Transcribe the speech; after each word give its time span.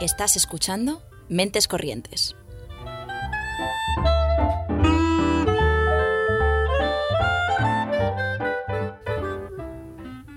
Estás 0.00 0.36
escuchando 0.36 1.02
Mentes 1.28 1.68
Corrientes. 1.68 2.34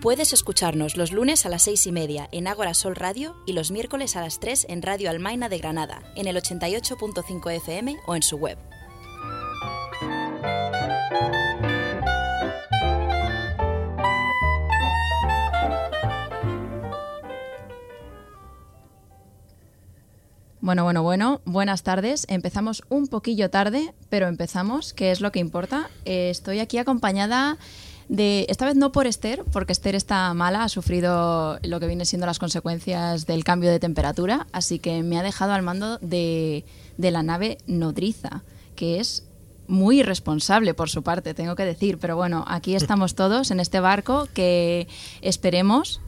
Puedes 0.02 0.33
escucharnos 0.33 0.97
los 0.97 1.11
lunes 1.11 1.45
a 1.45 1.49
las 1.49 1.61
seis 1.61 1.86
y 1.88 1.91
media 1.91 2.27
en 2.31 2.47
Ágora 2.47 2.73
Sol 2.73 2.95
Radio 2.95 3.36
y 3.45 3.54
los 3.54 3.71
miércoles 3.71 4.15
a 4.15 4.21
las 4.21 4.39
3 4.39 4.65
en 4.70 4.81
Radio 4.81 5.09
Almaina 5.09 5.47
de 5.47 5.59
Granada, 5.59 6.02
en 6.15 6.27
el 6.27 6.36
88.5 6.36 7.52
FM 7.52 7.97
o 8.07 8.15
en 8.15 8.23
su 8.23 8.38
web. 8.38 8.57
Bueno, 20.71 20.85
bueno, 20.85 21.03
bueno, 21.03 21.41
buenas 21.43 21.84
tardes. 21.84 22.25
Empezamos 22.30 22.81
un 22.88 23.09
poquillo 23.09 23.49
tarde, 23.49 23.93
pero 24.07 24.29
empezamos, 24.29 24.93
que 24.93 25.12
es 25.12 25.20
lo 25.20 25.34
que 25.34 25.39
importa. 25.39 25.89
Eh, 26.05 26.29
estoy 26.29 26.59
aquí 26.59 26.77
acompañada 26.77 27.57
de, 28.07 28.45
esta 28.48 28.67
vez 28.67 28.77
no 28.77 28.93
por 28.93 29.05
Esther, 29.05 29.43
porque 29.52 29.73
Esther 29.73 29.95
está 29.95 30.34
mala, 30.34 30.63
ha 30.63 30.70
sufrido 30.70 31.59
lo 31.63 31.81
que 31.81 31.88
viene 31.88 32.05
siendo 32.05 32.26
las 32.26 32.39
consecuencias 32.39 33.26
del 33.26 33.43
cambio 33.43 33.70
de 33.70 33.81
temperatura, 33.81 34.48
así 34.53 34.79
que 34.79 35.03
me 35.03 35.20
ha 35.20 35.23
dejado 35.23 35.52
al 35.52 35.62
mando 35.62 35.98
de, 35.98 36.63
de 36.95 37.12
la 37.12 37.21
nave 37.21 37.57
nodriza, 37.67 38.41
que 38.77 39.01
es 39.01 39.26
muy 39.67 39.99
irresponsable 39.99 40.73
por 40.73 40.90
su 40.90 41.03
parte, 41.03 41.34
tengo 41.34 41.57
que 41.57 41.65
decir, 41.65 41.98
pero 41.98 42.15
bueno, 42.15 42.45
aquí 42.48 42.76
estamos 42.76 43.13
todos 43.13 43.51
en 43.51 43.59
este 43.59 43.81
barco 43.81 44.29
que 44.34 44.87
esperemos 45.21 45.99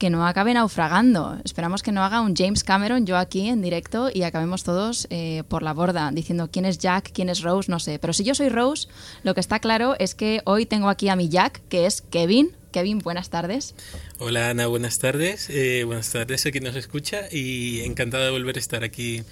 que 0.00 0.10
no 0.10 0.26
acabe 0.26 0.54
naufragando. 0.54 1.38
Esperamos 1.44 1.82
que 1.82 1.92
no 1.92 2.02
haga 2.02 2.22
un 2.22 2.34
James 2.34 2.64
Cameron, 2.64 3.04
yo 3.04 3.18
aquí 3.18 3.48
en 3.48 3.60
directo, 3.60 4.10
y 4.12 4.22
acabemos 4.22 4.64
todos 4.64 5.06
eh, 5.10 5.44
por 5.46 5.62
la 5.62 5.74
borda, 5.74 6.10
diciendo 6.10 6.48
quién 6.50 6.64
es 6.64 6.78
Jack, 6.78 7.12
quién 7.12 7.28
es 7.28 7.42
Rose, 7.42 7.70
no 7.70 7.78
sé. 7.78 7.98
Pero 7.98 8.14
si 8.14 8.24
yo 8.24 8.34
soy 8.34 8.48
Rose, 8.48 8.88
lo 9.22 9.34
que 9.34 9.40
está 9.40 9.60
claro 9.60 9.94
es 9.98 10.14
que 10.14 10.40
hoy 10.46 10.64
tengo 10.64 10.88
aquí 10.88 11.10
a 11.10 11.16
mi 11.16 11.28
Jack, 11.28 11.60
que 11.68 11.84
es 11.84 12.00
Kevin. 12.00 12.50
Kevin, 12.72 13.00
buenas 13.00 13.28
tardes. 13.28 13.74
Hola 14.18 14.48
Ana, 14.48 14.66
buenas 14.68 14.98
tardes. 15.00 15.50
Eh, 15.50 15.84
buenas 15.84 16.10
tardes 16.10 16.46
a 16.46 16.50
quien 16.50 16.64
nos 16.64 16.76
escucha 16.76 17.24
y 17.30 17.80
encantado 17.80 18.24
de 18.24 18.30
volver 18.30 18.56
a 18.56 18.60
estar 18.60 18.84
aquí 18.84 19.22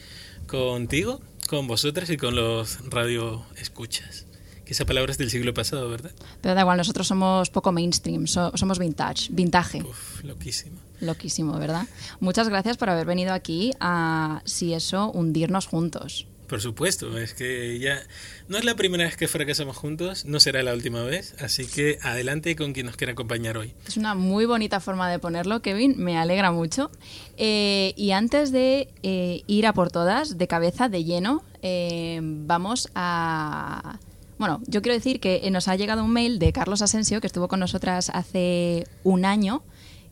contigo, 0.47 1.23
con 1.49 1.67
vosotras 1.67 2.11
y 2.11 2.19
con 2.19 2.37
los 2.37 2.79
radio 2.91 3.47
escuchas 3.57 4.28
esa 4.73 4.85
palabra 4.85 5.13
es 5.13 5.19
del 5.19 5.31
siglo 5.31 5.55
pasado, 5.55 5.89
¿verdad? 5.89 6.11
Pero 6.41 6.55
da 6.55 6.63
igual, 6.63 6.79
nosotros 6.79 7.07
somos 7.07 7.51
poco 7.51 7.73
mainstream, 7.73 8.27
somos 8.27 8.79
vintage, 8.79 9.29
vintage. 9.31 9.83
Uf, 9.83 10.23
loquísimo. 10.25 10.79
Loquísimo, 11.01 11.59
¿verdad? 11.59 11.87
Muchas 12.21 12.49
gracias 12.49 12.77
por 12.77 12.91
haber 12.91 13.07
venido 13.07 13.33
aquí 13.33 13.73
a, 13.81 14.43
si 14.45 14.75
eso, 14.75 15.11
hundirnos 15.11 15.67
juntos. 15.67 16.27
Por 16.49 16.63
supuesto, 16.63 17.19
es 17.19 17.35
que 17.35 17.79
ya 17.79 18.03
no 18.49 18.57
es 18.57 18.65
la 18.65 18.75
primera 18.75 19.05
vez 19.05 19.19
que 19.19 19.29
fracasamos 19.29 19.77
juntos, 19.77 20.25
no 20.25 20.41
será 20.41 20.63
la 20.63 20.73
última 20.73 21.03
vez, 21.03 21.35
así 21.41 21.67
que 21.67 21.99
adelante 22.01 22.57
con 22.57 22.73
quien 22.73 22.87
nos 22.87 22.97
quiera 22.97 23.13
acompañar 23.13 23.59
hoy. 23.59 23.75
Es 23.87 23.99
una 23.99 24.15
muy 24.15 24.47
bonita 24.47 24.81
forma 24.81 25.11
de 25.11 25.19
ponerlo, 25.19 25.61
Kevin, 25.61 25.97
me 25.99 26.17
alegra 26.17 26.51
mucho. 26.51 26.91
Eh, 27.37 27.93
y 27.97 28.13
antes 28.13 28.51
de 28.51 28.89
eh, 29.03 29.43
ir 29.47 29.67
a 29.67 29.75
por 29.75 29.91
todas, 29.91 30.39
de 30.39 30.49
cabeza, 30.49 30.89
de 30.89 31.05
lleno, 31.05 31.43
eh, 31.61 32.21
vamos 32.23 32.89
a 32.95 33.99
bueno, 34.39 34.61
yo 34.67 34.83
quiero 34.83 34.95
decir 34.95 35.21
que 35.21 35.41
eh, 35.45 35.51
nos 35.51 35.69
ha 35.69 35.77
llegado 35.77 36.05
un 36.05 36.13
mail 36.13 36.39
de 36.39 36.53
Carlos 36.53 36.83
Asensio, 36.83 37.21
que 37.21 37.27
estuvo 37.27 37.49
con 37.49 37.61
nosotras 37.61 38.11
hace 38.15 38.87
un 39.05 39.25
año, 39.25 39.63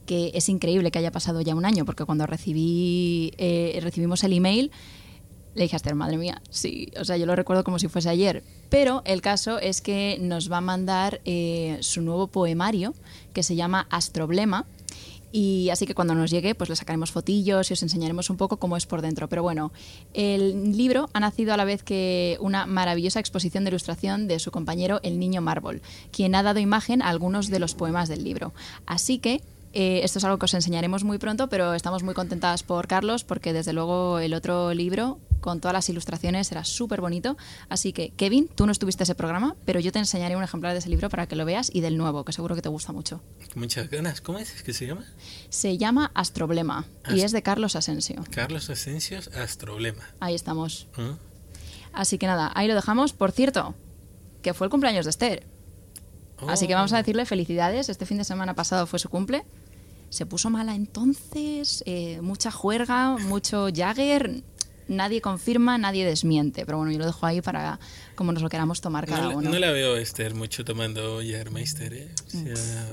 que 0.05 0.33
es 0.35 0.49
increíble 0.49 0.91
que 0.91 0.99
haya 0.99 1.13
pasado 1.13 1.41
ya 1.41 1.55
un 1.55 1.65
año, 1.65 1.85
porque 1.85 2.05
cuando 2.05 2.27
recibí, 2.27 3.33
eh, 3.39 3.79
recibimos 3.83 4.25
el 4.25 4.33
email, 4.33 4.71
le 5.55 5.63
dije 5.63 5.77
a 5.77 5.95
madre 5.95 6.19
mía, 6.19 6.43
sí, 6.51 6.93
o 7.01 7.05
sea, 7.05 7.17
yo 7.17 7.25
lo 7.25 7.35
recuerdo 7.35 7.65
como 7.65 7.79
si 7.79 7.89
fuese 7.89 8.11
ayer. 8.11 8.43
Pero 8.69 9.03
el 9.07 9.23
caso 9.23 9.59
es 9.59 9.81
que 9.81 10.19
nos 10.21 10.53
va 10.53 10.59
a 10.59 10.61
mandar 10.61 11.21
eh, 11.25 11.79
su 11.81 12.03
nuevo 12.03 12.27
poemario, 12.27 12.95
que 13.33 13.43
se 13.43 13.57
llama 13.57 13.87
Astroblema, 13.91 14.67
y 15.37 15.69
así 15.69 15.85
que 15.85 15.95
cuando 15.95 16.15
nos 16.15 16.31
llegue, 16.31 16.55
pues 16.55 16.71
le 16.71 16.77
sacaremos 16.77 17.13
fotillos 17.13 17.69
y 17.69 17.75
os 17.75 17.83
enseñaremos 17.83 18.31
un 18.31 18.39
poco 18.39 18.57
cómo 18.57 18.75
es 18.75 18.87
por 18.87 19.03
dentro. 19.03 19.29
Pero 19.29 19.43
bueno, 19.43 19.71
el 20.15 20.75
libro 20.75 21.11
ha 21.13 21.21
nacido 21.21 21.53
a 21.53 21.59
la 21.59 21.67
vez 21.67 21.83
que 21.83 22.39
una 22.41 22.65
maravillosa 22.65 23.21
exposición 23.21 23.63
de 23.63 23.69
ilustración 23.69 24.29
de 24.29 24.39
su 24.39 24.51
compañero 24.51 24.99
el 25.03 25.19
niño 25.19 25.43
Marvel, 25.43 25.83
quien 26.11 26.35
ha 26.37 26.43
dado 26.43 26.59
imagen 26.59 27.03
a 27.03 27.11
algunos 27.11 27.51
de 27.51 27.59
los 27.59 27.75
poemas 27.75 28.09
del 28.09 28.25
libro. 28.25 28.55
Así 28.87 29.19
que 29.19 29.43
eh, 29.75 30.01
esto 30.05 30.21
es 30.21 30.25
algo 30.25 30.39
que 30.39 30.47
os 30.47 30.55
enseñaremos 30.55 31.05
muy 31.05 31.19
pronto, 31.19 31.51
pero 31.51 31.75
estamos 31.75 32.03
muy 32.03 32.15
contentas 32.15 32.63
por 32.63 32.87
Carlos 32.87 33.23
porque 33.23 33.53
desde 33.53 33.75
luego 33.75 34.21
el 34.21 34.33
otro 34.33 34.73
libro 34.73 35.19
con 35.41 35.61
todas 35.61 35.73
las 35.73 35.89
ilustraciones 35.89 36.51
era 36.53 36.65
súper 36.65 37.01
bonito. 37.01 37.37
Así 37.69 37.93
que, 37.93 38.11
Kevin, 38.11 38.49
tú 38.49 38.67
no 38.67 38.73
estuviste 38.73 39.05
ese 39.05 39.15
programa, 39.15 39.57
pero 39.65 39.81
yo 39.81 39.93
te 39.93 39.99
enseñaré 39.99 40.37
un 40.37 40.43
ejemplar 40.43 40.73
de 40.73 40.81
ese 40.81 40.89
libro 40.89 41.09
para 41.09 41.27
que 41.27 41.37
lo 41.37 41.45
veas 41.45 41.71
y 41.73 41.81
del 41.81 41.97
nuevo, 41.97 42.25
que 42.25 42.33
seguro 42.33 42.55
que 42.55 42.63
te 42.63 42.69
gusta 42.69 42.93
mucho. 42.93 43.21
Muchas 43.55 43.91
ganas. 43.91 44.21
¿Cómo 44.21 44.39
es 44.39 44.63
que 44.63 44.73
se 44.73 44.87
llama? 44.87 45.05
Se 45.49 45.79
llama 45.79 46.11
Astroblema 46.15 46.85
y 47.09 47.21
es 47.21 47.33
de 47.33 47.43
Carlos 47.43 47.77
Asensio. 47.77 48.25
Carlos 48.31 48.71
Asensio, 48.71 49.19
Astroblema. 49.35 50.03
Ahí 50.21 50.35
estamos. 50.35 50.89
¿Mm? 50.97 51.17
Así 51.93 52.19
que 52.19 52.27
nada, 52.27 52.53
ahí 52.55 52.69
lo 52.69 52.75
dejamos. 52.75 53.13
Por 53.13 53.33
cierto, 53.33 53.75
que 54.43 54.55
fue 54.55 54.67
el 54.67 54.71
cumpleaños 54.71 55.05
de 55.07 55.11
Esther. 55.11 55.47
Así 56.49 56.67
que 56.67 56.75
vamos 56.75 56.93
a 56.93 56.97
oh. 56.97 56.99
decirle 56.99 57.25
felicidades. 57.25 57.89
Este 57.89 58.05
fin 58.05 58.19
de 58.19 58.25
semana 58.25 58.55
pasado 58.55 58.87
fue 58.87 58.99
su 58.99 59.09
cumple 59.09 59.45
se 60.11 60.27
puso 60.27 60.51
mala 60.51 60.75
entonces, 60.75 61.83
eh, 61.87 62.21
mucha 62.23 62.51
juerga, 62.51 63.17
mucho 63.19 63.69
Jagger. 63.75 64.43
Nadie 64.89 65.21
confirma, 65.21 65.79
nadie 65.79 66.05
desmiente. 66.05 66.65
Pero 66.65 66.79
bueno, 66.79 66.93
yo 66.93 66.99
lo 66.99 67.07
dejo 67.07 67.27
ahí 67.27 67.41
para 67.41 67.79
como 68.15 68.33
nos 68.33 68.43
lo 68.43 68.49
queramos 68.49 68.81
tomar 68.81 69.07
cada 69.07 69.29
uno. 69.31 69.51
No 69.51 69.59
la 69.59 69.73
veo 69.73 69.97
Esther 69.97 70.35
mucho 70.35 70.65
tomando 70.65 71.19
Jagermeister. 71.19 71.93
¿eh? 71.93 72.09
Mm. 72.33 72.47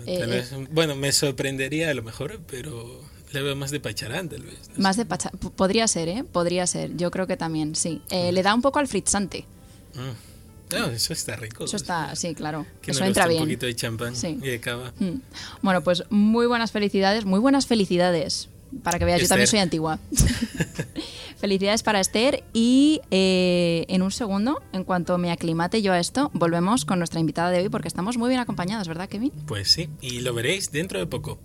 Eh, 0.08 0.68
bueno, 0.72 0.96
me 0.96 1.12
sorprendería 1.12 1.90
a 1.90 1.94
lo 1.94 2.04
mejor, 2.04 2.42
pero 2.48 3.02
la 3.32 3.42
veo 3.42 3.56
más 3.56 3.72
de 3.72 3.80
pacharán, 3.80 4.30
tal 4.30 4.44
vez. 4.44 4.58
más 4.78 4.98
de 4.98 5.06
pacharán. 5.06 5.40
Podría 5.40 5.88
ser, 5.88 6.10
¿eh? 6.10 6.24
Podría 6.24 6.68
ser. 6.68 6.96
Yo 6.98 7.12
creo 7.12 7.28
que 7.28 7.38
también, 7.38 7.76
sí. 7.76 8.02
Mm. 8.12 8.34
Le 8.34 8.44
da 8.44 8.54
un 8.54 8.62
poco 8.62 8.80
al 8.80 8.88
fritzante. 8.88 9.46
Mm. 9.96 10.34
No, 10.74 10.88
eso 10.88 11.14
está 11.14 11.36
rico. 11.36 11.66
Eso 11.66 11.78
está, 11.78 12.16
sí, 12.16 12.34
claro. 12.34 12.66
eso 12.86 13.06
entra 13.06 13.28
bien. 13.28 13.44
Un 13.44 13.48
poquito 13.48 13.66
de 13.66 13.76
champán 13.76 14.14
y 14.24 14.38
de 14.38 14.60
cava. 14.60 14.92
Mm. 15.00 15.22
Bueno, 15.62 15.84
pues 15.84 16.04
muy 16.10 16.48
buenas 16.48 16.72
felicidades, 16.72 17.26
muy 17.26 17.40
buenas 17.40 17.68
felicidades. 17.68 18.50
Para 18.82 19.00
que 19.00 19.06
veas, 19.06 19.22
yo 19.22 19.28
también 19.28 19.48
soy 19.48 19.60
antigua. 19.60 20.00
felicidades 21.44 21.84
para 21.84 22.00
Esther 22.00 22.42
y 22.54 23.02
eh, 23.12 23.84
en 23.90 24.02
un 24.02 24.12
segundo, 24.12 24.62
en 24.72 24.86
cuanto 24.86 25.18
me 25.18 25.30
aclimate 25.30 25.82
yo 25.82 25.92
a 25.92 26.00
esto, 26.00 26.32
volvemos 26.34 26.86
con 26.86 27.00
nuestra 27.00 27.20
invitada 27.20 27.52
de 27.52 27.64
hoy 27.64 27.68
porque 27.68 27.90
estamos 27.90 28.18
muy 28.18 28.30
bien 28.30 28.40
acompañados, 28.40 28.88
¿verdad, 28.88 29.10
Kevin? 29.10 29.34
Pues 29.46 29.70
sí, 29.70 29.90
y 30.00 30.22
lo 30.22 30.34
veréis 30.34 30.72
dentro 30.72 31.00
de 31.00 31.06
poco. 31.06 31.40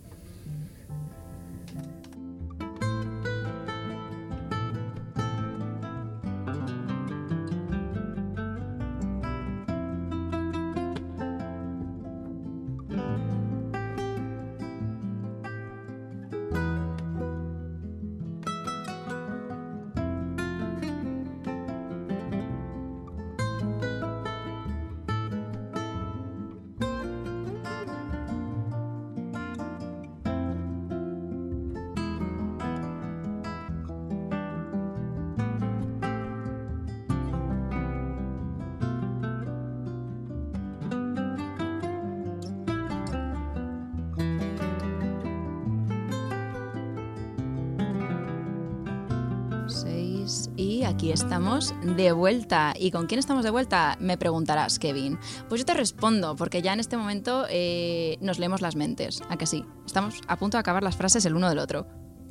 Estamos 51.39 51.73
de 51.95 52.11
vuelta. 52.11 52.73
¿Y 52.77 52.91
con 52.91 53.07
quién 53.07 53.17
estamos 53.17 53.45
de 53.45 53.49
vuelta? 53.49 53.95
Me 54.01 54.17
preguntarás, 54.17 54.77
Kevin. 54.77 55.17
Pues 55.47 55.59
yo 55.59 55.65
te 55.65 55.73
respondo, 55.73 56.35
porque 56.35 56.61
ya 56.61 56.73
en 56.73 56.81
este 56.81 56.97
momento 56.97 57.45
eh, 57.49 58.17
nos 58.19 58.39
leemos 58.39 58.59
las 58.59 58.75
mentes. 58.75 59.21
¿A 59.29 59.37
que 59.37 59.45
sí? 59.45 59.63
Estamos 59.85 60.19
a 60.27 60.35
punto 60.35 60.57
de 60.57 60.59
acabar 60.59 60.83
las 60.83 60.97
frases 60.97 61.23
el 61.23 61.35
uno 61.35 61.47
del 61.47 61.59
otro. 61.59 61.87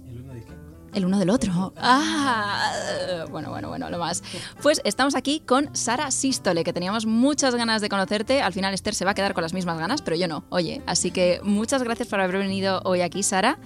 ¿El 0.06 0.20
uno 0.20 0.34
de 0.34 0.44
qué? 0.44 0.52
el 0.92 1.06
uno 1.06 1.18
del 1.18 1.30
otro. 1.30 1.72
Ah, 1.78 3.24
bueno, 3.30 3.48
bueno, 3.48 3.70
bueno, 3.70 3.88
lo 3.88 3.98
más. 3.98 4.22
Pues 4.62 4.82
estamos 4.84 5.14
aquí 5.14 5.40
con 5.40 5.74
Sara 5.74 6.10
Sístole, 6.10 6.62
que 6.62 6.74
teníamos 6.74 7.06
muchas 7.06 7.54
ganas 7.54 7.80
de 7.80 7.88
conocerte. 7.88 8.42
Al 8.42 8.52
final 8.52 8.74
Esther 8.74 8.94
se 8.94 9.06
va 9.06 9.12
a 9.12 9.14
quedar 9.14 9.32
con 9.32 9.40
las 9.40 9.54
mismas 9.54 9.78
ganas, 9.78 10.02
pero 10.02 10.18
yo 10.18 10.28
no. 10.28 10.44
Oye, 10.50 10.82
así 10.84 11.10
que 11.12 11.40
muchas 11.42 11.82
gracias 11.82 12.08
por 12.08 12.20
haber 12.20 12.36
venido 12.36 12.82
hoy 12.84 13.00
aquí, 13.00 13.22
Sara. 13.22 13.58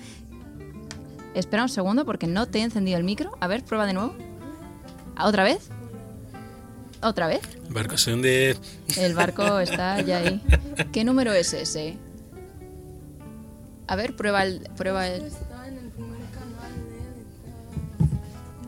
Espera 1.34 1.64
un 1.64 1.68
segundo 1.68 2.04
porque 2.04 2.28
no 2.28 2.46
te 2.46 2.60
he 2.60 2.62
encendido 2.62 2.96
el 2.96 3.02
micro. 3.02 3.32
A 3.40 3.48
ver, 3.48 3.64
prueba 3.64 3.86
de 3.86 3.94
nuevo. 3.94 4.14
¿Otra 5.20 5.44
vez? 5.44 5.68
¿Otra 7.02 7.26
vez? 7.26 7.40
Barco 7.68 7.98
son 7.98 8.22
de... 8.22 8.56
El 8.96 9.14
barco 9.14 9.58
está 9.58 10.00
ya 10.02 10.18
ahí. 10.18 10.42
¿Qué 10.92 11.04
número 11.04 11.32
es 11.32 11.52
ese? 11.52 11.96
A 13.86 13.96
ver, 13.96 14.14
prueba 14.14 14.44
el... 14.44 14.68
Prueba 14.76 15.08
el... 15.08 15.30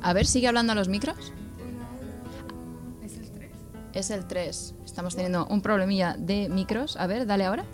A 0.02 0.12
ver, 0.12 0.26
¿sigue 0.26 0.48
hablando 0.48 0.72
a 0.72 0.74
los 0.74 0.88
micros? 0.88 1.32
Es 3.04 3.16
el 3.16 3.30
3. 3.30 3.50
Es 3.94 4.10
el 4.10 4.26
3. 4.26 4.74
Estamos 4.84 5.14
teniendo 5.14 5.46
un 5.46 5.62
problemilla 5.62 6.14
de 6.18 6.48
micros. 6.48 6.96
A 6.96 7.06
ver, 7.06 7.26
dale 7.26 7.44
ahora. 7.44 7.64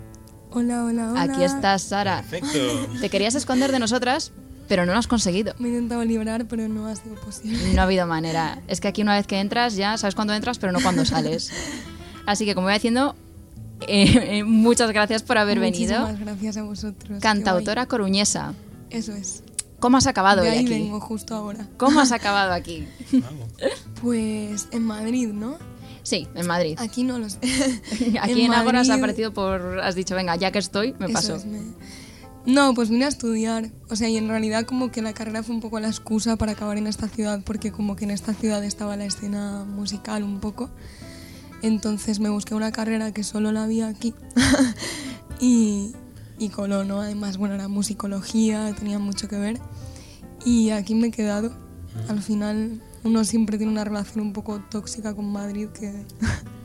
Hola, 0.51 0.85
hola, 0.85 1.11
hola. 1.11 1.21
Aquí 1.21 1.43
estás, 1.43 1.81
Sara. 1.81 2.23
Perfecto. 2.29 2.87
Te 2.99 3.09
querías 3.09 3.35
esconder 3.35 3.71
de 3.71 3.79
nosotras, 3.79 4.31
pero 4.71 4.85
no 4.85 4.93
lo 4.93 4.99
has 4.99 5.07
conseguido. 5.07 5.53
Me 5.59 5.67
he 5.67 5.71
intentado 5.71 6.05
librar, 6.05 6.45
pero 6.47 6.69
no 6.69 6.87
ha 6.87 6.95
sido 6.95 7.15
posible. 7.15 7.73
No 7.73 7.81
ha 7.81 7.83
habido 7.83 8.07
manera. 8.07 8.61
Es 8.69 8.79
que 8.79 8.87
aquí 8.87 9.01
una 9.01 9.15
vez 9.15 9.27
que 9.27 9.37
entras 9.37 9.75
ya 9.75 9.97
sabes 9.97 10.15
cuándo 10.15 10.33
entras, 10.33 10.59
pero 10.59 10.71
no 10.71 10.79
cuándo 10.79 11.03
sales. 11.03 11.51
Así 12.25 12.45
que 12.45 12.55
como 12.55 12.67
voy 12.67 12.75
diciendo, 12.75 13.13
eh, 13.81 14.37
eh, 14.37 14.43
muchas 14.45 14.89
gracias 14.91 15.23
por 15.23 15.37
haber 15.37 15.59
venido. 15.59 15.99
Muchísimas 15.99 16.21
gracias 16.21 16.55
a 16.55 16.63
vosotros. 16.63 17.19
Cantautora 17.21 17.85
coruñesa. 17.87 18.53
Eso 18.89 19.11
es. 19.11 19.43
¿Cómo 19.81 19.97
has 19.97 20.07
acabado 20.07 20.41
de 20.41 20.47
hoy 20.47 20.55
ahí 20.55 20.63
aquí? 20.63 20.69
vengo 20.69 21.01
justo 21.01 21.35
ahora. 21.35 21.67
¿Cómo 21.75 21.99
has 21.99 22.11
acabado 22.13 22.53
aquí? 22.53 22.87
Vamos. 23.11 23.49
Pues 24.01 24.69
en 24.71 24.83
Madrid, 24.83 25.33
¿no? 25.33 25.57
Sí, 26.03 26.29
en 26.33 26.47
Madrid. 26.47 26.77
Aquí 26.79 27.03
no 27.03 27.19
lo 27.19 27.29
sé. 27.29 27.39
Aquí 28.21 28.43
en, 28.43 28.53
Ágora 28.53 28.79
has 28.79 28.89
aparecido 28.89 29.33
por... 29.33 29.81
Has 29.81 29.95
dicho, 29.95 30.15
venga, 30.15 30.37
ya 30.37 30.49
que 30.53 30.59
estoy, 30.59 30.95
me 30.97 31.07
Eso 31.07 31.13
paso. 31.13 31.35
es, 31.35 31.45
me- 31.45 31.59
No, 32.45 32.73
pues 32.73 32.89
vine 32.89 33.05
a 33.05 33.09
estudiar. 33.09 33.71
O 33.89 33.95
sea, 33.95 34.09
y 34.09 34.17
en 34.17 34.27
realidad 34.27 34.65
como 34.65 34.91
que 34.91 35.01
la 35.01 35.13
carrera 35.13 35.43
fue 35.43 35.53
un 35.53 35.61
poco 35.61 35.79
la 35.79 35.87
excusa 35.87 36.35
para 36.37 36.53
acabar 36.53 36.77
en 36.77 36.87
esta 36.87 37.07
ciudad, 37.07 37.41
porque 37.45 37.71
como 37.71 37.95
que 37.95 38.05
en 38.05 38.11
esta 38.11 38.33
ciudad 38.33 38.63
estaba 38.63 38.97
la 38.97 39.05
escena 39.05 39.63
musical 39.65 40.23
un 40.23 40.39
poco. 40.39 40.69
Entonces 41.61 42.19
me 42.19 42.29
busqué 42.29 42.55
una 42.55 42.71
carrera 42.71 43.11
que 43.11 43.23
solo 43.23 43.51
la 43.51 43.63
había 43.63 43.87
aquí. 43.87 44.15
y, 45.39 45.93
y 46.39 46.49
coló, 46.49 46.83
¿no? 46.83 47.01
Además, 47.01 47.37
bueno, 47.37 47.53
era 47.55 47.67
musicología, 47.67 48.73
tenía 48.77 48.97
mucho 48.97 49.27
que 49.27 49.37
ver. 49.37 49.59
Y 50.43 50.71
aquí 50.71 50.95
me 50.95 51.07
he 51.07 51.11
quedado. 51.11 51.51
Al 52.07 52.21
final 52.21 52.81
uno 53.03 53.23
siempre 53.23 53.57
tiene 53.57 53.71
una 53.71 53.83
relación 53.83 54.25
un 54.25 54.33
poco 54.33 54.59
tóxica 54.69 55.13
con 55.13 55.31
Madrid 55.31 55.69
que 55.69 55.91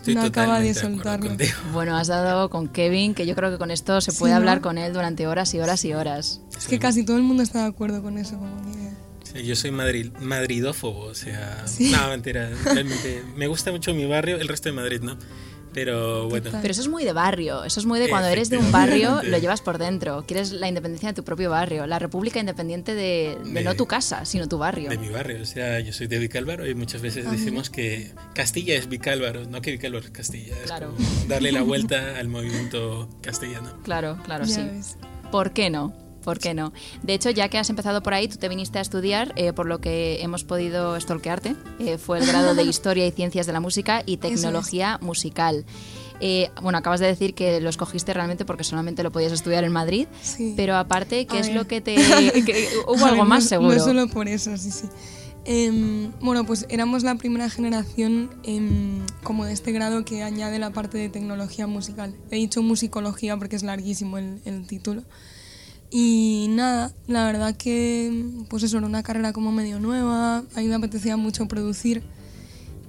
Estoy 0.00 0.14
no 0.14 0.22
acaba 0.22 0.60
de 0.60 0.72
soltarlo. 0.74 1.28
contigo. 1.28 1.52
Bueno, 1.72 1.96
has 1.96 2.08
dado 2.08 2.48
con 2.48 2.68
Kevin, 2.68 3.14
que 3.14 3.26
yo 3.26 3.34
creo 3.34 3.50
que 3.50 3.58
con 3.58 3.70
esto 3.70 4.00
se 4.00 4.10
Sí, 4.12 4.18
puede 4.18 4.32
¿no? 4.32 4.38
hablar 4.38 4.60
con 4.62 4.78
él 4.78 4.92
durante 4.92 5.26
horas 5.26 5.52
y 5.54 5.58
horas 5.60 5.84
y 5.84 5.92
horas. 5.92 6.40
Es 6.56 6.66
que 6.66 6.78
casi 6.78 7.04
todo 7.04 7.16
el 7.18 7.22
mundo 7.22 7.42
está 7.42 7.60
de 7.62 7.66
acuerdo 7.68 8.02
con 8.02 8.16
eso. 8.18 8.38
Como 8.38 8.56
que... 8.72 8.90
Sí, 9.40 9.44
yo 9.46 9.54
soy 9.54 9.70
madrid, 9.70 10.10
madridófobo, 10.20 11.00
o 11.04 11.14
sea... 11.14 11.64
No, 11.92 12.08
mentira. 12.08 12.50
Realmente 12.64 13.22
me 13.36 13.46
gusta 13.46 13.70
mucho 13.70 13.92
mi 13.94 14.06
barrio, 14.06 14.36
el 14.40 14.48
resto 14.48 14.68
de 14.70 14.74
Madrid 14.74 15.00
no. 15.02 15.16
Pero 15.72 16.28
bueno, 16.28 16.46
Total. 16.46 16.60
Pero 16.62 16.72
eso 16.72 16.80
es 16.80 16.88
muy 16.88 17.04
de 17.04 17.12
barrio, 17.12 17.62
eso 17.64 17.78
es 17.80 17.86
muy 17.86 18.00
de 18.00 18.08
cuando 18.08 18.28
eres 18.28 18.50
de 18.50 18.58
un 18.58 18.72
barrio, 18.72 19.20
lo 19.22 19.38
llevas 19.38 19.60
por 19.60 19.78
dentro, 19.78 20.24
quieres 20.26 20.50
la 20.52 20.68
independencia 20.68 21.10
de 21.10 21.14
tu 21.14 21.22
propio 21.22 21.50
barrio, 21.50 21.86
la 21.86 21.98
república 22.00 22.40
independiente 22.40 22.94
de, 22.94 23.38
de 23.44 23.50
De- 23.52 23.62
no 23.62 23.74
tu 23.76 23.86
casa, 23.86 24.24
sino 24.24 24.48
tu 24.48 24.58
barrio. 24.58 24.90
de 24.90 24.98
mi 24.98 25.08
barrio, 25.10 25.40
o 25.42 25.46
sea, 25.46 25.78
yo 25.80 25.92
soy 25.92 26.08
de 26.08 26.18
Vicálvaro 26.18 26.66
y 26.66 26.74
muchas 26.74 27.02
veces 27.02 27.30
decimos 27.30 27.70
que 27.70 28.12
Castilla 28.34 28.74
es 28.74 28.88
Vicálvaro, 28.88 29.44
no 29.44 29.60
que 29.62 29.70
Vicálvaro 29.70 30.04
es 30.04 30.10
Castilla. 30.10 30.54
Es 30.56 30.62
Claro. 30.64 30.92
como 30.96 31.08
darle 31.28 31.52
la 31.52 31.62
vuelta 31.70 32.18
al 32.18 32.28
movimiento 32.28 33.08
castellano. 33.22 33.72
Claro, 33.84 34.18
claro, 34.24 34.44
Ya 34.44 34.54
sí. 34.54 34.62
ves. 34.62 34.96
¿Por 35.30 35.52
qué 35.52 35.70
no? 35.70 35.94
¿Por 36.24 36.38
qué 36.38 36.54
no? 36.54 36.72
De 37.02 37.14
hecho, 37.14 37.30
ya 37.30 37.48
que 37.48 37.58
has 37.58 37.70
empezado 37.70 38.02
por 38.02 38.12
ahí, 38.14 38.28
tú 38.28 38.36
te 38.36 38.48
viniste 38.48 38.78
a 38.78 38.82
estudiar, 38.82 39.32
eh, 39.36 39.52
por 39.52 39.66
lo 39.66 39.80
que 39.80 40.20
hemos 40.22 40.44
podido 40.44 40.98
stalkearte. 41.00 41.56
Eh, 41.78 41.96
fue 41.98 42.18
el 42.18 42.26
grado 42.26 42.54
de 42.54 42.62
Historia 42.64 43.06
y 43.06 43.10
Ciencias 43.12 43.46
de 43.46 43.52
la 43.52 43.60
Música 43.60 44.02
y 44.04 44.18
Tecnología 44.18 44.98
Musical. 45.00 45.64
Eh, 46.22 46.50
bueno, 46.60 46.76
acabas 46.76 47.00
de 47.00 47.06
decir 47.06 47.32
que 47.32 47.60
lo 47.62 47.70
escogiste 47.70 48.12
realmente 48.12 48.44
porque 48.44 48.62
solamente 48.64 49.02
lo 49.02 49.10
podías 49.10 49.32
estudiar 49.32 49.64
en 49.64 49.72
Madrid, 49.72 50.06
Sí. 50.20 50.52
pero 50.54 50.76
aparte, 50.76 51.26
¿qué 51.26 51.38
A 51.38 51.40
es 51.40 51.46
ver. 51.46 51.56
lo 51.56 51.66
que 51.66 51.80
te... 51.80 51.94
que- 52.44 52.68
hubo 52.86 53.06
algo 53.06 53.22
ver, 53.22 53.26
más 53.28 53.44
no- 53.44 53.48
seguro? 53.48 53.74
No 53.76 53.82
solo 53.84 54.06
por 54.08 54.28
eso, 54.28 54.54
sí, 54.58 54.70
sí. 54.70 54.86
Em, 55.46 56.12
bueno, 56.20 56.44
pues 56.44 56.66
éramos 56.68 57.02
la 57.02 57.14
primera 57.14 57.48
generación 57.48 58.30
em, 58.42 59.00
como 59.22 59.46
de 59.46 59.54
este 59.54 59.72
grado 59.72 60.04
que 60.04 60.22
añade 60.22 60.58
la 60.58 60.70
parte 60.70 60.98
de 60.98 61.08
tecnología 61.08 61.66
musical. 61.66 62.14
He 62.30 62.36
dicho 62.36 62.62
musicología 62.62 63.38
porque 63.38 63.56
es 63.56 63.62
larguísimo 63.62 64.18
el, 64.18 64.42
el 64.44 64.66
título. 64.66 65.02
Y 65.90 66.46
nada, 66.50 66.92
la 67.08 67.24
verdad 67.24 67.56
que 67.56 68.24
pues 68.48 68.62
eso 68.62 68.78
era 68.78 68.86
una 68.86 69.02
carrera 69.02 69.32
como 69.32 69.50
medio 69.50 69.80
nueva, 69.80 70.38
a 70.54 70.60
mí 70.60 70.68
me 70.68 70.74
apetecía 70.76 71.16
mucho 71.16 71.48
producir 71.48 72.02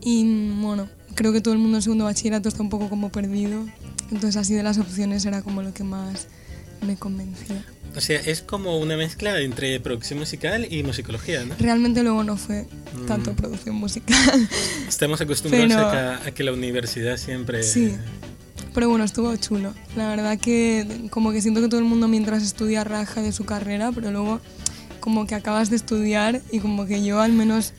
y 0.04 0.52
bueno, 0.62 0.88
creo 1.16 1.34
que 1.34 1.42
todo 1.42 1.54
el 1.54 1.60
mundo 1.60 1.78
en 1.78 1.82
segundo 1.82 2.06
bachillerato 2.06 2.48
está 2.50 2.62
un 2.62 2.70
poco 2.70 2.90
como 2.90 3.12
perdido. 3.12 3.66
Entonces 4.12 4.36
así 4.38 4.54
de 4.54 4.62
las 4.64 4.78
opciones 4.78 5.26
era 5.26 5.42
como 5.42 5.64
lo 5.64 5.74
que 5.74 5.84
más 5.84 6.28
me 6.86 6.96
convencía. 6.96 7.66
O 7.96 8.02
sea, 8.02 8.20
es 8.20 8.42
como 8.42 8.78
una 8.80 8.96
mezcla 8.98 9.40
entre 9.42 9.80
producción 9.80 10.20
musical 10.20 10.68
y 10.72 10.84
musicología, 10.84 11.44
¿no? 11.44 11.56
Realmente 11.60 12.04
luego 12.04 12.24
no 12.24 12.38
fue 12.38 12.68
Mm. 12.96 13.06
tanto 13.08 13.34
producción 13.34 13.76
musical. 13.76 14.16
Estamos 14.88 15.20
acostumbrados 15.22 15.68
Pero- 15.70 15.88
a, 15.88 16.20
que, 16.22 16.30
a 16.30 16.34
que 16.34 16.44
la 16.44 16.54
universidad 16.54 17.18
siempre... 17.18 17.64
Sí. 17.64 17.94
Pero 18.74 18.90
bueno, 18.90 19.04
estuvo 19.04 19.36
chulo. 19.36 19.74
La 19.96 20.08
verdad 20.08 20.38
que 20.38 21.08
como 21.10 21.32
que 21.32 21.42
siento 21.42 21.62
que 21.62 21.68
todo 21.68 21.80
el 21.80 21.86
mundo 21.86 22.08
mientras 22.08 22.44
estudia 22.44 22.84
raja 22.84 23.22
de 23.22 23.32
su 23.32 23.46
carrera, 23.46 23.92
pero 23.92 24.12
luego 24.12 24.40
como 25.00 25.26
que 25.26 25.36
acabas 25.36 25.70
de 25.70 25.76
estudiar 25.76 26.42
y 26.52 26.60
como 26.60 26.86
que 26.86 27.04
yo 27.04 27.20
al 27.20 27.34
menos 27.34 27.74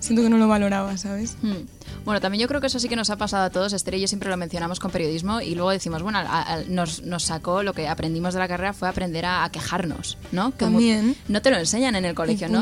siento 0.00 0.22
que 0.22 0.28
no 0.28 0.38
lo 0.38 0.48
valoraba, 0.48 0.96
¿sabes? 0.98 1.36
Hmm. 1.42 1.75
Bueno, 2.06 2.20
también 2.22 2.40
yo 2.40 2.48
creo 2.48 2.62
que 2.62 2.68
eso 2.68 2.78
sí 2.78 2.88
que 2.88 2.96
nos 2.96 3.10
ha 3.10 3.16
pasado 3.16 3.44
a 3.44 3.50
todos. 3.50 3.74
Esther 3.74 3.94
y 3.96 4.00
yo 4.00 4.08
siempre 4.08 4.30
lo 4.30 4.36
mencionamos 4.38 4.80
con 4.80 4.90
periodismo 4.90 5.42
y 5.42 5.54
luego 5.54 5.70
decimos, 5.70 6.02
bueno, 6.02 6.18
a- 6.20 6.22
a- 6.54 6.62
nos, 6.68 7.02
nos 7.02 7.24
sacó 7.24 7.62
lo 7.62 7.74
que 7.74 7.86
aprendimos 7.88 8.32
de 8.32 8.40
la 8.40 8.48
carrera 8.48 8.72
fue 8.72 8.88
aprender 8.88 9.26
a, 9.26 9.44
a 9.44 9.50
quejarnos, 9.52 10.16
¿no? 10.32 10.52
También. 10.52 11.16
No 11.28 11.42
te 11.42 11.50
lo 11.50 11.58
enseñan 11.58 11.96
en 11.96 12.04
el 12.06 12.14
colegio, 12.14 12.48
¿no? 12.48 12.60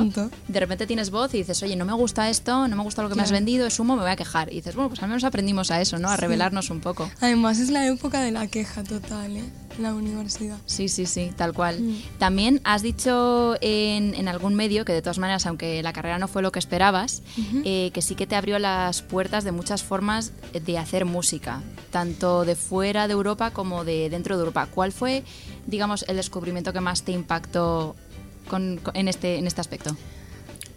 De 0.48 0.58
repente 0.58 0.86
tienes 0.88 1.10
voz 1.10 1.32
y 1.34 1.38
dices, 1.38 1.62
oye, 1.62 1.76
no 1.76 1.84
me 1.84 1.92
gusta 1.92 2.28
esto, 2.30 2.66
no 2.66 2.74
me 2.74 2.82
gusta 2.82 3.02
lo 3.02 3.08
que 3.10 3.14
me 3.14 3.22
has 3.22 3.30
vendido, 3.32 3.66
es 3.66 3.78
humo, 3.78 3.94
me 3.96 4.02
voy 4.02 4.10
a 4.10 4.16
quejar. 4.16 4.50
Y 4.50 4.56
dices, 4.56 4.74
bueno, 4.74 4.88
pues 4.88 5.00
al 5.02 5.08
menos 5.08 5.22
aprendimos 5.24 5.70
a 5.70 5.80
eso, 5.80 5.98
¿no? 5.98 6.08
A 6.08 6.16
revelarnos 6.16 6.70
un 6.70 6.80
poco. 6.80 7.10
Además 7.20 7.58
es 7.58 7.68
la 7.70 7.86
época 7.86 8.22
de 8.22 8.30
la 8.32 8.46
queja 8.46 8.82
total, 8.82 9.36
¿eh? 9.36 9.44
La 9.78 9.92
universidad. 9.94 10.56
Sí, 10.66 10.88
sí, 10.88 11.04
sí, 11.06 11.30
tal 11.36 11.52
cual. 11.52 11.80
Mm. 11.80 11.94
También 12.18 12.60
has 12.64 12.82
dicho 12.82 13.56
en, 13.60 14.14
en 14.14 14.28
algún 14.28 14.54
medio 14.54 14.84
que 14.84 14.92
de 14.92 15.02
todas 15.02 15.18
maneras, 15.18 15.46
aunque 15.46 15.82
la 15.82 15.92
carrera 15.92 16.18
no 16.18 16.28
fue 16.28 16.42
lo 16.42 16.52
que 16.52 16.58
esperabas, 16.60 17.22
eh, 17.64 17.90
que 17.92 18.00
sí 18.02 18.14
que 18.14 18.26
te 18.26 18.36
abrió 18.36 18.58
las 18.58 19.02
puertas 19.02 19.42
de 19.44 19.50
muchas 19.52 19.82
formas 19.82 20.32
de 20.52 20.78
hacer 20.78 21.04
música, 21.04 21.60
tanto 21.90 22.44
de 22.44 22.54
fuera 22.54 23.08
de 23.08 23.14
Europa 23.14 23.50
como 23.50 23.84
de 23.84 24.10
dentro 24.10 24.36
de 24.36 24.40
Europa. 24.42 24.68
¿Cuál 24.72 24.92
fue, 24.92 25.24
digamos, 25.66 26.04
el 26.08 26.16
descubrimiento 26.16 26.72
que 26.72 26.80
más 26.80 27.02
te 27.02 27.12
impactó 27.12 27.96
con- 28.48 28.78
con- 28.82 28.96
en, 28.96 29.08
este, 29.08 29.38
en 29.38 29.46
este 29.46 29.60
aspecto? 29.60 29.96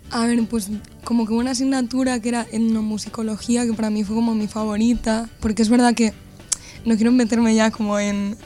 A 0.09 0.25
ver, 0.25 0.41
pues 0.47 0.69
como 1.03 1.27
que 1.27 1.33
una 1.33 1.51
asignatura 1.51 2.19
que 2.21 2.29
era 2.29 2.47
etnomusicología, 2.51 3.65
que 3.65 3.73
para 3.73 3.89
mí 3.89 4.03
fue 4.03 4.15
como 4.15 4.33
mi 4.33 4.47
favorita, 4.47 5.29
porque 5.41 5.61
es 5.61 5.69
verdad 5.69 5.93
que 5.93 6.13
no 6.85 6.95
quiero 6.95 7.11
meterme 7.11 7.53
ya 7.53 7.71
como 7.71 7.99
en, 7.99 8.37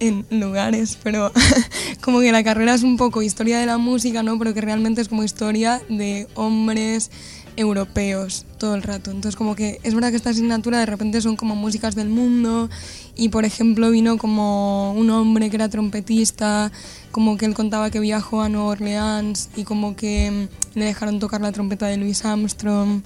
en 0.00 0.26
lugares, 0.30 0.98
pero 1.02 1.32
como 2.00 2.20
que 2.20 2.32
la 2.32 2.44
carrera 2.44 2.74
es 2.74 2.82
un 2.82 2.96
poco 2.96 3.22
historia 3.22 3.58
de 3.58 3.66
la 3.66 3.78
música, 3.78 4.22
¿no? 4.22 4.38
Pero 4.38 4.54
que 4.54 4.60
realmente 4.60 5.00
es 5.00 5.08
como 5.08 5.24
historia 5.24 5.80
de 5.88 6.26
hombres 6.34 7.10
europeos 7.56 8.44
todo 8.58 8.74
el 8.74 8.82
rato. 8.82 9.10
Entonces 9.10 9.36
como 9.36 9.56
que 9.56 9.80
es 9.82 9.94
verdad 9.94 10.10
que 10.10 10.16
esta 10.16 10.30
asignatura 10.30 10.78
de 10.78 10.86
repente 10.86 11.20
son 11.20 11.36
como 11.36 11.56
músicas 11.56 11.94
del 11.94 12.08
mundo 12.08 12.68
y 13.16 13.30
por 13.30 13.44
ejemplo 13.44 13.90
vino 13.90 14.18
como 14.18 14.92
un 14.92 15.10
hombre 15.10 15.50
que 15.50 15.56
era 15.56 15.68
trompetista, 15.68 16.70
como 17.10 17.36
que 17.36 17.46
él 17.46 17.54
contaba 17.54 17.90
que 17.90 18.00
viajó 18.00 18.42
a 18.42 18.48
Nueva 18.48 18.68
Orleans 18.68 19.48
y 19.56 19.64
como 19.64 19.96
que 19.96 20.48
le 20.74 20.84
dejaron 20.84 21.18
tocar 21.18 21.40
la 21.40 21.52
trompeta 21.52 21.86
de 21.86 21.96
Louis 21.96 22.24
Armstrong 22.24 23.02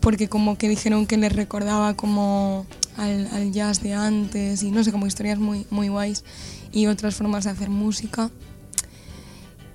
porque 0.00 0.28
como 0.28 0.58
que 0.58 0.68
dijeron 0.68 1.06
que 1.06 1.16
le 1.16 1.30
recordaba 1.30 1.94
como 1.94 2.66
al, 2.96 3.26
al 3.32 3.52
jazz 3.52 3.82
de 3.82 3.92
antes 3.94 4.62
y 4.62 4.70
no 4.70 4.82
sé, 4.84 4.92
como 4.92 5.06
historias 5.06 5.38
muy, 5.38 5.66
muy 5.70 5.88
guays 5.88 6.24
y 6.72 6.86
otras 6.86 7.14
formas 7.14 7.44
de 7.44 7.50
hacer 7.50 7.70
música. 7.70 8.30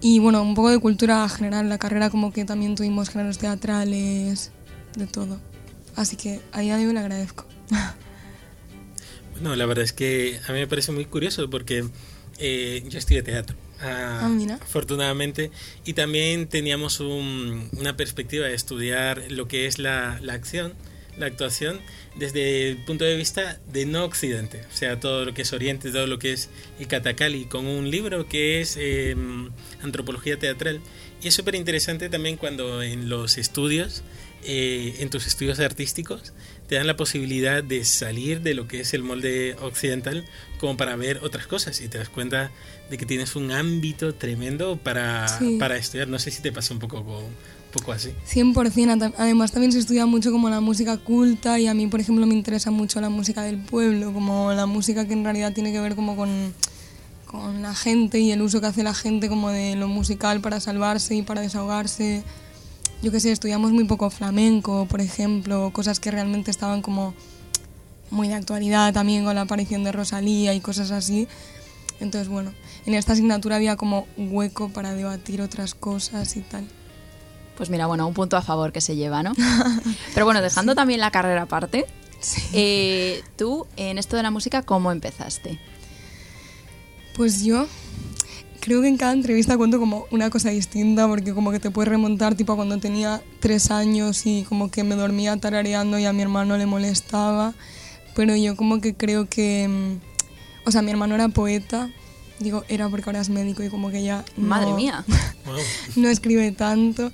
Y 0.02 0.20
bueno, 0.20 0.42
un 0.42 0.56
poco 0.56 0.70
de 0.70 0.80
cultura 0.80 1.28
general, 1.28 1.68
la 1.68 1.78
carrera 1.78 2.10
como 2.10 2.32
que 2.32 2.46
también 2.46 2.76
tuvimos 2.76 3.10
géneros 3.10 3.38
teatrales, 3.38 4.52
de 4.96 5.08
todo. 5.08 5.40
Así 5.96 6.16
que 6.16 6.40
a 6.54 6.62
día 6.62 6.78
de 6.78 6.88
hoy 6.88 6.94
le 6.94 7.00
agradezco. 7.00 7.46
Bueno, 9.34 9.56
la 9.56 9.66
verdad 9.66 9.86
es 9.86 9.94
que 9.94 10.38
a 10.48 10.52
mí 10.52 10.60
me 10.60 10.68
parece 10.68 10.92
muy 10.92 11.06
curioso 11.06 11.50
porque 11.50 11.86
eh, 12.40 12.84
yo 12.90 13.00
estudié 13.00 13.24
teatro. 13.24 13.56
ah, 13.82 14.28
Ah, 14.30 14.58
afortunadamente. 14.62 15.52
Y 15.86 15.94
también 15.94 16.48
teníamos 16.48 17.00
un- 17.00 17.70
una 17.78 17.96
perspectiva 17.96 18.48
de 18.48 18.54
estudiar 18.54 19.24
lo 19.30 19.48
que 19.48 19.66
es 19.66 19.80
la, 19.80 20.20
la 20.22 20.34
acción, 20.34 20.74
la 21.18 21.25
actuación, 21.25 21.80
desde 22.16 22.70
el 22.70 22.78
punto 22.78 23.04
de 23.06 23.16
vista 23.18 23.60
de 23.72 23.86
no 23.86 24.06
occidente. 24.06 24.62
O 24.74 24.75
sea, 24.75 25.00
todo 25.00 25.25
lo 25.25 25.34
que 25.34 25.42
es 25.44 25.54
oriente, 25.54 25.92
todo 25.92 26.08
lo 26.08 26.20
que 26.20 26.34
es 26.34 26.50
el 26.80 26.88
katakali, 26.88 27.46
con 27.46 27.66
un 27.66 27.89
libro 27.92 28.28
que 28.28 28.62
es 28.62 28.78
eh, 28.80 29.16
antropología 29.82 30.38
teatral. 30.38 30.80
Y 31.22 31.28
es 31.28 31.34
súper 31.34 31.56
interesante 31.56 32.10
también 32.10 32.38
cuando 32.38 32.82
en 32.82 33.10
los 33.10 33.38
estudios, 33.38 34.04
eh, 34.46 34.96
en 35.00 35.10
tus 35.10 35.28
estudios 35.28 35.60
artísticos, 35.60 36.34
te 36.68 36.75
dan 36.75 36.88
la 36.88 36.96
posibilidad 36.96 37.62
de 37.63 37.84
salir 37.84 38.39
de 38.42 38.54
lo 38.54 38.68
que 38.68 38.80
es 38.82 38.94
el 38.94 39.04
molde 39.04 39.56
occidental 39.62 40.24
como 40.60 40.78
para 40.78 40.96
ver 40.96 41.20
otras 41.24 41.48
cosas 41.48 41.82
y 41.82 41.89
te 41.89 41.98
das 41.98 42.08
cuenta 42.10 42.51
de 42.89 42.98
que 42.98 43.06
tienes 43.06 43.36
un 43.36 43.51
ámbito 43.51 44.16
tremendo 44.16 44.78
para, 44.78 45.28
Sí. 45.28 45.58
para 45.60 45.75
estudiar. 45.78 46.08
No 46.08 46.20
sé 46.20 46.32
si 46.32 46.42
te 46.42 46.51
pasa 46.54 46.74
un 46.74 46.80
poco, 46.80 47.00
un 47.01 47.36
poco 47.72 47.92
así. 47.92 48.12
100%. 48.26 48.92
Ata- 48.92 49.14
Además 49.18 49.52
también 49.52 49.72
se 49.72 49.80
estudia 49.80 50.06
mucho 50.06 50.32
como 50.32 50.50
la 50.50 50.60
música 50.62 50.98
culta 50.98 51.60
y 51.60 51.68
a 51.68 51.74
mí, 51.74 51.88
por 51.88 52.00
ejemplo, 52.00 52.26
me 52.26 52.34
interesa 52.34 52.72
mucho 52.72 53.00
la 53.02 53.10
música 53.10 53.42
del 53.44 53.58
pueblo, 53.58 54.12
como 54.14 54.52
la 54.54 54.66
música 54.66 55.06
que 55.08 55.14
en 55.14 55.24
realidad 55.24 55.54
tiene 55.54 55.72
que 55.72 55.80
ver 55.80 55.96
como 55.96 56.16
con, 56.16 56.54
con 57.26 57.62
la 57.62 57.76
gente 57.76 58.20
y 58.20 58.32
el 58.32 58.42
uso 58.42 58.60
que 58.62 58.68
hace 58.68 58.84
la 58.84 58.94
gente 58.94 59.30
como 59.30 59.50
de 59.50 59.76
lo 59.76 59.88
musical 59.88 60.42
para 60.42 60.60
salvarse 60.60 61.16
y 61.16 61.22
para 61.22 61.42
desahogarse. 61.42 62.24
Yo 63.02 63.12
qué 63.12 63.20
sé, 63.20 63.32
estudiamos 63.32 63.72
muy 63.72 63.86
poco 63.86 64.10
flamenco, 64.10 64.86
por 64.90 65.00
ejemplo, 65.00 65.70
cosas 65.72 66.00
que 66.00 66.12
realmente 66.12 66.52
estaban 66.52 66.82
como 66.82 67.14
muy 68.12 68.28
de 68.28 68.34
actualidad 68.34 68.92
también 68.94 69.24
con 69.24 69.36
la 69.36 69.42
aparición 69.42 69.84
de 69.84 69.92
Rosalía 69.92 70.54
y 70.54 70.60
cosas 70.60 70.92
así. 70.92 71.28
Entonces, 72.00 72.28
bueno, 72.30 72.52
en 72.86 72.94
esta 72.96 73.14
asignatura 73.14 73.58
había 73.58 73.76
como 73.76 74.08
hueco 74.18 74.70
para 74.70 74.94
debatir 74.94 75.42
otras 75.42 75.76
cosas 75.76 76.36
y 76.36 76.42
tal. 76.42 76.68
Pues 77.60 77.70
mira, 77.70 77.86
bueno, 77.86 78.08
un 78.08 78.13
punto 78.16 78.38
a 78.38 78.42
favor 78.42 78.72
que 78.72 78.82
se 78.82 78.96
lleva, 78.96 79.22
¿no? 79.22 79.34
Pero 80.16 80.25
bueno, 80.25 80.42
dejando 80.42 80.74
también 80.74 81.00
la 81.01 81.12
carrera 81.12 81.44
aparte, 81.44 81.86
eh, 82.54 83.22
tú 83.38 83.68
en 83.78 83.98
esto 84.00 84.16
de 84.18 84.24
la 84.24 84.32
música, 84.32 84.63
¿cómo 84.63 84.92
empezaste? 84.92 85.60
Pues 87.16 87.44
yo 87.44 87.68
creo 88.62 88.82
que 88.82 88.88
en 88.88 88.98
cada 88.98 89.13
entrevista 89.13 89.58
cuento 89.58 89.78
como 89.80 90.06
una 90.12 90.30
cosa 90.30 90.50
distinta 90.50 91.08
porque 91.08 91.34
como 91.34 91.51
que 91.51 91.60
te 91.60 91.70
puedes 91.70 91.89
remontar 91.89 92.36
tipo 92.36 92.54
a 92.54 92.56
cuando 92.56 92.78
tenía 92.78 93.22
tres 93.39 93.72
años 93.72 94.25
y 94.25 94.44
como 94.44 94.72
que 94.72 94.84
me 94.84 94.96
dormía 94.96 95.36
tarareando 95.38 96.00
y 96.00 96.06
a 96.06 96.13
mi 96.13 96.22
hermano 96.22 96.58
le 96.58 96.66
molestaba. 96.66 97.54
Pero 98.16 98.36
yo 98.36 98.56
como 98.56 98.82
que 98.82 98.96
creo 98.96 99.28
que... 99.30 99.68
mm, 99.68 100.68
O 100.68 100.72
sea, 100.72 100.82
mi 100.82 100.92
hermano 100.92 101.16
era 101.16 101.28
poeta. 101.30 101.89
Digo, 102.39 102.63
era 102.69 102.88
porque 102.89 103.10
ahora 103.10 103.22
es 103.22 103.29
médico 103.29 103.63
y 103.63 103.69
como 103.69 103.91
que 103.91 104.01
ya... 104.03 104.24
no- 104.38 104.48
Madre 104.48 104.74
mía. 104.74 105.03
No 105.96 106.08
escribe 106.10 106.51
tanto, 106.51 107.12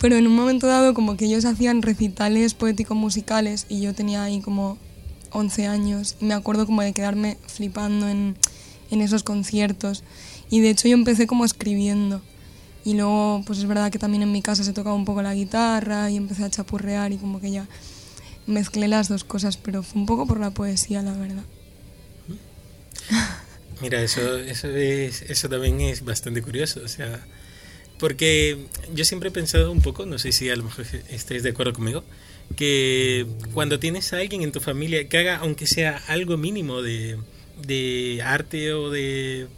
pero 0.00 0.16
en 0.16 0.26
un 0.26 0.36
momento 0.36 0.66
dado 0.66 0.92
como 0.94 1.16
que 1.16 1.24
ellos 1.24 1.44
hacían 1.46 1.82
recitales 1.82 2.54
poéticos 2.54 2.96
musicales 2.96 3.66
y 3.68 3.80
yo 3.80 3.94
tenía 3.94 4.22
ahí 4.22 4.40
como 4.40 4.76
11 5.30 5.66
años 5.66 6.16
y 6.20 6.26
me 6.26 6.34
acuerdo 6.34 6.66
como 6.66 6.82
de 6.82 6.92
quedarme 6.92 7.38
flipando 7.46 8.08
en, 8.08 8.36
en 8.90 9.00
esos 9.00 9.22
conciertos 9.22 10.04
y 10.50 10.60
de 10.60 10.70
hecho 10.70 10.86
yo 10.88 10.94
empecé 10.94 11.26
como 11.26 11.44
escribiendo 11.44 12.20
y 12.84 12.94
luego 12.94 13.42
pues 13.46 13.58
es 13.58 13.66
verdad 13.66 13.90
que 13.90 13.98
también 13.98 14.22
en 14.22 14.32
mi 14.32 14.42
casa 14.42 14.62
se 14.64 14.72
tocaba 14.72 14.94
un 14.94 15.04
poco 15.04 15.22
la 15.22 15.34
guitarra 15.34 16.10
y 16.10 16.16
empecé 16.16 16.44
a 16.44 16.50
chapurrear 16.50 17.10
y 17.12 17.16
como 17.16 17.40
que 17.40 17.50
ya 17.50 17.66
mezclé 18.46 18.86
las 18.88 19.08
dos 19.08 19.24
cosas, 19.24 19.56
pero 19.56 19.82
fue 19.82 20.00
un 20.00 20.06
poco 20.06 20.26
por 20.26 20.40
la 20.40 20.50
poesía, 20.50 21.02
la 21.02 21.12
verdad. 21.12 21.42
Mira, 23.80 24.02
eso, 24.02 24.38
eso, 24.38 24.68
es, 24.68 25.22
eso 25.22 25.48
también 25.48 25.80
es 25.80 26.04
bastante 26.04 26.42
curioso, 26.42 26.80
o 26.84 26.88
sea, 26.88 27.24
porque 27.98 28.58
yo 28.94 29.04
siempre 29.04 29.28
he 29.28 29.32
pensado 29.32 29.70
un 29.70 29.82
poco, 29.82 30.06
no 30.06 30.18
sé 30.18 30.32
si 30.32 30.50
a 30.50 30.56
lo 30.56 30.64
mejor 30.64 30.86
estáis 31.10 31.42
de 31.42 31.50
acuerdo 31.50 31.72
conmigo, 31.72 32.04
que 32.56 33.26
cuando 33.52 33.78
tienes 33.78 34.12
a 34.12 34.18
alguien 34.18 34.42
en 34.42 34.52
tu 34.52 34.60
familia 34.60 35.08
que 35.08 35.18
haga, 35.18 35.36
aunque 35.36 35.66
sea 35.66 35.96
algo 36.08 36.36
mínimo 36.36 36.82
de, 36.82 37.18
de 37.66 38.20
arte 38.24 38.72
o 38.72 38.90
de, 38.90 39.48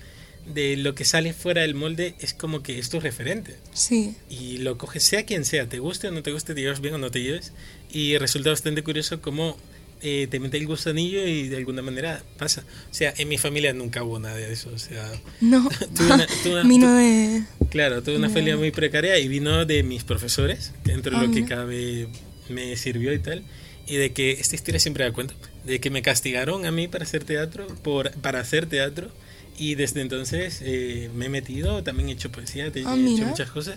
de 0.46 0.76
lo 0.76 0.94
que 0.94 1.04
sale 1.04 1.32
fuera 1.32 1.62
del 1.62 1.74
molde, 1.74 2.14
es 2.20 2.34
como 2.34 2.62
que 2.62 2.78
es 2.78 2.90
tu 2.90 3.00
referente. 3.00 3.56
Sí, 3.72 4.16
Y 4.28 4.58
lo 4.58 4.76
coges, 4.78 5.02
sea 5.04 5.24
quien 5.24 5.44
sea, 5.44 5.68
te 5.68 5.78
guste 5.78 6.08
o 6.08 6.12
no 6.12 6.22
te 6.22 6.32
guste, 6.32 6.54
te 6.54 6.60
llevas 6.60 6.80
bien 6.80 6.94
o 6.94 6.98
no 6.98 7.10
te 7.10 7.22
lleves. 7.22 7.52
Y 7.92 8.18
resulta 8.18 8.50
bastante 8.50 8.82
curioso 8.82 9.20
cómo 9.20 9.56
eh, 10.02 10.26
te 10.30 10.40
mete 10.40 10.57
el 10.57 10.66
gusanillo 10.66 11.26
y 11.26 11.49
de 11.49 11.57
alguna 11.57 11.83
manera 11.83 12.23
pasa. 12.38 12.62
O 12.90 12.95
sea, 12.95 13.12
en 13.16 13.28
mi 13.28 13.38
familia 13.38 13.73
nunca 13.73 14.02
hubo 14.02 14.19
nada 14.19 14.37
de 14.37 14.52
eso. 14.52 14.71
O 14.75 14.78
sea, 14.78 15.11
no, 15.40 15.69
Tuve 15.97 16.12
una- 16.12 16.26
tuve 16.42 16.52
una- 16.52 16.62
vino 16.69 16.95
de... 16.97 17.42
claro, 17.71 18.02
tuve 18.02 18.16
una 18.16 18.28
No. 18.28 18.33
familia 18.35 18.57
muy 18.57 18.71
precaria 18.71 19.19
y 19.19 19.28
vino 19.28 19.64
de 19.66 19.83
mis 19.83 20.04
profesores, 20.04 20.73
dentro 20.85 21.12
de 21.12 21.25
Ah, 21.25 21.26
lo 21.28 21.33
que 21.35 21.45
cabe 21.45 22.09
me 22.49 22.76
sirvió 22.76 23.12
y 23.12 23.19
tal. 23.19 23.42
Y 23.87 23.97
de 23.97 24.12
que 24.12 24.30
esta 24.33 24.54
historia 24.54 24.78
siempre 24.80 25.04
da 25.04 25.12
cuenta, 25.12 25.35
de 25.64 25.80
que 25.80 25.90
me 25.90 26.00
castigaron 26.02 26.64
a 26.64 26.71
mí 26.71 26.87
para 26.88 27.04
hacer 27.04 27.25
teatro, 27.25 27.66
por, 27.83 28.12
para 28.12 28.38
hacer 28.40 28.66
teatro. 28.66 29.11
Y 29.59 29.75
desde 29.75 30.00
entonces 30.00 30.61
eh, 30.62 31.11
me 31.14 31.26
he 31.26 31.28
metido, 31.28 31.83
también 31.83 32.09
he 32.09 32.12
hecho 32.12 32.30
poesía, 32.33 32.71
te- 32.71 32.85
Ah, 32.87 32.97
he 32.97 33.12
hecho 33.14 33.26
muchas 33.26 33.50
cosas. 33.50 33.76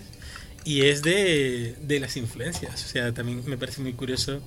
Y 0.64 0.82
es 0.82 1.02
de, 1.02 1.74
de 1.82 2.00
las 2.00 2.16
influencias. 2.16 2.84
O 2.84 2.88
sea, 2.88 3.12
también 3.12 3.42
me 3.46 3.58
parece 3.58 3.82
muy 3.82 3.92
curioso 3.92 4.40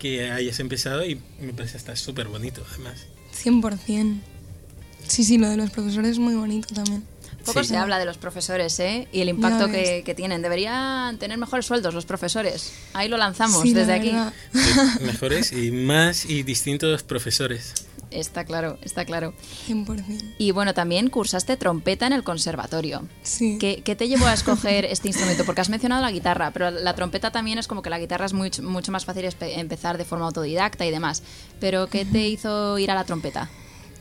que 0.00 0.30
hayas 0.32 0.58
empezado 0.58 1.04
y 1.06 1.20
me 1.40 1.52
parece 1.52 1.76
hasta 1.76 1.94
súper 1.94 2.26
bonito, 2.26 2.64
además. 2.74 3.06
100%. 3.44 4.20
Sí, 5.06 5.22
sí, 5.24 5.38
lo 5.38 5.48
de 5.48 5.56
los 5.56 5.70
profesores 5.70 6.12
es 6.12 6.18
muy 6.18 6.34
bonito 6.34 6.74
también. 6.74 7.04
Poco 7.44 7.62
Sí. 7.62 7.70
se 7.70 7.76
habla 7.76 7.98
de 7.98 8.04
los 8.04 8.18
profesores, 8.18 8.78
¿eh? 8.80 9.08
Y 9.12 9.20
el 9.22 9.28
impacto 9.30 9.68
que, 9.68 10.02
que 10.04 10.14
tienen. 10.14 10.42
Deberían 10.42 11.18
tener 11.18 11.38
mejores 11.38 11.64
sueldos 11.66 11.94
los 11.94 12.04
profesores. 12.04 12.72
Ahí 12.92 13.08
lo 13.08 13.16
lanzamos 13.16 13.62
Sí, 13.62 13.72
la 13.72 13.80
desde 13.80 13.92
aquí. 13.94 14.12
mejores 15.04 15.52
y 15.52 15.70
más 15.70 16.26
y 16.26 16.42
distintos 16.42 17.02
profesores. 17.02 17.72
Está 18.10 18.44
claro, 18.44 18.78
está 18.82 19.04
claro. 19.04 19.34
100%. 19.68 20.34
Y 20.38 20.50
bueno, 20.50 20.74
también 20.74 21.08
cursaste 21.10 21.56
trompeta 21.56 22.06
en 22.06 22.12
el 22.12 22.24
conservatorio. 22.24 23.06
Sí. 23.22 23.58
¿Qué, 23.60 23.82
qué 23.84 23.94
te 23.94 24.08
llevó 24.08 24.26
a 24.26 24.32
escoger 24.32 24.84
este 24.84 25.08
instrumento? 25.08 25.44
Porque 25.44 25.60
has 25.60 25.68
mencionado 25.68 26.02
la 26.02 26.10
guitarra, 26.10 26.50
pero 26.50 26.70
la 26.70 26.94
trompeta 26.94 27.30
también 27.30 27.58
es 27.58 27.68
como 27.68 27.82
que 27.82 27.90
la 27.90 27.98
guitarra 27.98 28.26
es 28.26 28.32
mucho, 28.32 28.62
mucho 28.62 28.90
más 28.92 29.04
fácil 29.04 29.28
empezar 29.40 29.98
de 29.98 30.04
forma 30.04 30.26
autodidacta 30.26 30.84
y 30.86 30.90
demás. 30.90 31.22
Pero 31.60 31.86
¿qué 31.88 32.04
te 32.04 32.28
hizo 32.28 32.78
ir 32.78 32.90
a 32.90 32.94
la 32.94 33.04
trompeta? 33.04 33.48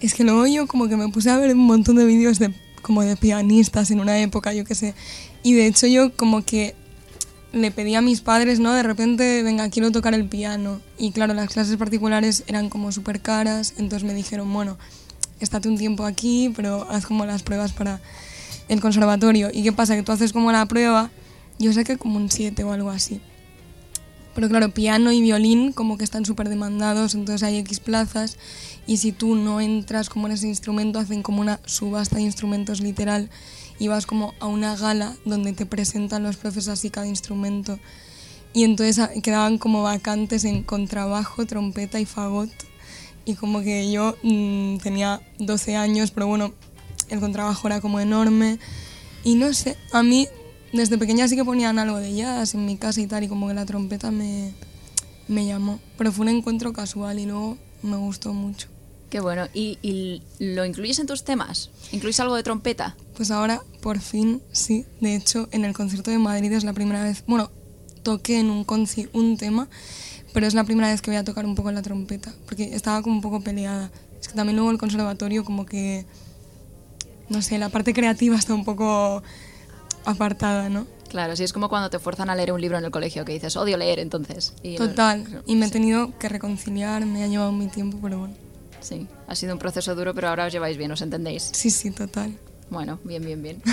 Es 0.02 0.14
que 0.14 0.24
luego 0.24 0.48
yo 0.48 0.66
como 0.66 0.88
que 0.88 0.96
me 0.96 1.10
puse 1.10 1.30
a 1.30 1.38
ver 1.38 1.52
un 1.54 1.66
montón 1.66 1.98
de 1.98 2.06
vídeos 2.06 2.40
de 2.40 2.54
como 2.82 3.04
de 3.04 3.18
pianistas 3.18 3.92
en 3.92 4.00
una 4.00 4.20
época, 4.20 4.54
yo 4.54 4.64
qué 4.66 4.76
sé. 4.76 4.94
Y 5.44 5.54
de 5.54 5.68
hecho 5.68 5.88
yo 5.88 6.16
como 6.16 6.44
que 6.44 6.76
le 7.52 7.72
pedí 7.72 7.96
a 7.96 8.02
mis 8.02 8.22
padres, 8.22 8.60
¿no? 8.60 8.74
De 8.74 8.84
repente, 8.84 9.44
venga, 9.44 9.70
quiero 9.70 9.92
tocar 9.92 10.14
el 10.14 10.28
piano. 10.28 10.82
Y 10.98 11.12
claro, 11.12 11.34
las 11.34 11.50
clases 11.50 11.78
particulares 11.78 12.44
eran 12.48 12.70
como 12.70 12.92
súper 12.92 13.22
caras, 13.22 13.74
entonces 13.78 14.08
me 14.08 14.14
dijeron, 14.14 14.52
bueno, 14.54 14.78
estate 15.40 15.70
un 15.70 15.78
tiempo 15.78 16.06
aquí, 16.06 16.52
pero 16.56 16.88
haz 16.90 17.06
como 17.06 17.26
las 17.26 17.44
pruebas 17.44 17.74
para 17.74 18.02
el 18.68 18.82
conservatorio. 18.82 19.50
¿Y 19.52 19.64
qué 19.64 19.72
pasa? 19.72 19.96
Que 19.96 20.04
tú 20.04 20.12
haces 20.12 20.34
como 20.34 20.52
la 20.52 20.66
prueba, 20.66 21.10
yo 21.58 21.74
saqué 21.74 21.98
como 21.98 22.18
un 22.18 22.30
7 22.30 22.64
o 22.64 22.72
algo 22.72 22.90
así. 22.90 23.22
Pero 24.36 24.48
claro, 24.48 24.70
piano 24.70 25.12
y 25.12 25.22
violín 25.22 25.74
como 25.74 25.98
que 25.98 26.04
están 26.04 26.24
súper 26.24 26.50
demandados, 26.50 27.16
entonces 27.16 27.44
hay 27.44 27.58
X 27.58 27.80
plazas 27.80 28.38
y 28.86 28.98
si 28.98 29.12
tú 29.12 29.36
no 29.36 29.60
entras 29.60 30.10
como 30.10 30.28
en 30.28 30.34
ese 30.34 30.48
instrumento, 30.48 31.00
hacen 31.00 31.24
como 31.24 31.42
una 31.42 31.60
subasta 31.66 32.18
de 32.18 32.22
instrumentos 32.22 32.80
literal 32.80 33.30
y 33.80 33.88
vas 33.88 34.06
como 34.06 34.34
a 34.40 34.48
una 34.48 34.76
gala 34.76 35.16
donde 35.26 35.54
te 35.54 35.66
presentan 35.66 36.24
los 36.24 36.38
profes 36.38 36.68
así 36.68 36.90
cada 36.90 37.08
instrumento 37.08 37.80
y 38.54 38.64
entonces 38.64 39.00
ah, 39.00 39.10
quedaban 39.24 39.58
como 39.58 39.84
vacantes 39.84 40.44
en 40.44 40.64
contrabajo, 40.64 41.46
trompeta 41.46 42.00
y 42.00 42.06
fagot 42.06 42.50
y 43.26 43.36
como 43.36 43.62
que 43.62 43.92
yo 43.92 44.16
mm, 44.24 44.78
tenía 44.78 45.22
12 45.40 45.76
años, 45.76 46.12
pero 46.12 46.28
bueno, 46.28 46.52
el 47.10 47.20
contrabajo 47.20 47.68
era 47.68 47.80
como 47.82 48.00
enorme 48.00 48.60
y 49.24 49.36
no 49.36 49.54
sé, 49.54 49.78
a 49.92 50.04
mí 50.04 50.28
desde 50.74 50.98
pequeña 50.98 51.28
sí 51.28 51.36
que 51.36 51.46
ponían 51.46 51.80
algo 51.80 51.98
de 51.98 52.14
jazz 52.14 52.54
en 52.54 52.66
mi 52.66 52.78
casa 52.78 53.02
y 53.02 53.08
tal, 53.08 53.24
y 53.24 53.28
como 53.28 53.48
que 53.48 53.54
la 53.54 53.66
trompeta 53.66 54.12
me, 54.12 54.54
me 55.28 55.46
llamó. 55.46 55.80
Pero 55.98 56.12
fue 56.12 56.24
un 56.24 56.30
encuentro 56.30 56.74
casual 56.74 57.20
y 57.20 57.26
luego 57.26 57.58
me 57.82 57.98
gustó 57.98 58.34
mucho. 58.34 58.68
Qué 59.10 59.20
bueno. 59.20 59.48
¿Y, 59.54 59.80
y 59.82 60.22
lo 60.40 60.66
incluyes 60.66 61.00
en 61.00 61.08
tus 61.08 61.24
temas? 61.24 61.72
¿Incluyes 61.92 62.20
algo 62.20 62.36
de 62.36 62.44
trompeta? 62.44 62.96
Pues 63.16 63.32
ahora, 63.32 63.62
por 63.82 64.00
fin, 64.00 64.42
sí. 64.52 64.86
De 65.02 65.16
hecho, 65.16 65.50
en 65.52 65.66
el 65.66 65.74
concierto 65.74 66.12
de 66.12 66.20
Madrid 66.20 66.52
es 66.52 66.64
la 66.64 66.74
primera 66.74 67.04
vez. 67.04 67.24
Bueno, 67.26 67.50
toqué 68.04 68.40
en 68.40 68.50
un 68.50 68.64
conci 68.64 69.10
un 69.14 69.38
tema, 69.38 69.68
pero 70.34 70.46
es 70.46 70.54
la 70.54 70.64
primera 70.64 70.90
vez 70.90 71.02
que 71.02 71.12
voy 71.12 71.18
a 71.18 71.24
tocar 71.24 71.46
un 71.46 71.56
poco 71.56 71.72
la 71.72 71.82
trompeta, 71.82 72.34
porque 72.46 72.76
estaba 72.76 73.02
como 73.02 73.16
un 73.16 73.22
poco 73.22 73.42
peleada. 73.42 73.92
Es 74.22 74.28
que 74.28 74.36
también 74.36 74.58
luego 74.58 74.72
el 74.72 74.78
conservatorio, 74.78 75.44
como 75.44 75.66
que. 75.66 76.06
No 77.30 77.42
sé, 77.42 77.58
la 77.58 77.70
parte 77.70 77.94
creativa 77.94 78.36
está 78.36 78.54
un 78.54 78.66
poco 78.66 79.22
apartada, 80.06 80.70
¿no? 80.70 80.88
Claro, 81.10 81.36
sí, 81.36 81.44
es 81.44 81.54
como 81.54 81.70
cuando 81.70 81.90
te 81.90 81.98
fuerzan 82.00 82.30
a 82.30 82.36
leer 82.36 82.52
un 82.52 82.62
libro 82.62 82.78
en 82.78 82.86
el 82.86 82.92
colegio, 82.92 83.26
que 83.26 83.34
dices, 83.34 83.56
odio 83.56 83.78
leer, 83.78 84.00
entonces. 84.00 84.54
Y 84.62 84.76
Total. 84.76 85.44
Y 85.48 85.56
me 85.56 85.66
he 85.66 85.70
tenido 85.72 86.18
que 86.20 86.30
reconciliar, 86.30 87.06
me 87.06 87.24
ha 87.24 87.28
llevado 87.28 87.52
mi 87.52 87.68
tiempo, 87.68 87.98
pero 88.02 88.20
bueno. 88.20 88.49
Sí, 88.82 89.08
ha 89.28 89.36
sido 89.36 89.54
un 89.54 89.60
proceso 89.60 89.96
duro, 89.96 90.14
pero 90.14 90.30
ahora 90.30 90.46
os 90.46 90.54
lleváis 90.54 90.78
bien, 90.78 90.92
¿os 90.92 91.02
entendéis? 91.02 91.50
Sí, 91.54 91.70
sí, 91.70 91.92
total. 91.92 92.38
Bueno, 92.70 93.00
bien, 93.04 93.24
bien, 93.24 93.42
bien. 93.42 93.62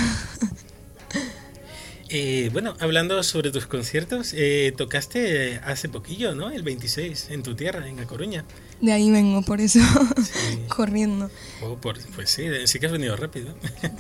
Eh, 2.09 2.51
bueno, 2.53 2.77
hablando 2.79 3.21
sobre 3.25 3.51
tus 3.51 3.67
conciertos, 3.67 4.33
eh, 4.33 4.73
tocaste 4.77 5.61
hace 5.65 5.89
poquillo, 5.89 6.37
¿no? 6.37 6.51
El 6.51 6.63
26, 6.63 7.31
en 7.31 7.43
tu 7.43 7.57
tierra, 7.57 7.89
en 7.89 7.99
A 7.99 8.07
Coruña. 8.07 8.45
De 8.81 8.93
ahí 8.93 9.11
vengo, 9.11 9.43
por 9.43 9.61
eso, 9.61 9.81
corriendo. 10.69 11.31
Oh, 11.63 11.77
por, 11.77 11.99
pues 12.15 12.31
sí, 12.31 12.45
sí 12.67 12.79
que 12.79 12.87
has 12.87 12.93
venido 12.93 13.17
rápido. 13.17 13.57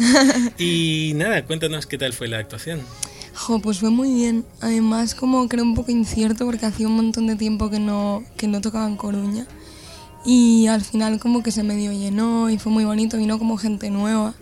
y 0.59 1.15
nada, 1.17 1.45
cuéntanos 1.47 1.87
qué 1.87 1.99
tal 1.99 2.13
fue 2.13 2.29
la 2.29 2.39
actuación. 2.39 2.81
Jo, 3.35 3.61
pues 3.61 3.81
fue 3.81 3.91
muy 3.91 4.15
bien. 4.15 4.47
Además, 4.61 5.15
como 5.17 5.49
creo 5.49 5.65
un 5.65 5.75
poco 5.75 5.91
incierto 5.91 6.47
porque 6.47 6.67
hacía 6.67 6.87
un 6.87 6.95
montón 6.95 7.27
de 7.27 7.35
tiempo 7.35 7.71
que 7.71 7.81
no, 7.81 8.25
que 8.37 8.47
no 8.47 8.61
tocaba 8.61 8.87
en 8.87 8.97
Coruña. 8.97 9.47
Y 10.27 10.67
al 10.67 10.83
final 10.83 11.19
como 11.21 11.43
que 11.43 11.53
se 11.53 11.63
medio 11.63 11.93
llenó 11.93 12.51
y 12.51 12.59
fue 12.59 12.73
muy 12.73 12.85
bonito, 12.85 13.17
vino 13.17 13.39
como 13.39 13.57
gente 13.57 13.91
nueva 13.91 14.35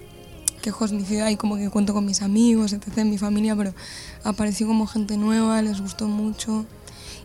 que 0.65 0.71
es 0.71 0.93
mi 0.93 1.05
ciudad 1.05 1.29
y 1.29 1.37
como 1.37 1.57
que 1.57 1.69
cuento 1.69 1.93
con 1.93 2.07
mis 2.07 2.23
amigos, 2.23 2.73
etc., 2.73 3.05
mi 3.05 3.19
familia, 3.19 3.55
pero 3.55 3.75
apareció 4.23 4.67
como 4.67 4.87
gente 4.87 5.19
nueva, 5.19 5.61
les 5.61 5.83
gustó 5.83 6.09
mucho. 6.09 6.65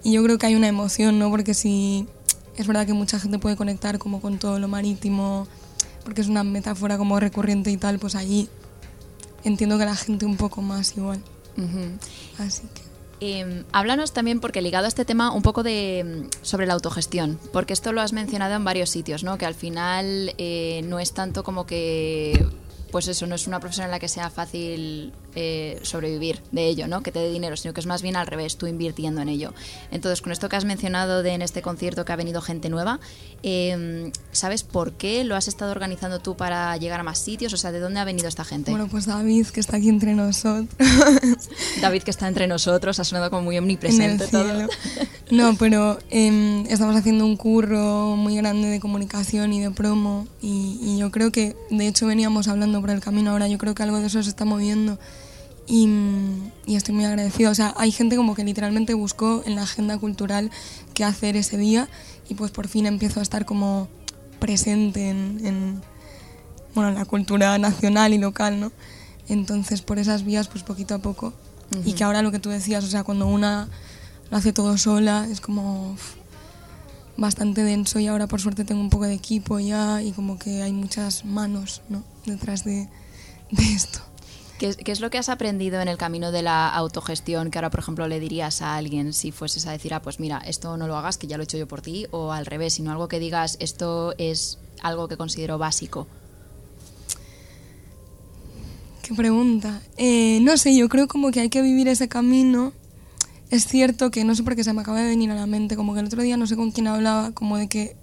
Y 0.03 0.11
yo 0.11 0.21
creo 0.23 0.37
que 0.37 0.47
hay 0.47 0.55
una 0.55 0.67
emoción, 0.67 1.19
¿no? 1.19 1.29
Porque 1.29 1.53
si 1.53 2.05
es 2.57 2.67
verdad 2.67 2.85
que 2.85 2.91
mucha 2.91 3.17
gente 3.17 3.39
puede 3.39 3.55
conectar 3.55 3.97
como 3.97 4.19
con 4.19 4.39
todo 4.39 4.59
lo 4.59 4.67
marítimo, 4.67 5.47
porque 6.03 6.19
es 6.19 6.27
una 6.27 6.43
metáfora 6.43 6.97
como 6.97 7.17
recurrente 7.17 7.71
y 7.71 7.77
tal, 7.77 7.97
pues 7.97 8.15
allí 8.15 8.49
entiendo 9.45 9.77
que 9.77 9.85
la 9.85 9.95
gente 9.95 10.25
un 10.25 10.35
poco 10.35 10.61
más 10.61 10.97
igual. 10.97 11.23
Así 12.37 12.63
que... 12.73 12.88
Eh, 13.21 13.63
háblanos 13.71 14.13
también, 14.13 14.39
porque 14.39 14.61
ligado 14.61 14.85
a 14.85 14.88
este 14.88 15.05
tema, 15.05 15.31
un 15.31 15.41
poco 15.41 15.63
de 15.63 16.27
sobre 16.41 16.65
la 16.65 16.73
autogestión, 16.73 17.39
porque 17.51 17.73
esto 17.73 17.91
lo 17.91 18.01
has 18.01 18.13
mencionado 18.13 18.55
en 18.55 18.63
varios 18.63 18.89
sitios, 18.89 19.23
¿no? 19.23 19.38
Que 19.38 19.45
al 19.45 19.55
final 19.55 20.33
eh, 20.38 20.81
no 20.85 20.99
es 20.99 21.13
tanto 21.13 21.43
como 21.43 21.65
que 21.65 22.45
pues 22.91 23.07
eso, 23.07 23.27
no 23.27 23.35
es 23.35 23.47
una 23.47 23.59
profesión 23.59 23.85
en 23.85 23.91
la 23.91 23.99
que 23.99 24.07
sea 24.07 24.29
fácil 24.29 25.13
eh, 25.41 25.79
sobrevivir 25.84 26.41
de 26.51 26.67
ello, 26.67 26.86
¿no? 26.89 27.01
Que 27.01 27.13
te 27.13 27.19
dé 27.19 27.31
dinero, 27.31 27.55
sino 27.55 27.74
que 27.74 27.79
es 27.79 27.86
más 27.86 28.01
bien 28.01 28.17
al 28.17 28.27
revés, 28.27 28.58
tú 28.58 28.67
invirtiendo 28.67 29.22
en 29.22 29.29
ello. 29.29 29.53
Entonces, 29.89 30.22
con 30.22 30.34
esto 30.34 30.50
que 30.50 30.58
has 30.58 30.65
mencionado 30.65 31.24
de 31.24 31.29
en 31.31 31.41
este 31.41 31.62
concierto 31.62 32.03
que 32.03 32.12
ha 32.12 32.17
venido 32.17 32.41
gente 32.41 32.67
nueva, 32.67 33.00
em, 33.41 34.12
¿sabes 34.34 34.63
por 34.63 34.91
qué 34.91 35.24
lo 35.24 35.38
has 35.38 35.48
estado 35.48 35.72
organizando 35.72 36.19
tú 36.19 36.36
para 36.36 36.75
llegar 36.75 37.00
a 37.00 37.03
más 37.03 37.19
sitios? 37.19 37.53
O 37.53 37.58
sea, 37.58 37.72
¿de 37.72 37.79
dónde 37.79 38.01
ha 38.01 38.03
venido 38.03 38.27
esta 38.27 38.43
gente? 38.43 38.72
Bueno, 38.72 38.89
pues 38.89 39.05
David, 39.05 39.48
que 39.48 39.62
está 39.62 39.77
aquí 39.77 39.88
entre 39.88 40.13
nosotros. 40.13 40.67
David, 41.81 42.03
que 42.03 42.12
está 42.12 42.27
entre 42.27 42.46
nosotros, 42.46 43.00
ha 43.00 43.05
sonado 43.05 43.29
como 43.29 43.43
muy 43.43 43.58
omnipresente 43.58 44.27
todo. 44.27 44.67
No, 45.31 45.55
pero 45.55 46.00
em, 46.10 46.65
estamos 46.65 46.98
haciendo 46.98 47.25
un 47.25 47.38
curro 47.38 48.17
muy 48.17 48.36
grande 48.36 48.67
de 48.67 48.81
comunicación 48.81 49.53
y 49.53 49.62
de 49.62 49.72
promo 49.72 50.27
y, 50.41 50.79
y 50.81 50.98
yo 50.98 51.12
creo 51.12 51.31
que, 51.31 51.55
de 51.69 51.88
hecho, 51.88 52.08
veníamos 52.08 52.50
hablando 52.50 52.81
por 52.81 52.89
el 52.89 53.00
camino 53.00 53.31
ahora, 53.31 53.48
yo 53.48 53.58
creo 53.58 53.74
que 53.74 53.84
algo 53.84 54.00
de 54.00 54.08
eso 54.08 54.22
se 54.22 54.29
está 54.29 54.43
moviendo 54.43 55.00
y, 55.69 56.75
estoy 56.75 56.95
muy 56.95 57.05
agradecida. 57.05 57.51
O 57.51 57.55
sea, 57.55 57.73
hay 57.77 57.91
gente 57.91 58.15
como 58.15 58.33
que 58.33 58.43
literalmente 58.43 58.95
buscó 58.95 59.43
en 59.45 59.55
la 59.55 59.63
agenda 59.63 59.97
cultural 59.97 60.49
qué 60.93 61.03
hacer 61.03 61.38
ese 61.38 61.57
día 61.57 61.88
y 62.27 62.33
pues 62.33 62.51
por 62.51 62.67
fin 62.67 62.88
empiezo 62.88 63.19
a 63.19 63.23
estar 63.23 63.45
como 63.45 63.88
presente 64.39 65.09
en, 65.09 65.81
bueno, 66.73 66.91
la 66.91 67.05
cultura 67.05 67.57
nacional 67.59 68.13
y 68.13 68.17
local, 68.17 68.59
¿no? 68.59 68.71
Entonces 69.27 69.81
por 69.83 69.99
esas 69.99 70.25
vías 70.25 70.47
pues 70.47 70.63
poquito 70.63 70.95
a 70.95 70.99
poco. 70.99 71.33
Y 71.85 71.93
que 71.93 72.03
ahora 72.03 72.23
lo 72.23 72.31
que 72.31 72.39
tú 72.39 72.49
decías, 72.49 72.83
o 72.83 72.88
sea, 72.88 73.03
cuando 73.03 73.27
una 73.27 73.67
lo 74.31 74.38
hace 74.38 74.53
todo 74.53 74.75
sola 74.77 75.27
es 75.29 75.39
como 75.39 75.95
bastante 77.15 77.63
denso 77.63 77.99
y 77.99 78.07
ahora 78.07 78.25
por 78.25 78.41
suerte 78.41 78.65
tengo 78.65 78.81
un 78.81 78.89
poco 78.89 79.05
de 79.05 79.13
equipo 79.13 79.59
ya 79.59 80.01
y 80.01 80.13
como 80.13 80.39
que 80.39 80.63
hay 80.63 80.71
muchas 80.71 81.25
manos 81.25 81.81
¿no? 81.89 82.03
detrás 82.25 82.63
de, 82.63 82.88
de 83.51 83.73
esto. 83.73 84.08
¿Qué, 84.59 84.75
es 84.91 84.99
lo 84.99 85.09
que 85.09 85.17
has 85.17 85.29
aprendido 85.29 85.79
en 85.79 85.87
el 85.87 85.97
camino 85.97 86.33
de 86.33 86.41
la 86.41 86.67
autogestión 86.67 87.49
que 87.49 87.57
ahora, 87.57 87.69
por 87.69 87.79
ejemplo, 87.79 88.07
le 88.09 88.19
dirías 88.19 88.61
a 88.61 88.75
alguien 88.75 89.13
si 89.13 89.31
fueses 89.31 89.65
a 89.65 89.71
decir, 89.71 89.93
ah, 89.93 90.01
pues 90.01 90.19
mira, 90.19 90.39
esto 90.45 90.75
no 90.75 90.85
lo 90.85 90.97
hagas, 90.97 91.17
que 91.17 91.27
ya 91.27 91.37
lo 91.37 91.43
he 91.43 91.45
hecho 91.45 91.57
yo 91.57 91.65
por 91.65 91.81
ti, 91.81 92.07
o 92.11 92.33
al 92.33 92.45
revés, 92.45 92.73
sino 92.73 92.91
algo 92.91 93.07
que 93.07 93.19
digas, 93.19 93.55
esto 93.61 94.13
es 94.17 94.59
algo 94.81 95.07
que 95.07 95.15
considero 95.15 95.57
básico? 95.57 96.07
Qué 99.01 99.13
pregunta. 99.15 99.81
Eh, 99.95 100.39
no 100.41 100.57
sé, 100.57 100.75
yo 100.75 100.89
creo 100.89 101.07
como 101.07 101.31
que 101.31 101.39
hay 101.39 101.49
que 101.49 101.62
vivir 101.62 101.88
ese 101.88 102.10
camino. 102.10 102.73
Es 103.49 103.65
cierto 103.65 104.12
que 104.12 104.25
no 104.25 104.36
sé 104.36 104.43
por 104.43 104.57
qué 104.57 104.65
se 104.65 104.73
me 104.73 104.81
acaba 104.81 105.01
de 105.01 105.07
venir 105.07 105.31
a 105.31 105.36
la 105.36 105.47
mente, 105.47 105.77
como 105.77 105.93
que 105.93 106.01
el 106.01 106.07
otro 106.07 106.21
día 106.21 106.36
no 106.36 106.45
sé 106.47 106.57
con 106.57 106.71
quién 106.71 106.88
hablaba, 106.88 107.31
como 107.31 107.57
de 107.57 107.69
que 107.69 107.95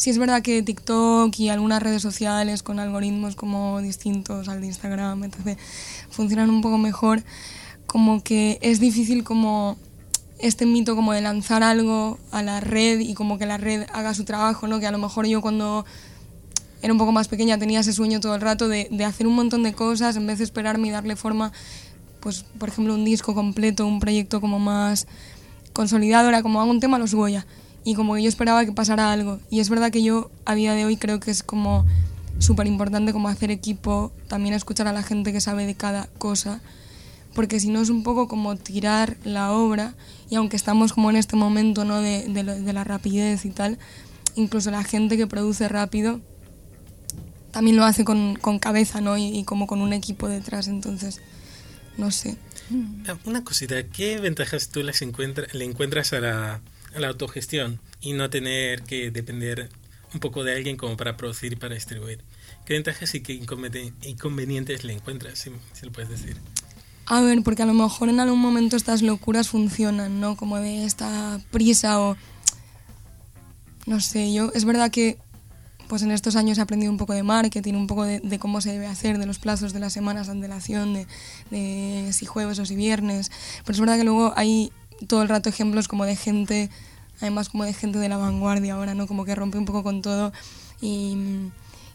sí 0.00 0.08
es 0.08 0.16
verdad 0.16 0.40
que 0.40 0.62
TikTok 0.62 1.38
y 1.38 1.50
algunas 1.50 1.82
redes 1.82 2.00
sociales 2.00 2.62
con 2.62 2.80
algoritmos 2.80 3.36
como 3.36 3.82
distintos 3.82 4.48
al 4.48 4.62
de 4.62 4.68
Instagram, 4.68 5.24
entonces 5.24 5.58
funcionan 6.08 6.48
un 6.48 6.62
poco 6.62 6.78
mejor, 6.78 7.22
como 7.86 8.22
que 8.22 8.58
es 8.62 8.80
difícil 8.80 9.24
como 9.24 9.76
este 10.38 10.64
mito 10.64 10.96
como 10.96 11.12
de 11.12 11.20
lanzar 11.20 11.62
algo 11.62 12.18
a 12.30 12.42
la 12.42 12.60
red 12.60 13.00
y 13.00 13.12
como 13.12 13.36
que 13.36 13.44
la 13.44 13.58
red 13.58 13.86
haga 13.92 14.14
su 14.14 14.24
trabajo, 14.24 14.66
¿no? 14.66 14.80
Que 14.80 14.86
a 14.86 14.90
lo 14.90 14.96
mejor 14.96 15.26
yo 15.26 15.42
cuando 15.42 15.84
era 16.80 16.94
un 16.94 16.98
poco 16.98 17.12
más 17.12 17.28
pequeña 17.28 17.58
tenía 17.58 17.80
ese 17.80 17.92
sueño 17.92 18.20
todo 18.20 18.34
el 18.34 18.40
rato 18.40 18.68
de, 18.68 18.88
de 18.90 19.04
hacer 19.04 19.26
un 19.26 19.34
montón 19.34 19.62
de 19.62 19.74
cosas 19.74 20.16
en 20.16 20.26
vez 20.26 20.38
de 20.38 20.44
esperarme 20.44 20.88
y 20.88 20.92
darle 20.92 21.14
forma, 21.14 21.52
pues 22.20 22.46
por 22.58 22.70
ejemplo 22.70 22.94
un 22.94 23.04
disco 23.04 23.34
completo, 23.34 23.86
un 23.86 24.00
proyecto 24.00 24.40
como 24.40 24.58
más 24.58 25.06
consolidado, 25.74 26.30
era 26.30 26.40
como 26.40 26.62
hago 26.62 26.70
un 26.70 26.80
tema, 26.80 26.98
lo 26.98 27.06
subo 27.06 27.28
ya 27.28 27.44
y 27.84 27.94
como 27.94 28.14
que 28.14 28.22
yo 28.22 28.28
esperaba 28.28 28.64
que 28.64 28.72
pasara 28.72 29.12
algo. 29.12 29.40
Y 29.50 29.60
es 29.60 29.68
verdad 29.68 29.90
que 29.90 30.02
yo 30.02 30.30
a 30.44 30.54
día 30.54 30.74
de 30.74 30.84
hoy 30.84 30.96
creo 30.96 31.20
que 31.20 31.30
es 31.30 31.42
como 31.42 31.86
súper 32.38 32.66
importante 32.66 33.12
como 33.12 33.28
hacer 33.28 33.50
equipo, 33.50 34.12
también 34.28 34.54
escuchar 34.54 34.88
a 34.88 34.92
la 34.92 35.02
gente 35.02 35.32
que 35.32 35.40
sabe 35.40 35.66
de 35.66 35.74
cada 35.74 36.06
cosa, 36.18 36.60
porque 37.34 37.60
si 37.60 37.68
no 37.68 37.80
es 37.80 37.90
un 37.90 38.02
poco 38.02 38.28
como 38.28 38.56
tirar 38.56 39.16
la 39.24 39.52
obra 39.52 39.94
y 40.30 40.36
aunque 40.36 40.56
estamos 40.56 40.92
como 40.92 41.10
en 41.10 41.16
este 41.16 41.36
momento 41.36 41.84
¿no? 41.84 42.00
de, 42.00 42.26
de, 42.28 42.72
la 42.72 42.84
rapidez 42.84 43.44
y 43.44 43.50
tal, 43.50 43.78
incluso 44.34 44.70
la 44.70 44.82
gente 44.82 45.16
que 45.16 45.26
produce 45.26 45.68
rápido 45.68 46.20
también 47.50 47.76
lo 47.76 47.84
hace 47.84 48.04
con, 48.04 48.36
con 48.36 48.58
cabeza 48.58 49.00
¿no? 49.00 49.18
Y, 49.18 49.26
y, 49.38 49.44
como 49.44 49.66
con 49.66 49.80
un 49.80 49.92
equipo 49.92 50.28
detrás, 50.28 50.66
entonces 50.68 51.20
no 51.98 52.10
sé. 52.10 52.36
Una 53.24 53.44
cosita, 53.44 53.82
¿qué 53.82 54.18
ventajas 54.18 54.68
tú 54.68 54.82
les 54.82 55.02
encuentra, 55.02 55.46
le 55.52 55.64
encuentras 55.64 56.12
a 56.12 56.20
la 56.20 56.60
la 56.96 57.08
autogestión 57.08 57.80
y 58.00 58.12
no 58.12 58.30
tener 58.30 58.82
que 58.82 59.10
depender 59.10 59.68
un 60.12 60.20
poco 60.20 60.44
de 60.44 60.54
alguien 60.54 60.76
como 60.76 60.96
para 60.96 61.16
producir 61.16 61.52
y 61.52 61.56
para 61.56 61.74
distribuir. 61.74 62.20
¿Qué 62.64 62.74
ventajas 62.74 63.14
y 63.14 63.20
qué 63.20 63.32
inconvenientes 63.32 64.84
le 64.84 64.92
encuentras, 64.92 65.38
si, 65.38 65.50
si 65.72 65.86
lo 65.86 65.92
puedes 65.92 66.10
decir? 66.10 66.36
A 67.06 67.20
ver, 67.20 67.42
porque 67.42 67.62
a 67.62 67.66
lo 67.66 67.74
mejor 67.74 68.08
en 68.08 68.20
algún 68.20 68.40
momento 68.40 68.76
estas 68.76 69.02
locuras 69.02 69.48
funcionan, 69.48 70.20
¿no? 70.20 70.36
Como 70.36 70.58
de 70.58 70.84
esta 70.84 71.40
prisa 71.50 72.00
o... 72.00 72.16
No 73.86 74.00
sé, 74.00 74.32
yo... 74.32 74.52
Es 74.54 74.64
verdad 74.64 74.90
que 74.90 75.18
pues 75.88 76.02
en 76.02 76.12
estos 76.12 76.36
años 76.36 76.56
he 76.58 76.60
aprendido 76.60 76.92
un 76.92 76.98
poco 76.98 77.14
de 77.14 77.24
marketing, 77.24 77.74
un 77.74 77.88
poco 77.88 78.04
de, 78.04 78.38
cómo 78.38 78.60
se 78.60 78.70
debe 78.70 78.86
hacer, 78.86 79.18
de 79.18 79.26
los 79.26 79.40
plazos 79.40 79.72
de 79.72 79.80
las 79.80 79.92
semanas 79.92 80.28
de 80.28 80.32
antelación, 80.34 80.94
de, 80.94 81.08
de 81.50 82.12
si 82.12 82.26
jueves 82.26 82.60
o 82.60 82.64
si 82.64 82.76
viernes. 82.76 83.32
Pero 83.64 83.72
es 83.72 83.80
verdad 83.80 83.98
que 83.98 84.04
luego 84.04 84.32
hay 84.36 84.70
todo 85.06 85.22
el 85.22 85.28
rato 85.28 85.48
ejemplos 85.48 85.88
como 85.88 86.04
de 86.04 86.16
gente, 86.16 86.70
además 87.20 87.48
como 87.48 87.64
de 87.64 87.72
gente 87.72 87.98
de 87.98 88.08
la 88.08 88.16
vanguardia 88.16 88.74
ahora, 88.74 88.94
¿no? 88.94 89.06
Como 89.06 89.24
que 89.24 89.34
rompe 89.34 89.58
un 89.58 89.64
poco 89.64 89.82
con 89.82 90.02
todo 90.02 90.32
y, 90.80 91.16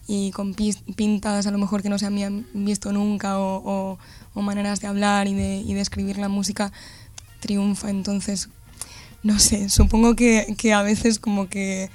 y 0.06 0.30
con 0.32 0.54
pintas 0.54 1.46
a 1.46 1.50
lo 1.50 1.58
mejor 1.58 1.82
que 1.82 1.88
no 1.88 1.98
se 1.98 2.06
habían 2.06 2.46
visto 2.54 2.92
nunca 2.92 3.38
o, 3.38 3.98
maneras 4.34 4.80
de 4.80 4.86
hablar 4.86 5.28
y 5.28 5.34
de, 5.34 5.56
y 5.56 5.74
de, 5.74 5.80
escribir 5.80 6.18
la 6.18 6.28
música 6.28 6.72
triunfa. 7.40 7.90
Entonces, 7.90 8.48
no 9.22 9.38
sé, 9.38 9.68
supongo 9.68 10.14
que, 10.14 10.54
que 10.58 10.72
a 10.72 10.82
veces 10.82 11.18
como 11.18 11.48
que 11.48 11.90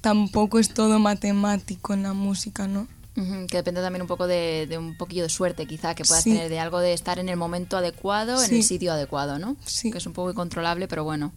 tampoco 0.00 0.58
es 0.58 0.74
todo 0.74 0.98
matemático 0.98 1.94
en 1.94 2.02
la 2.02 2.12
música, 2.12 2.68
¿no? 2.68 2.86
Que 3.14 3.56
depende 3.56 3.80
también 3.80 4.02
un 4.02 4.08
poco 4.08 4.26
de, 4.26 4.68
un 4.76 4.96
poquillo 4.96 5.22
de 5.22 5.28
suerte, 5.28 5.66
quizá, 5.66 5.94
que 5.94 6.04
puedas 6.04 6.24
tener 6.24 6.48
de 6.48 6.58
algo 6.58 6.80
de 6.80 6.92
estar 6.92 7.18
en 7.18 7.28
el 7.28 7.36
momento 7.36 7.76
adecuado, 7.76 8.42
en 8.42 8.54
el 8.54 8.62
sitio 8.62 8.92
adecuado, 8.92 9.38
¿no? 9.38 9.56
Sí. 9.64 9.90
Que 9.90 9.98
es 9.98 10.06
un 10.06 10.12
poco 10.12 10.30
incontrolable, 10.30 10.88
pero 10.88 11.04
bueno. 11.04 11.32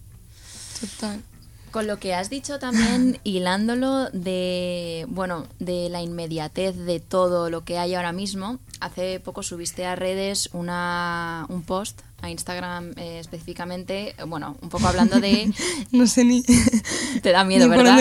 Total. 0.80 1.22
Con 1.70 1.86
lo 1.86 1.98
que 1.98 2.14
has 2.14 2.30
dicho 2.30 2.58
también, 2.58 3.18
hilándolo 3.24 4.10
de, 4.10 5.06
bueno, 5.08 5.46
de 5.58 5.88
la 5.90 6.02
inmediatez 6.02 6.76
de 6.76 7.00
todo 7.00 7.50
lo 7.50 7.64
que 7.64 7.78
hay 7.78 7.94
ahora 7.94 8.12
mismo, 8.12 8.58
hace 8.80 9.20
poco 9.20 9.42
subiste 9.42 9.84
a 9.86 9.96
redes 9.96 10.48
una, 10.52 11.46
un 11.48 11.62
post 11.62 12.00
a 12.20 12.30
Instagram 12.30 12.94
eh, 12.96 13.20
específicamente, 13.20 14.14
bueno, 14.26 14.56
un 14.60 14.68
poco 14.70 14.88
hablando 14.88 15.20
de... 15.20 15.52
no 15.92 16.06
sé 16.06 16.24
ni... 16.24 16.42
Te 17.22 17.30
da 17.30 17.44
miedo, 17.44 17.68
¿verdad? 17.68 17.96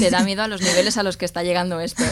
Te 0.00 0.10
da 0.10 0.24
miedo 0.24 0.42
a 0.42 0.48
los 0.48 0.60
niveles 0.60 0.96
a 0.96 1.02
los 1.02 1.16
que 1.16 1.24
está 1.24 1.42
llegando 1.42 1.78
esto. 1.80 2.02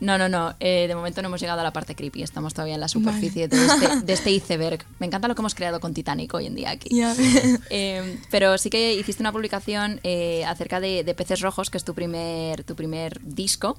No, 0.00 0.18
no, 0.18 0.28
no. 0.28 0.54
Eh, 0.60 0.86
de 0.88 0.94
momento 0.94 1.22
no 1.22 1.28
hemos 1.28 1.40
llegado 1.40 1.60
a 1.60 1.64
la 1.64 1.72
parte 1.72 1.94
creepy. 1.94 2.22
Estamos 2.22 2.54
todavía 2.54 2.74
en 2.74 2.80
la 2.80 2.88
superficie 2.88 3.48
de, 3.48 3.64
este, 3.64 4.00
de, 4.04 4.12
este, 4.12 4.30
iceberg. 4.30 4.84
Me 4.98 5.06
encanta 5.06 5.28
lo 5.28 5.34
que 5.34 5.42
hemos 5.42 5.54
creado 5.54 5.80
con 5.80 5.94
Titanic 5.94 6.32
hoy 6.34 6.46
en 6.46 6.54
día 6.54 6.70
aquí. 6.70 6.88
Eh, 7.70 8.18
pero 8.30 8.58
sí 8.58 8.70
que 8.70 8.94
hiciste 8.94 9.22
una 9.22 9.32
publicación 9.32 10.00
eh, 10.04 10.44
acerca 10.44 10.80
de, 10.80 11.14
Peces 11.16 11.40
Rojos, 11.40 11.70
que 11.70 11.78
es 11.78 11.84
tu 11.84 11.94
primer, 11.94 12.64
tu 12.64 12.74
primer 12.74 13.20
disco, 13.22 13.78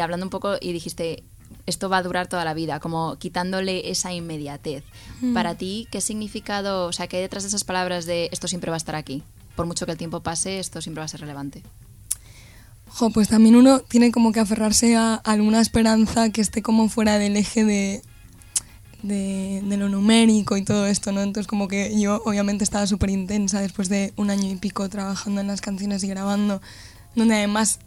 hablando 0.00 0.26
un 0.26 0.30
poco 0.30 0.56
y 0.60 0.72
dijiste 0.72 1.24
esto 1.66 1.88
va 1.88 1.98
a 1.98 2.02
durar 2.02 2.26
toda 2.26 2.44
la 2.44 2.54
vida, 2.54 2.80
como 2.80 3.16
quitándole 3.18 3.90
esa 3.90 4.12
inmediatez. 4.12 4.84
Mm. 5.20 5.34
Para 5.34 5.54
ti, 5.54 5.86
¿qué 5.90 6.00
significado, 6.00 6.86
o 6.86 6.92
sea, 6.92 7.06
qué 7.06 7.16
hay 7.18 7.22
detrás 7.22 7.44
de 7.44 7.48
esas 7.48 7.64
palabras 7.64 8.06
de 8.06 8.28
esto 8.32 8.48
siempre 8.48 8.70
va 8.70 8.76
a 8.76 8.78
estar 8.78 8.94
aquí? 8.94 9.22
Por 9.54 9.66
mucho 9.66 9.86
que 9.86 9.92
el 9.92 9.98
tiempo 9.98 10.20
pase, 10.20 10.58
esto 10.58 10.80
siempre 10.80 11.00
va 11.00 11.04
a 11.04 11.08
ser 11.08 11.20
relevante. 11.20 11.62
Jo, 12.94 13.08
pues 13.10 13.28
también 13.28 13.56
uno 13.56 13.80
tiene 13.80 14.12
como 14.12 14.32
que 14.32 14.40
aferrarse 14.40 14.96
a 14.96 15.14
alguna 15.14 15.62
esperanza 15.62 16.28
que 16.28 16.42
esté 16.42 16.60
como 16.60 16.90
fuera 16.90 17.18
del 17.18 17.38
eje 17.38 17.64
de, 17.64 18.02
de, 19.02 19.76
lo 19.78 19.88
numérico 19.88 20.58
y 20.58 20.62
todo 20.62 20.86
esto, 20.86 21.10
¿no? 21.10 21.22
Entonces 21.22 21.46
como 21.46 21.68
que 21.68 21.98
yo 21.98 22.22
obviamente 22.26 22.64
estaba 22.64 22.86
súper 22.86 23.08
intensa 23.08 23.60
después 23.60 23.88
de 23.88 24.12
un 24.16 24.28
año 24.28 24.50
y 24.50 24.56
pico 24.56 24.86
trabajando 24.90 25.40
en 25.40 25.46
las 25.46 25.62
canciones 25.62 26.04
y 26.04 26.08
grabando, 26.08 26.60
donde 27.14 27.36
además 27.36 27.78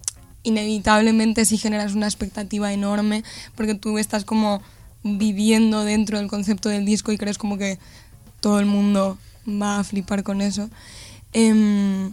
inevitablemente 0.41 1.46
sí 1.46 1.60
generas 1.60 1.94
una 1.94 2.08
expectativa 2.08 2.74
enorme 2.74 3.24
porque 3.54 3.76
tú 3.76 4.00
estás 4.00 4.26
como 4.26 4.63
viviendo 5.04 5.84
dentro 5.84 6.18
del 6.18 6.28
concepto 6.28 6.70
del 6.70 6.84
disco 6.84 7.12
y 7.12 7.18
crees 7.20 7.38
como 7.38 7.60
que 7.60 7.78
todo 8.39 8.60
el 8.60 8.65
mundo 8.65 9.20
va 9.48 9.80
a 9.80 9.84
flipar 9.84 10.24
con 10.24 10.41
eso. 10.41 10.68
Em, 11.32 12.12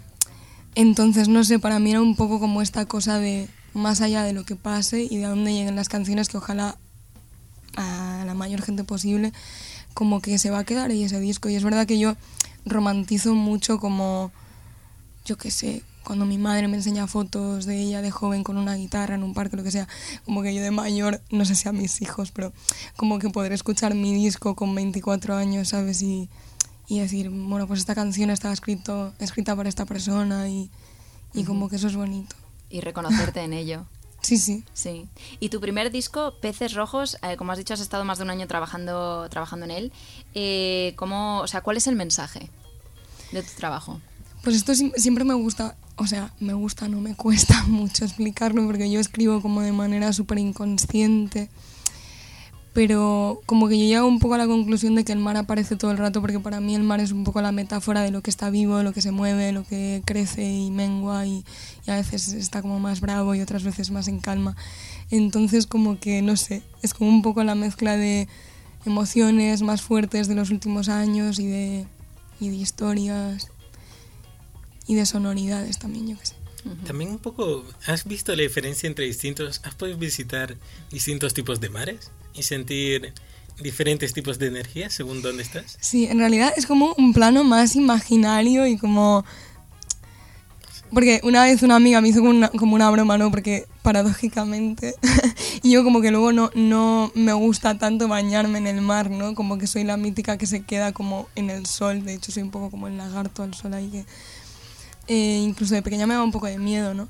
entonces, 0.75 1.29
no 1.29 1.45
sé, 1.45 1.59
para 1.59 1.79
mí 1.79 1.91
era 1.91 2.01
un 2.01 2.17
poco 2.17 2.41
como 2.41 2.63
esta 2.63 2.87
cosa 2.87 3.19
de 3.19 3.49
más 3.75 4.01
allá 4.01 4.23
de 4.23 4.33
lo 4.33 4.45
que 4.45 4.57
pase 4.57 5.07
y 5.09 5.17
de 5.19 5.27
a 5.27 5.31
dónde 5.31 5.53
lleguen 5.53 5.77
las 5.77 5.89
canciones 5.89 6.29
que 6.29 6.37
ojalá 6.37 6.77
a 7.77 8.25
la 8.27 8.35
mayor 8.35 8.63
gente 8.63 8.85
posible 8.85 9.33
como 9.95 10.21
que 10.21 10.39
se 10.39 10.51
va 10.51 10.61
a 10.61 10.65
quedar 10.65 10.91
ahí 10.91 11.05
ese 11.05 11.21
disco. 11.21 11.49
Y 11.49 11.57
es 11.57 11.65
verdad 11.65 11.87
que 11.87 11.99
yo 11.99 12.17
romantizo 12.65 13.35
mucho 13.35 13.79
como, 13.79 14.33
yo 15.25 15.37
qué 15.37 15.51
sé, 15.51 15.83
cuando 16.05 16.25
mi 16.25 16.39
madre 16.39 16.69
me 16.69 16.77
enseña 16.77 17.07
fotos 17.07 17.65
de 17.67 17.81
ella 17.81 18.03
de 18.03 18.11
joven 18.11 18.43
con 18.43 18.57
una 18.57 18.75
guitarra 18.75 19.15
en 19.15 19.23
un 19.23 19.35
parque, 19.35 19.57
lo 19.57 19.63
que 19.63 19.71
sea, 19.71 19.89
como 20.25 20.43
que 20.43 20.55
yo 20.55 20.63
de 20.63 20.71
mayor, 20.71 21.21
no 21.31 21.45
sé 21.45 21.55
si 21.55 21.69
a 21.69 21.73
mis 21.73 22.03
hijos, 22.03 22.33
pero 22.33 22.53
como 22.97 23.19
que 23.19 23.31
podré 23.31 23.55
escuchar 23.55 23.95
mi 23.95 24.13
disco 24.15 24.55
con 24.55 24.75
24 24.75 25.37
años, 25.37 25.69
¿sabes? 25.69 26.03
Y, 26.03 26.29
y 26.89 27.01
decir, 27.01 27.31
bueno, 27.31 27.67
pues 27.67 27.81
esta 27.81 27.95
canción 27.95 28.31
estaba 28.31 28.53
escrito, 28.55 29.13
escrita 29.19 29.57
para 29.57 29.69
esta 29.69 29.87
persona 29.87 30.49
y, 30.49 30.71
y 31.35 31.45
como 31.45 31.69
que 31.69 31.77
eso 31.77 31.87
es 31.87 31.97
bonito. 31.97 32.37
Y 32.71 32.81
reconocerte 32.81 33.41
en 33.41 33.53
ello. 33.53 33.87
Sí, 34.23 34.39
sí. 34.39 34.63
Sí. 34.73 35.09
Y 35.41 35.49
tu 35.49 35.61
primer 35.61 35.91
disco, 35.91 36.35
Peces 36.41 36.75
Rojos, 36.75 37.19
eh, 37.23 37.37
como 37.37 37.51
has 37.51 37.59
dicho, 37.59 37.75
has 37.75 37.81
estado 37.81 38.05
más 38.05 38.19
de 38.19 38.25
un 38.25 38.31
año 38.31 38.47
trabajando, 38.47 39.29
trabajando 39.29 39.65
en 39.65 39.73
él. 39.73 39.93
Eh, 40.35 40.95
¿cómo, 40.97 41.41
o 41.41 41.49
sea, 41.49 41.61
¿Cuál 41.61 41.77
es 41.77 41.89
el 41.89 41.97
mensaje 41.97 42.49
de 43.33 43.43
tu 43.43 43.51
trabajo? 43.57 44.01
Pues 44.43 44.57
esto 44.57 44.75
siempre 44.75 45.25
me 45.25 45.35
gusta, 45.35 45.77
o 45.97 46.07
sea, 46.07 46.33
me 46.41 46.53
gusta, 46.55 46.89
no 46.89 47.01
me 47.01 47.17
cuesta 47.17 47.65
mucho 47.65 48.05
explicarlo 48.05 48.65
porque 48.65 48.91
yo 48.91 49.01
escribo 49.01 49.43
como 49.43 49.61
de 49.61 49.73
manera 49.73 50.13
súper 50.13 50.39
inconsciente, 50.39 51.51
pero 52.73 53.43
como 53.45 53.69
que 53.69 53.79
yo 53.79 53.85
llego 53.85 54.07
un 54.07 54.19
poco 54.19 54.35
a 54.35 54.39
la 54.39 54.47
conclusión 54.47 54.95
de 54.95 55.05
que 55.05 55.13
el 55.13 55.19
mar 55.19 55.37
aparece 55.37 55.77
todo 55.77 55.91
el 55.91 55.99
rato 55.99 56.23
porque 56.23 56.41
para 56.41 56.61
mí 56.61 56.75
el 56.75 56.83
mar 56.83 57.01
es 57.01 57.13
un 57.13 57.23
poco 57.23 57.43
la 57.43 57.53
metáfora 57.53 58.01
de 58.01 58.11
lo 58.11 58.23
que 58.23 58.31
está 58.31 58.49
vivo, 58.49 58.79
de 58.79 58.85
lo 58.85 58.93
que 58.93 59.03
se 59.03 59.11
mueve, 59.11 59.53
lo 59.53 59.65
que 59.65 60.03
crece 60.07 60.51
y 60.51 60.71
mengua 60.71 61.27
y, 61.27 61.45
y 61.87 61.91
a 61.91 61.97
veces 61.97 62.33
está 62.33 62.63
como 62.63 62.81
más 62.81 63.01
bravo 63.01 63.35
y 63.35 63.43
otras 63.43 63.63
veces 63.63 63.91
más 63.91 64.09
en 64.09 64.21
calma. 64.21 64.57
Entonces 65.11 65.67
como 65.67 66.01
que, 66.01 66.23
no 66.23 66.37
sé, 66.37 66.63
es 66.81 66.95
como 66.95 67.11
un 67.11 67.21
poco 67.21 67.45
la 67.45 67.55
mezcla 67.55 67.99
de 67.99 68.27
emociones 68.87 69.61
más 69.61 69.83
fuertes 69.83 70.27
de 70.27 70.35
los 70.35 70.51
últimos 70.51 70.89
años 70.89 71.39
y 71.39 71.47
de, 71.47 71.87
y 72.41 72.49
de 72.49 72.57
historias 72.57 73.49
y 74.87 74.95
de 74.95 75.05
sonoridades 75.05 75.79
también, 75.79 76.09
yo 76.09 76.19
qué 76.19 76.27
sé. 76.27 76.35
También 76.87 77.11
un 77.11 77.19
poco, 77.19 77.65
¿has 77.87 78.05
visto 78.05 78.35
la 78.35 78.43
diferencia 78.43 78.87
entre 78.87 79.05
distintos, 79.05 79.61
has 79.65 79.75
podido 79.75 79.99
visitar 79.99 80.57
distintos 80.91 81.35
tipos 81.35 81.61
de 81.61 81.69
mares 81.69 82.11
y 82.35 82.43
sentir 82.43 83.13
diferentes 83.61 84.13
tipos 84.13 84.39
de 84.39 84.49
energía 84.49 84.91
según 84.91 85.23
dónde 85.23 85.43
estás? 85.43 85.77
Sí, 85.81 86.07
en 86.07 86.19
realidad 86.19 86.53
es 86.57 86.67
como 86.67 86.95
un 86.97 87.13
plano 87.13 87.45
más 87.45 87.77
imaginario 87.77 88.67
y 88.67 88.77
como... 88.77 89.25
Porque 90.93 91.21
una 91.25 91.45
vez 91.45 91.63
una 91.63 91.77
amiga 91.77 92.03
me 92.03 92.09
hizo 92.09 92.19
como 92.19 92.31
una, 92.31 92.49
como 92.51 92.75
una 92.75 92.91
broma, 92.91 93.17
¿no? 93.17 93.31
Porque 93.31 93.67
paradójicamente, 93.81 94.95
y 95.63 95.71
yo 95.71 95.85
como 95.85 96.03
que 96.03 96.11
luego 96.11 96.33
no, 96.33 96.51
no 96.55 97.11
me 97.15 97.33
gusta 97.33 97.79
tanto 97.79 98.09
bañarme 98.09 98.59
en 98.59 98.67
el 98.67 98.83
mar, 98.83 99.11
¿no? 99.11 99.35
Como 99.35 99.57
que 99.57 99.67
soy 99.67 99.85
la 99.85 99.97
mítica 99.97 100.37
que 100.37 100.47
se 100.47 100.63
queda 100.65 100.93
como 100.93 101.29
en 101.35 101.49
el 101.49 101.65
sol, 101.65 102.05
de 102.05 102.13
hecho 102.15 102.31
soy 102.31 102.43
un 102.43 102.51
poco 102.51 102.71
como 102.71 102.89
el 102.89 102.99
lagarto 102.99 103.43
al 103.43 103.55
sol 103.55 103.73
ahí 103.73 103.89
que... 103.89 104.05
eh, 105.09 105.41
incluso 105.43 105.75
de 105.75 105.81
pequeña 105.81 106.07
me 106.07 106.13
daba 106.13 106.25
un 106.25 106.33
poco 106.33 106.47
de 106.47 106.59
miedo, 106.59 106.93
¿no? 106.93 107.09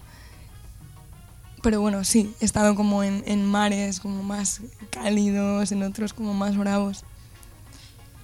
Pero 1.62 1.80
bueno, 1.80 2.04
sí, 2.04 2.34
he 2.40 2.44
estado 2.44 2.74
como 2.74 3.04
en, 3.04 3.22
en 3.26 3.46
mares 3.46 4.00
como 4.00 4.22
más 4.22 4.60
cálidos, 4.90 5.72
en 5.72 5.82
otros 5.82 6.12
como 6.12 6.34
más 6.34 6.56
bravos. 6.56 7.04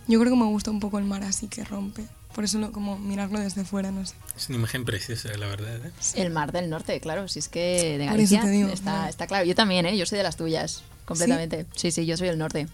Yo 0.09 0.18
creo 0.18 0.33
que 0.33 0.38
me 0.38 0.46
gusta 0.46 0.70
un 0.70 0.81
poco 0.81 0.98
el 0.98 1.05
mar 1.05 1.22
así 1.22 1.48
que 1.48 1.64
rompe. 1.64 2.05
Por 2.35 2.44
eso 2.44 2.59
lo, 2.59 2.72
como 2.72 2.98
mirarlo 2.98 3.40
desde 3.40 3.64
fuera, 3.64 3.90
no 3.90 4.05
sé. 4.07 4.14
Es 4.37 4.48
una 4.48 4.59
imagen 4.59 4.85
preciosa, 4.85 5.29
la 5.37 5.46
verdad. 5.46 5.87
¿eh? 5.87 5.92
El 6.14 6.31
Mar 6.31 6.53
del 6.53 6.70
Norte, 6.70 7.01
claro, 7.01 7.27
si 7.27 7.40
es 7.40 7.48
que 7.48 7.98
de 7.98 8.07
Galicia 8.07 8.44
digo, 8.44 8.68
está, 8.68 8.92
claro. 8.92 9.09
está 9.09 9.27
claro. 9.27 9.44
Yo 9.44 9.55
también, 9.55 9.87
¿eh? 9.87 9.96
Yo 9.96 10.07
soy 10.07 10.18
de 10.18 10.24
las 10.24 10.37
tuyas, 10.37 10.83
completamente. 11.05 11.66
Sí, 11.74 11.90
sí, 11.90 12.07
yo 12.07 12.16
soy 12.16 12.29
del 12.29 12.38
norte. 12.38 12.68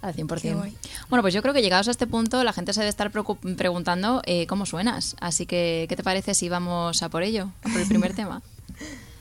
Al 0.00 0.14
100%. 0.14 0.40
Qué 0.40 0.54
guay. 0.54 0.74
Bueno, 1.10 1.22
pues 1.22 1.34
yo 1.34 1.42
creo 1.42 1.52
que 1.52 1.60
llegados 1.60 1.88
a 1.88 1.90
este 1.90 2.06
punto 2.06 2.42
la 2.42 2.54
gente 2.54 2.72
se 2.72 2.80
debe 2.80 2.88
estar 2.88 3.10
preguntando 3.10 4.22
eh, 4.24 4.46
cómo 4.46 4.64
suenas. 4.64 5.16
Así 5.20 5.44
que, 5.44 5.84
¿qué 5.88 5.96
te 5.96 6.02
parece 6.02 6.32
si 6.34 6.48
vamos 6.48 7.02
a 7.02 7.10
por 7.10 7.22
ello? 7.22 7.50
A 7.62 7.68
por 7.68 7.80
el 7.80 7.86
primer 7.88 8.14
tema. 8.16 8.42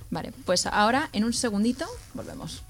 Vale, 0.10 0.34
pues 0.46 0.66
ahora 0.66 1.10
en 1.14 1.24
un 1.24 1.34
segundito 1.34 1.86
volvemos. 2.14 2.64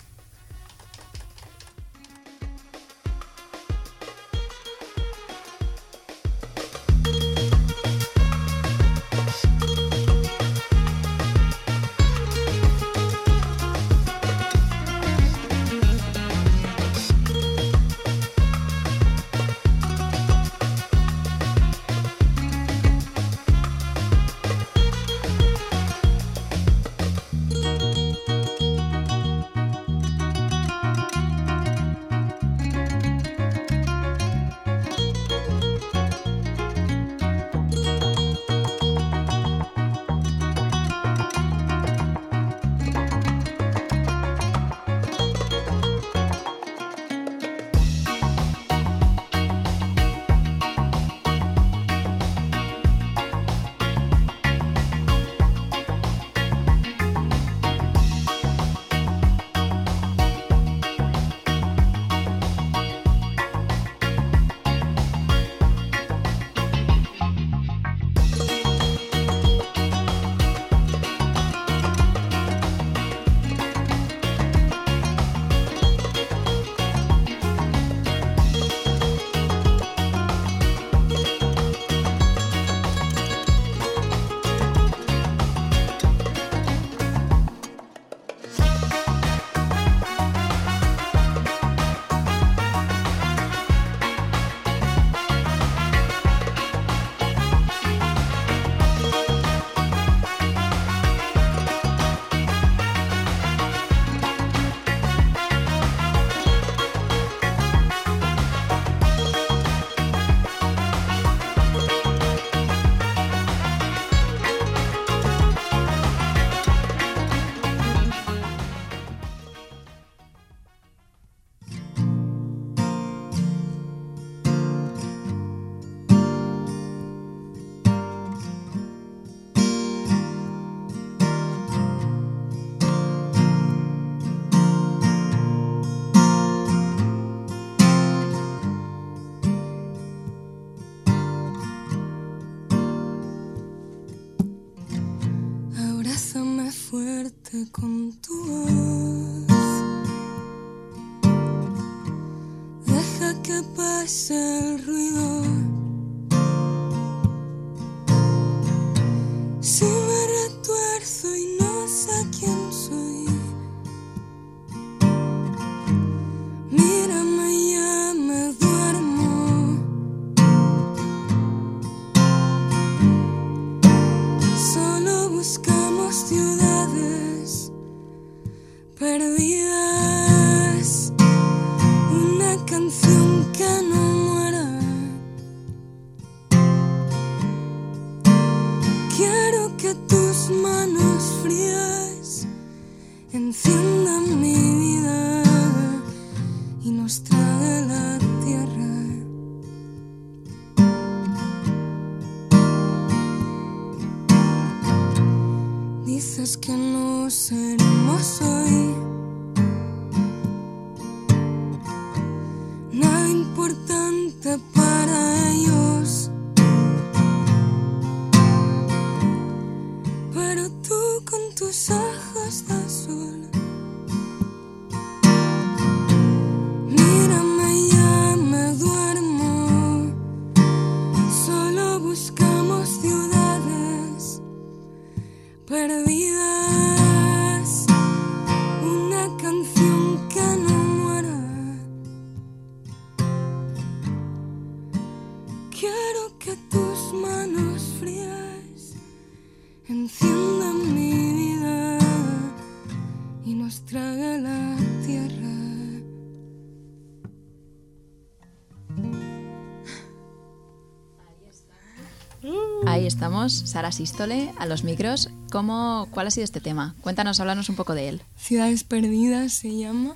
Estamos, 263.50 263.72
Sara 263.72 263.92
Sístole, 263.92 264.54
a 264.60 264.68
los 264.68 264.84
micros. 264.84 265.32
¿Cómo, 265.52 266.08
¿Cuál 266.12 266.28
ha 266.28 266.32
sido 266.32 266.44
este 266.44 266.62
tema? 266.62 266.94
Cuéntanos, 267.02 267.40
háblanos 267.40 267.68
un 267.70 267.76
poco 267.76 267.96
de 267.96 268.08
él. 268.08 268.22
Ciudades 268.38 268.84
Perdidas 268.84 269.54
se 269.54 269.76
llama. 269.76 270.16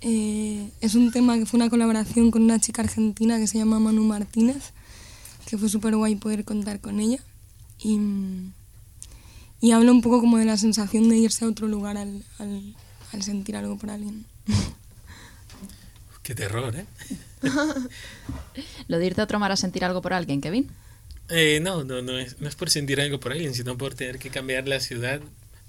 Eh, 0.00 0.70
es 0.80 0.96
un 0.96 1.12
tema 1.12 1.38
que 1.38 1.46
fue 1.46 1.58
una 1.58 1.70
colaboración 1.70 2.32
con 2.32 2.42
una 2.42 2.58
chica 2.58 2.82
argentina 2.82 3.38
que 3.38 3.46
se 3.46 3.58
llama 3.58 3.78
Manu 3.78 4.02
Martínez, 4.02 4.72
que 5.46 5.56
fue 5.56 5.68
súper 5.68 5.94
guay 5.94 6.16
poder 6.16 6.44
contar 6.44 6.80
con 6.80 6.98
ella. 6.98 7.20
Y, 7.78 8.00
y 9.60 9.70
habla 9.70 9.92
un 9.92 10.02
poco 10.02 10.20
como 10.20 10.38
de 10.38 10.44
la 10.44 10.56
sensación 10.56 11.08
de 11.08 11.16
irse 11.16 11.44
a 11.44 11.48
otro 11.48 11.68
lugar 11.68 11.96
al, 11.96 12.24
al, 12.40 12.74
al 13.12 13.22
sentir 13.22 13.56
algo 13.56 13.76
por 13.76 13.90
alguien. 13.90 14.26
Qué 16.24 16.34
terror, 16.34 16.74
¿eh? 16.74 16.86
¿Lo 18.88 18.98
de 18.98 19.06
irte 19.06 19.20
a 19.20 19.24
otro 19.24 19.38
mar 19.38 19.52
a 19.52 19.56
sentir 19.56 19.84
algo 19.84 20.02
por 20.02 20.12
alguien, 20.12 20.40
Kevin? 20.40 20.68
Eh, 21.30 21.60
no, 21.62 21.84
no, 21.84 22.02
no 22.02 22.18
es, 22.18 22.40
no 22.40 22.48
es 22.48 22.54
por 22.54 22.70
sentir 22.70 23.00
algo 23.00 23.18
por 23.20 23.32
alguien, 23.32 23.54
sino 23.54 23.76
por 23.78 23.94
tener 23.94 24.18
que 24.18 24.30
cambiar 24.30 24.68
la 24.68 24.80
ciudad, 24.80 25.20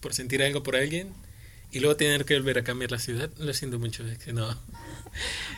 por 0.02 0.14
sentir 0.14 0.44
algo 0.44 0.64
por 0.64 0.76
alguien 0.76 1.10
y 1.72 1.80
luego 1.80 1.96
tener 1.96 2.26
que 2.26 2.36
volver 2.38 2.58
a 2.60 2.64
cambiar 2.64 2.92
la 2.92 3.00
ciudad. 3.00 3.30
Lo 3.38 3.54
siento 3.54 3.80
mucho, 3.80 4.06
es 4.08 4.18
que 4.18 4.34
no. 4.34 4.48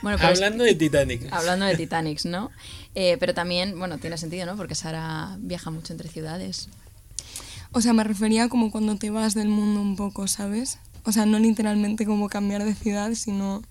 Bueno, 0.04 0.20
pero 0.20 0.34
es- 0.34 0.38
Hablando 0.40 0.64
de 0.64 0.76
Titanic. 0.76 1.32
Hablando 1.32 1.66
de 1.66 1.76
Titanics, 1.78 2.26
¿no? 2.26 2.52
Eh, 2.94 3.18
pero 3.20 3.34
también, 3.34 3.78
bueno, 3.80 3.98
tiene 3.98 4.18
sentido, 4.20 4.46
¿no? 4.46 4.56
Porque 4.56 4.76
Sara 4.76 5.36
viaja 5.40 5.72
mucho 5.72 5.94
entre 5.94 6.10
ciudades. 6.10 6.70
O 7.72 7.82
sea, 7.82 7.94
me 7.94 8.04
refería 8.04 8.50
como 8.50 8.72
cuando 8.72 8.96
te 8.98 9.10
vas 9.10 9.34
del 9.34 9.48
mundo 9.48 9.82
un 9.82 9.96
poco, 9.96 10.28
¿sabes? 10.28 10.78
O 11.06 11.12
sea, 11.12 11.26
no 11.26 11.40
literalmente 11.40 12.06
como 12.06 12.30
cambiar 12.30 12.64
de 12.66 12.76
ciudad, 12.76 13.14
sino 13.16 13.64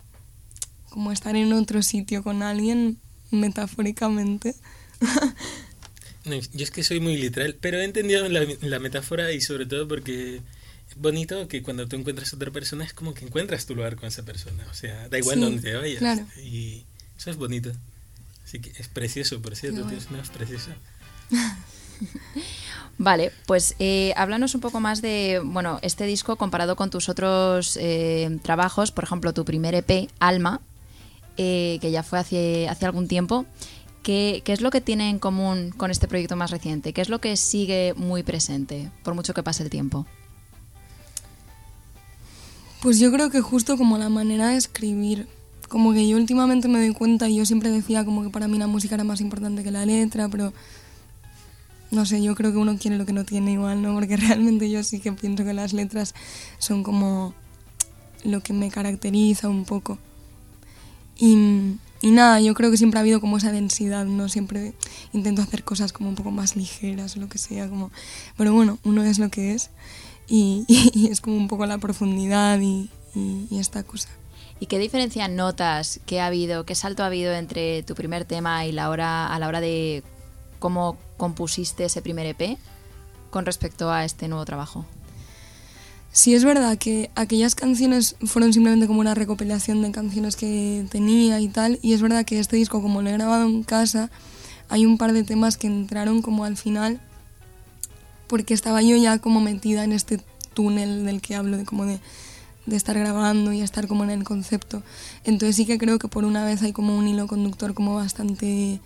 como 0.91 1.13
estar 1.13 1.37
en 1.37 1.53
otro 1.53 1.83
sitio 1.85 2.25
con 2.25 2.43
alguien, 2.43 2.99
metafóricamente. 3.31 4.55
Yo 6.27 6.65
es 6.65 6.71
que 6.71 6.83
soy 6.83 7.01
muy 7.01 7.17
literal, 7.17 7.57
pero 7.61 7.79
he 7.79 7.85
entendido 7.85 8.29
la, 8.29 8.45
la 8.63 8.79
metáfora 8.79 9.33
y 9.33 9.41
sobre 9.41 9.65
todo 9.67 9.87
porque 9.89 10.37
es 10.37 10.97
bonito 10.97 11.47
que 11.49 11.63
cuando 11.63 11.87
tú 11.87 11.97
encuentras 11.97 12.33
a 12.33 12.37
otra 12.37 12.51
persona 12.51 12.85
es 12.85 12.93
como 12.93 13.15
que 13.15 13.25
encuentras 13.25 13.65
tu 13.67 13.75
lugar 13.75 13.97
con 13.97 14.09
esa 14.09 14.25
persona. 14.25 14.67
O 14.71 14.75
sea, 14.75 15.09
da 15.09 15.19
igual 15.19 15.37
Sí, 15.37 15.41
dónde 15.43 15.63
te 15.63 15.75
vayas. 15.77 15.99
claro. 15.99 16.27
Y 16.43 16.85
eso 17.17 17.31
es 17.31 17.37
bonito. 17.37 17.71
Así 18.45 18.61
que 18.61 18.71
es 18.81 18.89
precioso, 18.89 19.41
por 19.41 19.57
cierto, 19.57 19.79
Qué 19.79 19.83
guay. 19.85 19.97
tío, 19.97 20.05
es 20.05 20.11
una 20.11 20.23
preciosa. 20.33 20.77
Vale, 22.99 23.31
pues 23.47 23.75
eh, 23.79 24.13
háblanos 24.17 24.55
un 24.55 24.61
poco 24.61 24.81
más 24.81 25.03
de, 25.03 25.41
bueno, 25.45 25.79
este 25.83 26.05
disco 26.07 26.37
comparado 26.37 26.77
con 26.77 26.89
tus 26.91 27.09
otros 27.09 27.77
eh, 27.81 28.39
trabajos, 28.43 28.91
por 28.91 29.05
ejemplo, 29.05 29.35
tu 29.35 29.45
primer 29.45 29.75
EP, 29.75 30.09
Alma, 30.19 30.61
eh, 31.37 31.79
que 31.83 31.91
ya 31.91 32.03
fue 32.03 32.19
hace, 32.19 32.69
hace 32.69 32.87
algún 32.87 33.07
tiempo. 33.09 33.45
¿Qué, 34.07 34.43
¿Qué 34.45 34.53
es 34.53 34.61
lo 34.61 34.71
que 34.71 34.81
tiene 34.81 35.11
en 35.11 35.19
común 35.19 35.75
con 35.77 35.91
este 35.91 36.07
proyecto 36.07 36.37
más 36.37 36.53
reciente? 36.53 36.93
¿Qué 36.93 37.01
es 37.01 37.09
lo 37.09 37.21
que 37.21 37.37
sigue 37.37 37.93
muy 37.97 38.23
presente, 38.23 38.89
por 39.03 39.17
mucho 39.17 39.35
que 39.35 39.43
pase 39.43 39.65
el 39.65 39.69
tiempo? 39.69 40.07
Pues 42.81 43.01
yo 43.01 43.11
creo 43.11 43.31
que 43.31 43.41
justo 43.41 43.77
como 43.77 43.99
la 43.99 44.09
manera 44.09 44.51
de 44.51 44.59
escribir, 44.59 45.27
como 45.69 45.93
que 45.93 46.07
yo 46.07 46.17
últimamente 46.19 46.69
me 46.69 46.79
doy 46.79 46.95
cuenta 46.95 47.29
y 47.29 47.35
yo 47.35 47.47
siempre 47.47 47.69
decía 47.73 48.05
como 48.05 48.23
que 48.23 48.31
para 48.31 48.47
mí 48.47 48.59
la 48.59 48.69
música 48.69 48.95
era 48.95 49.03
más 49.03 49.21
importante 49.21 49.65
que 49.65 49.73
la 49.73 49.85
letra, 49.85 50.29
pero 50.29 50.53
no 51.91 52.07
sé, 52.07 52.23
yo 52.23 52.37
creo 52.37 52.53
que 52.53 52.59
uno 52.59 52.79
quiere 52.79 52.99
lo 52.99 53.07
que 53.07 53.13
no 53.13 53.25
tiene 53.25 53.55
igual, 53.55 53.83
¿no? 53.83 53.93
Porque 53.93 54.17
realmente 54.17 54.71
yo 54.71 54.85
sí 54.85 55.01
que 55.01 55.11
pienso 55.11 55.43
que 55.43 55.53
las 55.53 55.73
letras 55.73 56.15
son 56.59 56.85
como 56.85 57.35
lo 58.23 58.41
que 58.41 58.53
me 58.53 58.71
caracteriza 58.71 59.49
un 59.49 59.65
poco. 59.65 59.99
Y, 61.19 61.79
y 62.03 62.11
nada, 62.11 62.41
yo 62.41 62.55
creo 62.55 62.71
que 62.71 62.77
siempre 62.77 62.99
ha 62.99 63.03
habido 63.03 63.21
como 63.21 63.37
esa 63.39 63.53
densidad, 63.53 64.05
¿no? 64.05 64.29
Siempre 64.29 64.75
intento 65.13 65.43
hacer 65.43 65.65
cosas 65.65 65.93
como 65.93 66.09
un 66.09 66.15
poco 66.15 66.31
más 66.31 66.57
ligeras 66.57 67.17
o 67.17 67.21
lo 67.21 67.29
que 67.29 67.39
sea, 67.39 67.69
como... 67.69 67.91
Pero 68.37 68.53
bueno, 68.53 68.79
uno 68.85 69.03
es 69.03 69.19
lo 69.19 69.29
que 69.31 69.53
es 69.55 69.71
y, 70.29 70.65
y 70.69 71.09
es 71.11 71.21
como 71.21 71.37
un 71.37 71.49
poco 71.49 71.67
la 71.67 71.79
profundidad 71.79 72.61
y, 72.61 72.91
y- 73.15 73.47
y 73.51 73.59
esta 73.59 73.83
cosa. 73.83 74.09
¿Y 74.61 74.67
qué 74.67 74.79
diferencia 74.79 75.29
notas 75.29 76.01
que 76.07 76.21
ha 76.21 76.27
habido, 76.27 76.65
qué 76.65 76.75
salto 76.75 77.03
ha 77.03 77.07
habido 77.07 77.35
entre 77.35 77.83
tu 77.83 77.95
primer 77.95 78.25
tema 78.25 78.65
y 78.67 78.73
la 78.73 78.89
hora, 78.89 79.27
a 79.27 79.39
la 79.39 79.49
hora 79.49 79.61
de 79.61 80.03
cómo 80.59 80.97
compusiste 81.19 81.85
ese 81.85 82.01
primer 82.03 82.27
EP 82.27 82.57
con 83.31 83.45
respecto 83.45 83.91
a 83.91 84.05
este 84.07 84.29
nuevo 84.29 84.45
trabajo? 84.47 84.87
Sí, 86.17 86.35
es 86.35 86.45
verdad 86.45 86.79
que 86.79 87.11
aquellas 87.15 87.55
canciones 87.55 88.17
fueron 88.25 88.55
simplemente 88.55 88.87
como 88.87 89.01
una 89.01 89.15
recopilación 89.15 89.83
de 89.83 89.91
canciones 89.91 90.35
que 90.35 90.87
tenía 90.91 91.39
y 91.41 91.49
tal, 91.49 91.79
y 91.83 91.93
es 91.93 92.01
verdad 92.01 92.25
que 92.25 92.39
este 92.39 92.57
disco, 92.57 92.81
como 92.81 93.03
lo 93.03 93.11
he 93.11 93.13
grabado 93.13 93.45
en 93.45 93.63
casa, 93.63 94.11
hay 94.71 94.87
un 94.87 94.97
par 94.97 95.13
de 95.13 95.25
temas 95.25 95.59
que 95.59 95.67
entraron 95.67 96.23
como 96.23 96.47
al 96.47 96.57
final, 96.57 97.03
porque 98.29 98.55
estaba 98.55 98.81
yo 98.81 98.97
ya 98.97 99.19
como 99.19 99.43
metida 99.43 99.85
en 99.85 99.93
este 99.93 100.19
túnel 100.55 101.05
del 101.05 101.21
que 101.21 101.35
hablo, 101.35 101.59
de 101.59 101.67
como 101.67 101.85
de, 101.85 102.01
de 102.65 102.77
estar 102.77 102.99
grabando 102.99 103.53
y 103.53 103.61
estar 103.61 103.87
como 103.87 104.03
en 104.03 104.09
el 104.09 104.25
concepto. 104.25 104.83
Entonces 105.25 105.55
sí 105.55 105.67
que 105.67 105.77
creo 105.77 105.99
que 105.99 106.09
por 106.09 106.25
una 106.25 106.47
vez 106.47 106.63
hay 106.63 106.73
como 106.73 106.97
un 106.97 107.07
hilo 107.07 107.27
conductor 107.27 107.75
como 107.75 107.95
bastante 107.95 108.81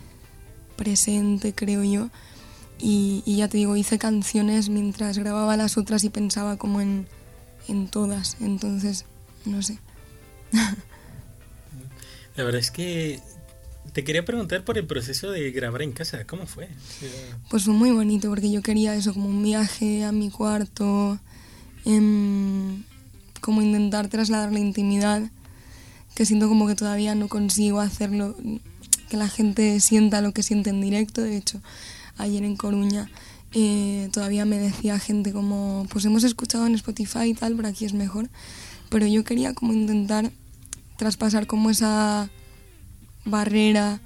presente, 0.74 1.52
creo 1.54 1.84
yo. 1.84 2.08
Y, 2.80 3.22
y 3.24 3.36
ya 3.36 3.46
te 3.46 3.58
digo, 3.58 3.76
hice 3.76 3.98
canciones 3.98 4.68
mientras 4.68 5.16
grababa 5.16 5.56
las 5.56 5.78
otras 5.78 6.02
y 6.02 6.08
pensaba 6.08 6.56
como 6.56 6.80
en, 6.80 7.06
en 7.70 7.88
todas. 7.88 8.37
Entonces, 8.40 9.06
no 9.44 9.62
sé. 9.62 9.78
La 12.37 12.44
verdad 12.44 12.61
es 12.61 12.70
que 12.70 13.20
te 13.92 14.04
quería 14.04 14.24
preguntar 14.24 14.64
por 14.64 14.78
el 14.78 14.87
proceso 14.87 15.30
de 15.30 15.50
grabar 15.50 15.83
en 15.83 15.92
casa. 15.92 16.24
¿Cómo 16.26 16.46
fue? 16.46 16.68
Pues 17.48 17.64
fue 17.64 17.74
muy 17.74 17.90
bonito 17.90 18.28
porque 18.28 18.50
yo 18.50 18.62
quería 18.62 18.94
eso, 18.94 19.12
como 19.12 19.28
un 19.28 19.42
viaje 19.42 20.04
a 20.04 20.12
mi 20.12 20.30
cuarto 20.30 21.18
em, 21.85 22.85
como 23.40 23.62
intentar 23.62 24.09
trasladar 24.09 24.52
la 24.52 24.61
intimidad, 24.61 25.30
que 26.14 26.24
siento 26.24 26.48
como 26.48 26.66
que 26.66 26.74
todavía 26.74 27.14
no 27.14 27.28
consigo 27.28 27.80
hacerlo, 27.80 28.37
que 29.09 29.16
la 29.16 29.28
gente 29.28 29.80
sienta 29.80 30.20
lo 30.20 30.33
que 30.33 30.42
siente 30.42 30.70
en 30.70 30.80
directo. 30.80 31.22
De 31.22 31.37
hecho, 31.37 31.61
ayer 32.16 32.44
en 32.44 32.56
Coruña 32.56 33.11
eh, 33.52 34.08
todavía 34.12 34.44
me 34.44 34.58
decía 34.58 34.98
gente 34.98 35.32
como, 35.32 35.86
pues 35.90 36.04
hemos 36.04 36.24
escuchado 36.24 36.66
en 36.66 36.74
Spotify 36.74 37.24
y 37.24 37.34
tal, 37.34 37.56
pero 37.56 37.68
aquí 37.68 37.84
es 37.84 37.94
mejor. 37.94 38.28
Pero 38.88 39.06
yo 39.06 39.24
quería 39.24 39.54
como 39.54 39.72
intentar 39.72 40.30
traspasar 40.96 41.46
como 41.46 41.70
esa 41.70 42.28
barrera 43.24 44.00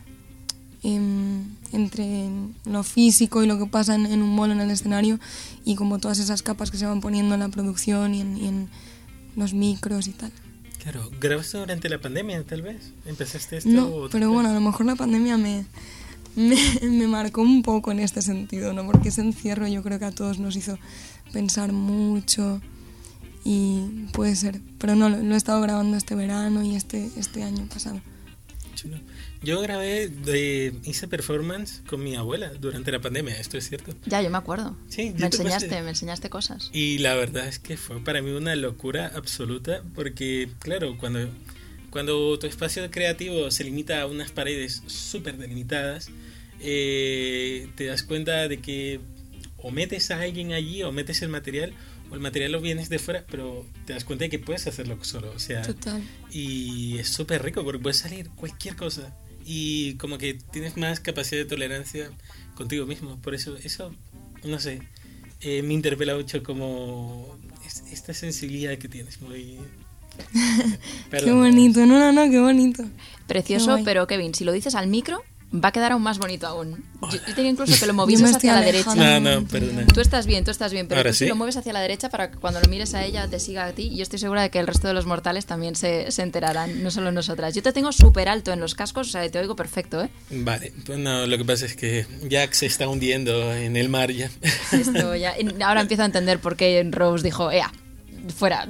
em, 0.83 1.45
entre 1.73 2.29
lo 2.65 2.83
físico 2.83 3.43
y 3.43 3.47
lo 3.47 3.59
que 3.59 3.67
pasa 3.67 3.95
en, 3.95 4.07
en 4.07 4.23
un 4.23 4.31
molo 4.31 4.53
en 4.53 4.61
el 4.61 4.71
escenario 4.71 5.19
y 5.65 5.75
como 5.75 5.99
todas 5.99 6.19
esas 6.19 6.43
capas 6.43 6.71
que 6.71 6.79
se 6.79 6.87
van 6.87 7.01
poniendo 7.01 7.35
en 7.35 7.41
la 7.41 7.49
producción 7.49 8.15
y 8.15 8.21
en, 8.21 8.37
y 8.37 8.49
en 8.49 8.69
los 9.37 9.55
micros 9.55 10.07
y 10.07 10.13
tal. 10.13 10.31
Claro, 10.83 11.11
¿grabaste 11.19 11.59
durante 11.59 11.89
la 11.89 11.99
pandemia 11.99 12.43
tal 12.45 12.63
vez? 12.63 12.93
¿Empezaste 13.07 13.57
esto? 13.57 13.71
No, 13.71 14.09
pero 14.13 14.31
bueno, 14.31 14.51
a 14.51 14.53
lo 14.53 14.61
mejor 14.61 14.85
la 14.85 14.97
pandemia 14.97 15.39
me, 15.39 15.65
me, 16.37 16.57
me 16.83 17.07
marcó 17.07 17.43
un 17.43 17.63
poco 17.63 17.93
en 17.93 18.01
este 18.01 18.23
sentido, 18.23 18.73
¿no? 18.73 18.87
Porque 18.87 19.09
ese 19.09 19.21
encierro 19.21 19.67
yo 19.69 19.83
creo 19.83 19.99
que 19.99 20.07
a 20.07 20.13
todos 20.13 20.39
nos 20.39 20.57
hizo 20.57 20.79
pensar 21.33 21.73
mucho 21.73 22.61
y 23.45 24.07
puede 24.13 24.37
ser. 24.37 24.61
Pero 24.79 24.95
no, 24.95 25.09
lo, 25.09 25.19
lo 25.19 25.35
he 25.35 25.37
estado 25.37 25.61
grabando 25.61 25.97
este 25.97 26.15
verano 26.15 26.63
y 26.63 26.75
este, 26.75 27.11
este 27.17 27.43
año 27.43 27.67
pasado. 27.67 28.01
Chulo. 28.75 28.99
Yo 29.45 29.61
grabé, 29.61 30.09
de, 30.09 30.75
hice 30.85 31.07
performance 31.07 31.83
con 31.87 32.03
mi 32.03 32.17
abuela 32.17 32.51
durante 32.55 32.91
la 32.91 33.01
pandemia, 33.01 33.39
esto 33.39 33.59
es 33.59 33.69
cierto. 33.69 33.95
Ya, 34.07 34.23
yo 34.23 34.31
me 34.31 34.39
acuerdo. 34.39 34.75
Sí, 34.89 35.15
me 35.19 35.27
enseñaste, 35.27 35.69
pasé. 35.69 35.83
me 35.83 35.91
enseñaste 35.91 36.31
cosas. 36.31 36.71
Y 36.73 36.97
la 36.99 37.15
verdad 37.15 37.47
es 37.47 37.59
que 37.59 37.77
fue 37.77 38.03
para 38.03 38.23
mí 38.23 38.31
una 38.31 38.57
locura 38.57 39.13
absoluta 39.15 39.83
porque, 39.95 40.49
claro, 40.61 40.97
cuando, 40.97 41.29
cuando 41.95 42.37
tu 42.41 42.49
espacio 42.49 42.91
creativo 42.91 43.51
se 43.53 43.63
limita 43.63 44.03
a 44.03 44.07
unas 44.07 44.33
paredes 44.33 44.83
súper 44.89 45.37
delimitadas, 45.39 46.11
eh, 46.61 47.69
te 47.77 47.85
das 47.87 48.03
cuenta 48.03 48.49
de 48.49 48.59
que 48.61 48.99
o 49.59 49.71
metes 49.71 50.11
a 50.11 50.21
alguien 50.21 50.53
allí 50.53 50.83
o 50.83 50.91
metes 50.91 51.23
el 51.23 51.29
material 51.29 51.73
o 52.11 52.15
el 52.15 52.21
material 52.21 52.51
lo 52.51 52.61
vienes 52.61 52.89
de 52.89 52.99
fuera, 52.99 53.25
pero 53.31 53.65
te 53.87 53.93
das 53.93 54.05
cuenta 54.05 54.25
de 54.25 54.31
que 54.31 54.41
puedes 54.41 54.67
hacerlo 54.67 54.99
solo. 55.05 55.31
O 55.31 55.39
sea, 55.39 55.63
Total. 55.63 56.03
y 56.33 56.99
es 56.99 57.09
súper 57.11 57.43
rico 57.45 57.63
porque 57.63 57.79
puede 57.79 57.95
salir 57.95 58.29
cualquier 58.31 58.75
cosa 58.75 59.17
y 59.47 59.95
como 59.95 60.19
que 60.19 60.35
tienes 60.53 60.77
más 60.77 60.99
capacidad 60.99 61.43
de 61.43 61.47
tolerancia 61.49 62.11
contigo 62.57 62.87
mismo. 62.87 63.23
Por 63.23 63.37
eso, 63.37 63.57
eso, 63.59 63.95
no 64.43 64.59
sé, 64.59 64.81
eh, 65.43 65.63
me 65.63 65.75
interpela 65.75 66.17
mucho 66.17 66.43
como 66.43 67.39
es- 67.65 67.85
esta 67.93 68.13
sensibilidad 68.15 68.77
que 68.79 68.89
tienes. 68.89 69.21
Muy... 69.21 69.59
Qué 71.11 71.33
bonito, 71.33 71.85
no, 71.87 71.99
no, 71.99 72.13
no, 72.13 72.31
qué 72.31 72.41
bonito. 72.41 72.85
Precioso, 73.27 73.77
Qué 73.77 73.83
pero 73.85 74.07
Kevin, 74.07 74.35
si 74.35 74.45
lo 74.45 74.53
dices 74.53 74.75
al 74.75 74.87
micro, 74.89 75.23
va 75.55 75.69
a 75.69 75.73
quedar 75.73 75.93
aún 75.93 76.03
más 76.03 76.19
bonito 76.19 76.47
aún. 76.47 76.85
Yo, 77.11 77.19
yo 77.27 77.35
tenía 77.35 77.51
incluso 77.51 77.79
que 77.79 77.87
lo 77.87 78.09
estoy 78.09 78.25
hacia 78.25 78.55
la 78.55 78.61
derecha. 78.61 78.95
No, 78.95 79.21
no, 79.21 79.47
perdona. 79.47 79.87
Tú 79.87 80.01
estás 80.01 80.27
bien, 80.27 80.45
tú 80.45 80.51
estás 80.51 80.73
bien, 80.73 80.89
pero 80.89 81.01
Ahora 81.01 81.11
tú 81.11 81.17
si 81.17 81.25
sí. 81.25 81.29
lo 81.29 81.37
mueves 81.37 81.57
hacia 81.57 81.73
la 81.73 81.81
derecha 81.81 82.09
para 82.09 82.31
que 82.31 82.39
cuando 82.39 82.61
lo 82.61 82.69
mires 82.69 82.95
a 82.95 83.05
ella 83.05 83.29
te 83.29 83.39
siga 83.39 83.67
a 83.67 83.73
ti. 83.73 83.89
Y 83.93 83.97
yo 83.97 84.03
estoy 84.03 84.19
segura 84.19 84.43
de 84.43 84.51
que 84.51 84.59
el 84.59 84.67
resto 84.67 84.89
de 84.89 84.95
los 84.95 85.07
mortales 85.07 85.47
también 85.47 85.77
se, 85.77 86.11
se 86.11 86.23
enterarán, 86.23 86.83
no 86.83 86.91
solo 86.91 87.13
nosotras. 87.13 87.55
Yo 87.55 87.63
te 87.63 87.73
tengo 87.73 87.93
súper 87.93 88.29
alto 88.29 88.53
en 88.53 88.61
los 88.61 88.75
cascos, 88.75 89.09
o 89.09 89.11
sea, 89.11 89.29
te 89.31 89.39
oigo 89.39 89.55
perfecto, 89.55 90.03
¿eh? 90.03 90.09
Vale, 90.31 90.73
pues 90.87 90.99
no, 90.99 91.27
lo 91.27 91.39
que 91.39 91.45
pasa 91.45 91.67
es 91.67 91.77
que 91.77 92.07
Jack 92.29 92.53
se 92.53 92.67
está 92.67 92.89
hundiendo 92.89 93.55
en 93.55 93.77
el 93.77 93.89
mar 93.89 94.11
ya. 94.11 94.31
Esto 94.73 95.15
ya, 95.15 95.35
ahora 95.65 95.83
empiezo 95.83 96.03
a 96.03 96.07
entender 96.07 96.41
por 96.41 96.57
qué 96.57 96.87
Rose 96.91 97.25
dijo, 97.25 97.51
ea, 97.51 97.73
fuera. 98.33 98.67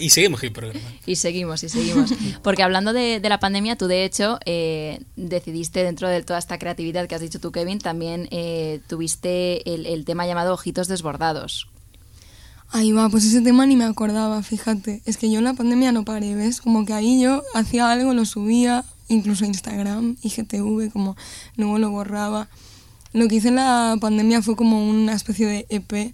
Y 0.00 0.10
seguimos 0.10 0.42
el 0.42 0.52
programa. 0.52 0.84
Y 1.06 1.16
seguimos, 1.16 1.62
y 1.62 1.68
seguimos. 1.68 2.12
Porque 2.42 2.62
hablando 2.62 2.92
de, 2.92 3.20
de 3.20 3.28
la 3.28 3.40
pandemia, 3.40 3.76
tú 3.76 3.86
de 3.86 4.04
hecho 4.04 4.38
eh, 4.44 5.00
decidiste 5.16 5.82
dentro 5.82 6.08
de 6.08 6.22
toda 6.22 6.38
esta 6.38 6.58
creatividad 6.58 7.06
que 7.06 7.14
has 7.14 7.20
dicho 7.20 7.40
tú, 7.40 7.52
Kevin, 7.52 7.78
también 7.78 8.28
eh, 8.30 8.80
tuviste 8.88 9.74
el, 9.74 9.86
el 9.86 10.04
tema 10.04 10.26
llamado 10.26 10.54
Ojitos 10.54 10.88
Desbordados. 10.88 11.68
Ahí 12.70 12.92
va, 12.92 13.08
pues 13.08 13.24
ese 13.24 13.42
tema 13.42 13.64
ni 13.66 13.76
me 13.76 13.84
acordaba, 13.84 14.42
fíjate. 14.42 15.00
Es 15.04 15.16
que 15.16 15.30
yo 15.30 15.38
en 15.38 15.44
la 15.44 15.54
pandemia 15.54 15.92
no 15.92 16.04
paré, 16.04 16.34
¿ves? 16.34 16.60
Como 16.60 16.84
que 16.84 16.92
ahí 16.92 17.20
yo 17.20 17.42
hacía 17.54 17.90
algo, 17.90 18.12
lo 18.12 18.24
subía, 18.24 18.84
incluso 19.08 19.44
a 19.44 19.48
Instagram, 19.48 20.16
IGTV, 20.22 20.90
como 20.92 21.16
luego 21.56 21.78
lo 21.78 21.90
borraba. 21.90 22.48
Lo 23.12 23.28
que 23.28 23.36
hice 23.36 23.48
en 23.48 23.56
la 23.56 23.96
pandemia 24.00 24.42
fue 24.42 24.56
como 24.56 24.86
una 24.86 25.14
especie 25.14 25.46
de 25.46 25.66
EP 25.68 26.12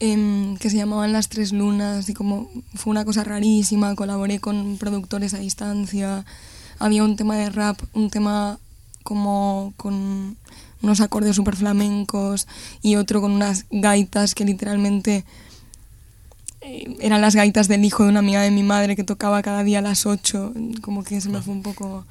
em, 0.00 0.56
que 0.58 0.68
se 0.70 0.76
llamaban 0.76 1.12
Las 1.12 1.28
Tres 1.28 1.52
Lunas 1.52 2.08
y 2.08 2.14
como 2.14 2.50
fue 2.74 2.90
una 2.90 3.04
cosa 3.04 3.24
rarísima, 3.24 3.94
colaboré 3.94 4.40
con 4.40 4.76
productores 4.78 5.34
a 5.34 5.38
distancia, 5.38 6.24
había 6.78 7.02
un 7.04 7.16
tema 7.16 7.36
de 7.36 7.50
rap, 7.50 7.80
un 7.94 8.10
tema 8.10 8.58
como 9.02 9.72
con 9.76 10.36
unos 10.82 11.00
acordes 11.00 11.34
súper 11.36 11.56
flamencos 11.56 12.46
y 12.82 12.96
otro 12.96 13.20
con 13.20 13.32
unas 13.32 13.64
gaitas 13.70 14.34
que 14.34 14.44
literalmente 14.44 15.24
eh, 16.60 16.96
eran 17.00 17.20
las 17.20 17.34
gaitas 17.34 17.68
del 17.68 17.84
hijo 17.84 18.02
de 18.04 18.10
una 18.10 18.18
amiga 18.20 18.42
de 18.42 18.50
mi 18.50 18.62
madre 18.62 18.96
que 18.96 19.04
tocaba 19.04 19.42
cada 19.42 19.62
día 19.62 19.78
a 19.78 19.82
las 19.82 20.06
8, 20.06 20.52
como 20.82 21.04
que 21.04 21.20
se 21.20 21.28
me 21.28 21.40
fue 21.40 21.54
un 21.54 21.62
poco 21.62 22.04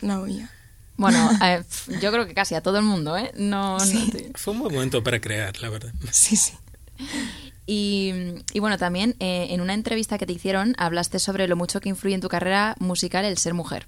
la 0.00 0.20
olla. 0.20 0.50
Bueno, 0.96 1.30
eh, 1.42 1.62
yo 2.00 2.10
creo 2.12 2.26
que 2.26 2.34
casi 2.34 2.54
a 2.54 2.60
todo 2.60 2.78
el 2.78 2.84
mundo, 2.84 3.16
¿eh? 3.16 3.32
No, 3.36 3.78
no 3.78 3.84
Sí. 3.84 4.08
te- 4.12 4.32
Fue 4.34 4.52
un 4.52 4.60
buen 4.60 4.72
momento 4.74 5.02
para 5.02 5.20
crear, 5.20 5.60
la 5.60 5.68
verdad. 5.70 5.92
Sí, 6.12 6.36
sí. 6.36 6.52
Y, 7.70 8.14
y 8.54 8.60
bueno, 8.60 8.78
también 8.78 9.14
eh, 9.20 9.48
en 9.50 9.60
una 9.60 9.74
entrevista 9.74 10.16
que 10.16 10.24
te 10.24 10.32
hicieron 10.32 10.74
hablaste 10.78 11.18
sobre 11.18 11.46
lo 11.48 11.54
mucho 11.54 11.82
que 11.82 11.90
influye 11.90 12.14
en 12.14 12.22
tu 12.22 12.30
carrera 12.30 12.74
musical 12.80 13.26
el 13.26 13.36
ser 13.36 13.52
mujer. 13.52 13.86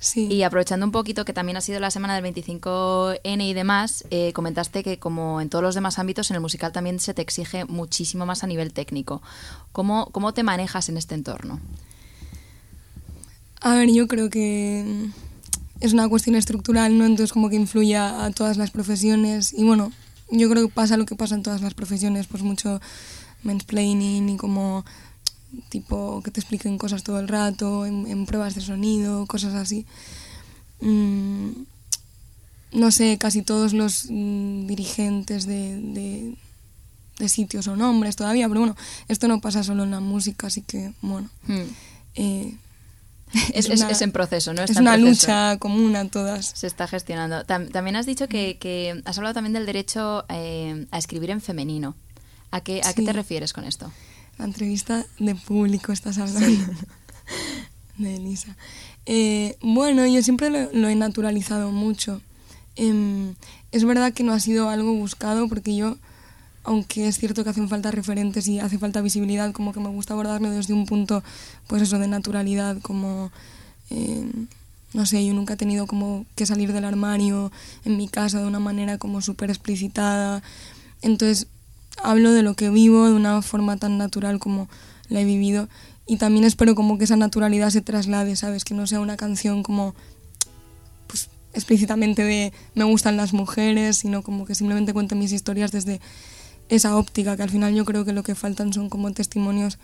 Sí. 0.00 0.26
Y 0.28 0.42
aprovechando 0.42 0.86
un 0.86 0.92
poquito 0.92 1.24
que 1.24 1.32
también 1.32 1.56
ha 1.56 1.60
sido 1.60 1.78
la 1.78 1.92
semana 1.92 2.18
del 2.18 2.34
25N 2.34 3.42
y 3.42 3.52
demás, 3.52 4.04
eh, 4.10 4.32
comentaste 4.32 4.82
que 4.82 4.98
como 4.98 5.40
en 5.40 5.50
todos 5.50 5.62
los 5.62 5.76
demás 5.76 6.00
ámbitos, 6.00 6.30
en 6.30 6.34
el 6.34 6.40
musical 6.40 6.72
también 6.72 6.98
se 6.98 7.14
te 7.14 7.22
exige 7.22 7.64
muchísimo 7.66 8.26
más 8.26 8.42
a 8.42 8.48
nivel 8.48 8.72
técnico. 8.72 9.22
¿Cómo, 9.70 10.06
cómo 10.06 10.34
te 10.34 10.42
manejas 10.42 10.88
en 10.88 10.96
este 10.96 11.14
entorno? 11.14 11.60
A 13.60 13.74
ver, 13.74 13.88
yo 13.92 14.08
creo 14.08 14.30
que 14.30 15.10
es 15.78 15.92
una 15.92 16.08
cuestión 16.08 16.34
estructural, 16.34 16.98
¿no? 16.98 17.04
Entonces 17.04 17.32
como 17.32 17.50
que 17.50 17.56
influye 17.56 17.96
a 17.96 18.30
todas 18.34 18.56
las 18.56 18.72
profesiones 18.72 19.52
y 19.52 19.62
bueno, 19.62 19.92
yo 20.30 20.48
creo 20.50 20.68
que 20.68 20.74
pasa 20.74 20.96
lo 20.96 21.06
que 21.06 21.16
pasa 21.16 21.34
en 21.34 21.42
todas 21.42 21.60
las 21.60 21.74
profesiones, 21.74 22.26
pues 22.26 22.42
mucho 22.42 22.80
mansplaining 23.42 24.28
y 24.28 24.36
como 24.36 24.84
tipo 25.68 26.22
que 26.22 26.30
te 26.30 26.40
expliquen 26.40 26.78
cosas 26.78 27.02
todo 27.02 27.18
el 27.18 27.28
rato, 27.28 27.86
en, 27.86 28.06
en 28.06 28.26
pruebas 28.26 28.54
de 28.54 28.60
sonido, 28.60 29.26
cosas 29.26 29.54
así. 29.54 29.86
Mm, 30.80 31.50
no 32.72 32.90
sé, 32.90 33.18
casi 33.18 33.42
todos 33.42 33.72
los 33.72 34.06
mm, 34.08 34.66
dirigentes 34.66 35.46
de, 35.46 35.80
de, 35.80 36.34
de 37.18 37.28
sitios 37.28 37.64
son 37.64 37.82
hombres 37.82 38.16
todavía, 38.16 38.48
pero 38.48 38.60
bueno, 38.60 38.76
esto 39.08 39.26
no 39.28 39.40
pasa 39.40 39.64
solo 39.64 39.84
en 39.84 39.90
la 39.90 40.00
música, 40.00 40.46
así 40.46 40.62
que 40.62 40.92
bueno. 41.02 41.28
Hmm. 41.46 41.62
eh, 42.14 42.54
Es, 43.54 43.68
es- 43.70 43.82
es 43.82 44.02
en 44.02 44.12
proceso, 44.12 44.52
¿no? 44.54 44.62
es 44.62 44.70
Está 44.70 44.80
en 44.80 44.86
una 44.88 44.96
proceso. 44.96 45.26
lucha 45.26 45.58
común 45.58 45.94
a 45.96 46.08
todas. 46.08 46.46
Se 46.54 46.66
está 46.66 46.86
gestionando. 46.88 47.44
Tam- 47.46 47.70
también 47.70 47.96
has 47.96 48.06
dicho 48.06 48.28
que, 48.28 48.58
que 48.58 49.00
has 49.04 49.16
hablado 49.18 49.34
también 49.34 49.52
del 49.52 49.66
derecho 49.66 50.24
eh, 50.28 50.86
a 50.90 50.98
escribir 50.98 51.30
en 51.30 51.40
femenino. 51.40 51.94
¿A 52.50 52.60
qué, 52.62 52.80
a 52.84 52.92
qué 52.94 53.02
Sí. 53.02 53.06
te 53.06 53.12
refieres 53.12 53.52
con 53.52 53.64
esto? 53.64 53.92
La 54.38 54.44
entrevista 54.46 55.04
de 55.18 55.34
público 55.36 55.92
estás 55.92 56.18
hablando. 56.18 56.72
de 57.98 58.16
Elisa. 58.16 58.56
Eh, 59.06 59.56
bueno, 59.60 60.06
yo 60.06 60.22
siempre 60.22 60.50
lo, 60.50 60.70
lo 60.72 60.88
he 60.88 60.94
naturalizado 60.94 61.70
mucho. 61.70 62.22
Em, 62.76 63.34
es 63.72 63.84
verdad 63.84 64.12
que 64.12 64.22
no 64.24 64.32
ha 64.32 64.40
sido 64.40 64.68
algo 64.68 64.92
buscado 64.94 65.48
porque 65.48 65.76
yo, 65.76 65.98
aunque 66.64 67.08
es 67.08 67.18
cierto 67.18 67.42
que 67.44 67.50
hacen 67.50 67.68
falta 67.68 67.90
referentes 67.90 68.46
y 68.48 68.60
hace 68.60 68.78
falta 68.78 69.00
visibilidad, 69.00 69.52
como 69.52 69.72
que 69.72 69.80
me 69.80 69.88
gusta 69.88 70.14
abordarlo 70.14 70.50
desde 70.50 70.74
un 70.74 70.86
punto, 70.86 71.22
pues 71.66 71.82
eso, 71.82 71.98
de 71.98 72.08
naturalidad, 72.08 72.78
como, 72.82 73.30
em, 73.88 74.46
no 74.92 75.06
sé, 75.06 75.24
yo 75.24 75.32
nunca 75.32 75.54
he 75.54 75.56
tenido 75.56 75.86
como 75.86 76.26
que 76.34 76.46
salir 76.46 76.72
del 76.72 76.84
armario 76.84 77.50
en 77.84 77.96
mi 77.96 78.08
casa 78.08 78.40
de 78.40 78.46
una 78.46 78.60
manera 78.60 78.98
como 78.98 79.22
súper 79.22 79.50
explicitada. 79.50 80.42
Entonces, 81.02 81.46
hablo 82.02 82.32
de 82.32 82.42
lo 82.42 82.54
que 82.54 82.70
vivo 82.70 83.06
de 83.06 83.14
una 83.14 83.40
forma 83.42 83.76
tan 83.76 83.98
natural 83.98 84.38
como 84.38 84.68
la 85.08 85.20
he 85.20 85.24
vivido 85.24 85.68
y 86.06 86.16
también 86.16 86.44
espero 86.44 86.74
como 86.74 86.98
que 86.98 87.04
esa 87.04 87.16
naturalidad 87.16 87.70
se 87.70 87.82
traslade, 87.82 88.34
¿sabes? 88.36 88.64
Que 88.64 88.74
no 88.74 88.86
sea 88.86 89.00
una 89.00 89.16
canción 89.16 89.62
como 89.62 89.94
pues 91.06 91.28
explícitamente 91.54 92.24
de 92.24 92.52
me 92.74 92.84
gustan 92.84 93.16
las 93.16 93.32
mujeres, 93.32 93.98
sino 93.98 94.22
como 94.22 94.44
que 94.44 94.54
simplemente 94.54 94.92
cuente 94.92 95.14
mis 95.14 95.32
historias 95.32 95.72
desde 95.72 96.00
esa 96.70 96.96
óptica, 96.96 97.36
que 97.36 97.42
al 97.42 97.50
final 97.50 97.74
yo 97.74 97.84
creo 97.84 98.04
que 98.06 98.12
lo 98.12 98.22
que 98.22 98.34
faltan 98.34 98.72
son 98.72 98.88
como 98.88 99.12
testimonios 99.12 99.76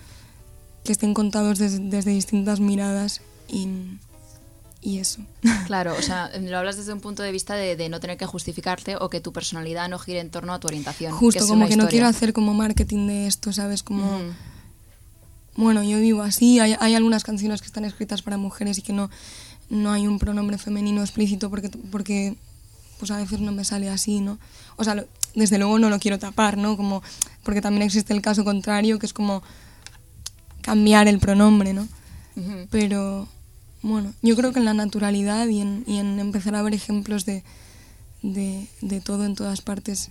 que 0.84 0.93
estén 0.93 1.12
contados 1.12 1.59
des- 1.59 1.91
desde 1.91 2.12
distintas 2.12 2.61
miradas 2.61 3.20
y, 3.49 3.68
y 4.80 4.99
eso. 4.99 5.20
Claro, 5.66 5.95
o 5.99 6.03
sea, 6.03 6.30
lo 6.41 6.57
hablas 6.59 6.76
desde 6.76 6.93
un 6.93 7.01
punto 7.01 7.22
de 7.24 7.32
vista 7.32 7.55
de, 7.57 7.74
de 7.76 7.89
no 7.89 7.99
tener 7.99 8.16
que 8.16 8.24
justificarte 8.26 8.95
o 8.97 9.11
que 9.11 9.20
tu 9.20 9.32
personalidad 9.32 9.89
no 9.89 9.99
gire 9.99 10.20
en 10.20 10.30
torno 10.30 10.55
a 10.55 10.61
tu 10.61 10.68
orientación. 10.68 11.12
Justo, 11.12 11.43
es 11.43 11.51
como 11.51 11.64
que 11.66 11.70
no 11.76 11.82
historia. 11.84 11.91
quiero 11.91 12.07
hacer 12.07 12.32
como 12.32 12.55
marketing 12.55 13.09
de 13.09 13.26
esto, 13.26 13.53
¿sabes? 13.53 13.82
Como, 13.82 14.05
Ujú. 14.18 14.32
bueno, 15.57 15.82
yo 15.82 15.99
vivo 15.99 16.22
así, 16.22 16.61
hay, 16.61 16.76
hay 16.78 16.95
algunas 16.95 17.24
canciones 17.24 17.61
que 17.62 17.66
están 17.66 17.84
escritas 17.84 18.22
para 18.22 18.37
mujeres 18.37 18.78
y 18.78 18.82
que 18.82 18.93
no, 18.93 19.11
no 19.70 19.91
hay 19.91 20.07
un 20.07 20.18
pronombre 20.20 20.59
femenino 20.59 21.01
explícito 21.01 21.51
porque, 21.51 21.70
porque 21.91 22.37
pues 23.01 23.11
a 23.11 23.16
veces 23.16 23.41
no 23.41 23.51
me 23.53 23.64
sale 23.64 23.89
así, 23.91 24.20
¿no? 24.20 24.39
O 24.76 24.84
sea, 24.84 24.95
lo- 24.95 25.07
desde 25.37 25.59
luego 25.59 25.78
no 25.78 25.91
lo 25.91 26.01
quiero 26.01 26.18
tapar, 26.18 26.57
¿no? 26.57 26.76
Como, 26.76 27.03
porque 27.45 27.61
también 27.61 27.82
existe 27.82 28.12
el 28.12 28.22
caso 28.22 28.43
contrario, 28.45 28.99
que 28.99 29.07
es 29.07 29.12
como 29.12 29.43
cambiar 30.62 31.07
el 31.07 31.20
pronombre, 31.20 31.72
¿no? 31.72 31.87
Pero 32.70 33.28
bueno, 33.82 34.12
yo 34.20 34.34
creo 34.37 34.53
que 34.53 34.59
en 34.59 34.64
la 34.64 34.74
naturalidad 34.74 35.47
y 35.47 35.61
en, 35.61 35.84
y 35.87 35.99
en 35.99 36.18
empezar 36.18 36.55
a 36.55 36.62
ver 36.62 36.74
ejemplos 36.74 37.24
de, 37.24 37.45
de, 38.22 38.66
de 38.80 39.01
todo 39.01 39.24
en 39.24 39.34
todas 39.34 39.61
partes. 39.61 40.11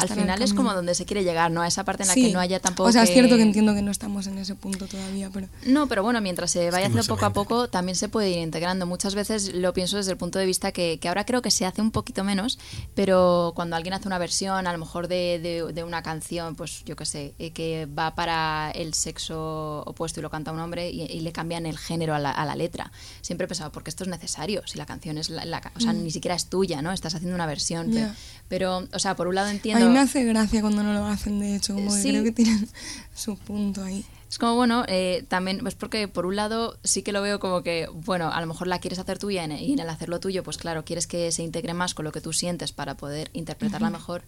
Al 0.00 0.08
final 0.08 0.40
es 0.42 0.54
como 0.54 0.72
donde 0.74 0.94
se 0.94 1.04
quiere 1.04 1.22
llegar, 1.24 1.50
¿no? 1.50 1.62
A 1.62 1.66
esa 1.68 1.84
parte 1.84 2.02
en 2.04 2.08
la 2.08 2.14
Sí. 2.14 2.26
que 2.28 2.32
no 2.32 2.40
haya 2.40 2.60
tampoco. 2.60 2.88
O 2.88 2.92
sea, 2.92 3.02
es 3.02 3.10
cierto 3.12 3.36
que 3.36 3.42
entiendo 3.42 3.74
que 3.74 3.82
no 3.82 3.90
estamos 3.90 4.26
en 4.26 4.38
ese 4.38 4.54
punto 4.54 4.86
todavía, 4.86 5.28
pero 5.32 5.48
No, 5.66 5.86
pero 5.86 6.02
bueno, 6.02 6.20
mientras 6.20 6.50
se 6.50 6.70
vaya 6.70 6.86
haciendo 6.86 7.06
poco 7.06 7.26
a 7.26 7.32
poco, 7.32 7.68
también 7.68 7.96
se 7.96 8.08
puede 8.08 8.30
ir 8.30 8.38
integrando. 8.38 8.86
Muchas 8.86 9.14
veces 9.14 9.54
lo 9.54 9.72
pienso 9.72 9.96
desde 9.98 10.12
el 10.12 10.16
punto 10.16 10.38
de 10.38 10.46
vista 10.46 10.72
que, 10.72 10.98
que 10.98 11.08
ahora 11.08 11.24
creo 11.26 11.42
que 11.42 11.50
se 11.50 11.66
hace 11.66 11.80
un 11.82 11.90
poquito 11.90 12.24
menos, 12.24 12.58
pero 12.94 13.52
cuando 13.54 13.76
alguien 13.76 13.94
hace 13.94 14.06
una 14.08 14.18
versión, 14.18 14.66
a 14.66 14.72
lo 14.72 14.78
mejor 14.78 15.08
de, 15.08 15.38
de- 15.42 15.72
de 15.72 15.84
una 15.84 16.02
canción, 16.02 16.54
pues 16.56 16.84
yo 16.84 16.96
qué 16.96 17.04
sé, 17.04 17.34
eh, 17.38 17.50
que 17.52 17.86
va 17.86 18.14
para 18.14 18.70
el 18.74 18.94
sexo 18.94 19.82
opuesto 19.86 20.20
y 20.20 20.22
lo 20.22 20.30
canta 20.30 20.52
un 20.52 20.60
hombre 20.60 20.90
y, 20.90 21.02
y 21.02 21.20
le 21.20 21.32
cambian 21.32 21.66
el 21.66 21.78
género 21.78 22.14
a 22.14 22.18
la, 22.18 22.30
a 22.30 22.44
la 22.44 22.56
letra. 22.56 22.92
Siempre 23.20 23.44
he 23.44 23.48
pensado, 23.48 23.70
porque 23.72 23.90
esto 23.90 24.04
es 24.04 24.08
necesario, 24.08 24.62
si 24.66 24.78
la 24.78 24.86
canción 24.86 25.18
es 25.18 25.30
la, 25.30 25.44
la 25.44 25.62
o 25.74 25.80
sea, 25.80 25.92
ni 25.92 26.10
siquiera 26.10 26.34
es 26.34 26.46
tuya, 26.46 26.82
¿no? 26.82 26.92
Estás 26.92 27.14
haciendo 27.14 27.34
una 27.34 27.46
versión. 27.46 27.90
Mm. 27.90 27.94
Ya. 27.94 28.14
Pero, 28.48 28.86
o 28.92 28.98
sea, 28.98 29.16
por 29.16 29.28
un 29.28 29.34
lado 29.34 29.48
a 29.74 29.78
mí 29.78 29.86
me 29.86 29.98
hace 29.98 30.24
gracia 30.24 30.60
cuando 30.60 30.82
no 30.82 30.92
lo 30.92 31.06
hacen, 31.06 31.40
de 31.40 31.56
hecho, 31.56 31.74
como 31.74 31.94
que 31.94 32.02
creo 32.02 32.24
que 32.24 32.32
tienen 32.32 32.68
su 33.14 33.36
punto 33.36 33.82
ahí. 33.82 34.04
Es 34.28 34.38
como, 34.38 34.54
bueno, 34.54 34.84
eh, 34.88 35.26
también, 35.28 35.58
pues 35.58 35.74
porque 35.74 36.08
por 36.08 36.24
un 36.24 36.36
lado 36.36 36.78
sí 36.84 37.02
que 37.02 37.12
lo 37.12 37.20
veo 37.20 37.38
como 37.38 37.62
que, 37.62 37.86
bueno, 37.92 38.32
a 38.32 38.40
lo 38.40 38.46
mejor 38.46 38.66
la 38.66 38.78
quieres 38.78 38.98
hacer 38.98 39.18
tuya 39.18 39.44
y 39.44 39.72
en 39.72 39.78
el 39.78 39.88
hacerlo 39.90 40.20
tuyo, 40.20 40.42
pues 40.42 40.56
claro, 40.56 40.86
quieres 40.86 41.06
que 41.06 41.30
se 41.32 41.42
integre 41.42 41.74
más 41.74 41.92
con 41.92 42.06
lo 42.06 42.12
que 42.12 42.22
tú 42.22 42.32
sientes 42.32 42.72
para 42.72 42.96
poder 42.96 43.28
interpretarla 43.34 43.90
mejor. 43.90 44.22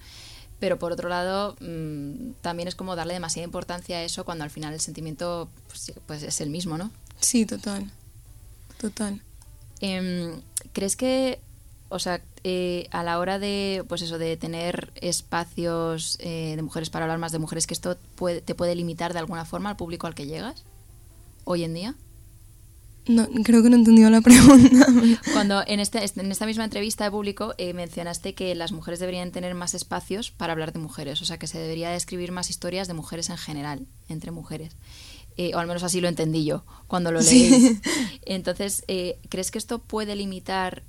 Pero 0.61 0.79
por 0.79 0.93
otro 0.93 1.09
lado, 1.09 1.57
mm, 1.61 2.33
también 2.43 2.69
es 2.69 2.75
como 2.75 2.97
darle 2.97 3.15
demasiada 3.15 3.45
importancia 3.45 3.97
a 3.97 4.03
eso 4.03 4.27
cuando 4.27 4.45
al 4.45 4.51
final 4.51 4.75
el 4.75 4.81
sentimiento 4.81 5.49
pues, 5.69 5.93
pues 6.07 6.23
es 6.23 6.41
el 6.43 6.51
mismo, 6.51 6.77
¿no? 6.77 6.91
Sí, 7.21 7.47
total. 7.47 7.91
Total. 8.79 9.23
Em, 9.81 10.41
¿Crees 10.73 10.97
que, 10.97 11.41
o 11.89 11.99
sea, 11.99 12.21
eh, 12.45 12.87
a 12.91 13.03
la 13.03 13.19
hora 13.19 13.39
de, 13.39 13.85
pues 13.89 14.03
eso, 14.03 14.19
de 14.19 14.37
tener 14.37 14.93
espacios 14.97 16.17
eh, 16.21 16.53
de 16.57 16.63
mujeres 16.63 16.91
para 16.91 17.05
hablar 17.07 17.19
más 17.19 17.33
de 17.33 17.39
mujeres, 17.39 17.67
que 17.67 17.75
esto 17.75 17.97
puede- 18.17 18.41
te 18.43 18.55
puede 18.55 18.75
limitar 18.75 19.13
de 19.15 19.19
alguna 19.19 19.45
forma 19.45 19.71
al 19.71 19.77
público 19.77 20.07
al 20.07 20.15
que 20.15 20.27
llegas 20.27 20.65
hoy 21.45 21.65
en 21.65 21.75
día? 21.75 21.95
No, 23.07 23.29
creo 23.45 23.63
que 23.63 23.69
no 23.69 23.77
he 23.77 23.79
entendido 23.81 24.09
la 24.09 24.23
pregunta. 24.23 24.87
Cuando 25.35 25.63
en, 25.67 25.79
este, 25.81 25.99
en 26.19 26.33
esta 26.33 26.47
misma 26.47 26.65
entrevista 26.65 27.05
de 27.05 27.11
público 27.11 27.55
eh, 27.59 27.75
mencionaste 27.75 28.35
que 28.35 28.55
las 28.55 28.73
mujeres 28.73 28.99
deberían 28.99 29.31
tener 29.31 29.55
más 29.55 29.75
espacios 29.75 30.31
para 30.31 30.53
hablar 30.55 30.73
de 30.73 30.79
mujeres, 30.79 31.21
o 31.21 31.27
sea 31.27 31.39
que 31.39 31.47
se 31.47 31.59
debería 31.59 31.91
de 31.91 31.97
escribir 31.97 32.33
más 32.33 32.49
historias 32.49 32.89
de 32.89 32.95
mujeres 32.95 33.29
en 33.29 33.37
general, 33.37 33.87
entre 34.09 34.31
mujeres. 34.31 34.73
Eh, 35.37 35.53
o 35.55 35.59
al 35.59 35.67
menos 35.67 35.83
así 35.83 36.01
lo 36.01 36.09
entendí 36.09 36.45
yo 36.47 36.65
cuando 36.87 37.11
lo 37.13 37.21
Sí. 37.21 37.51
leí. 37.51 37.79
Entonces, 38.25 38.85
eh, 38.89 39.19
¿crees 39.29 39.51
que 39.51 39.59
esto 39.59 39.81
puede 39.81 40.15
limitar 40.17 40.83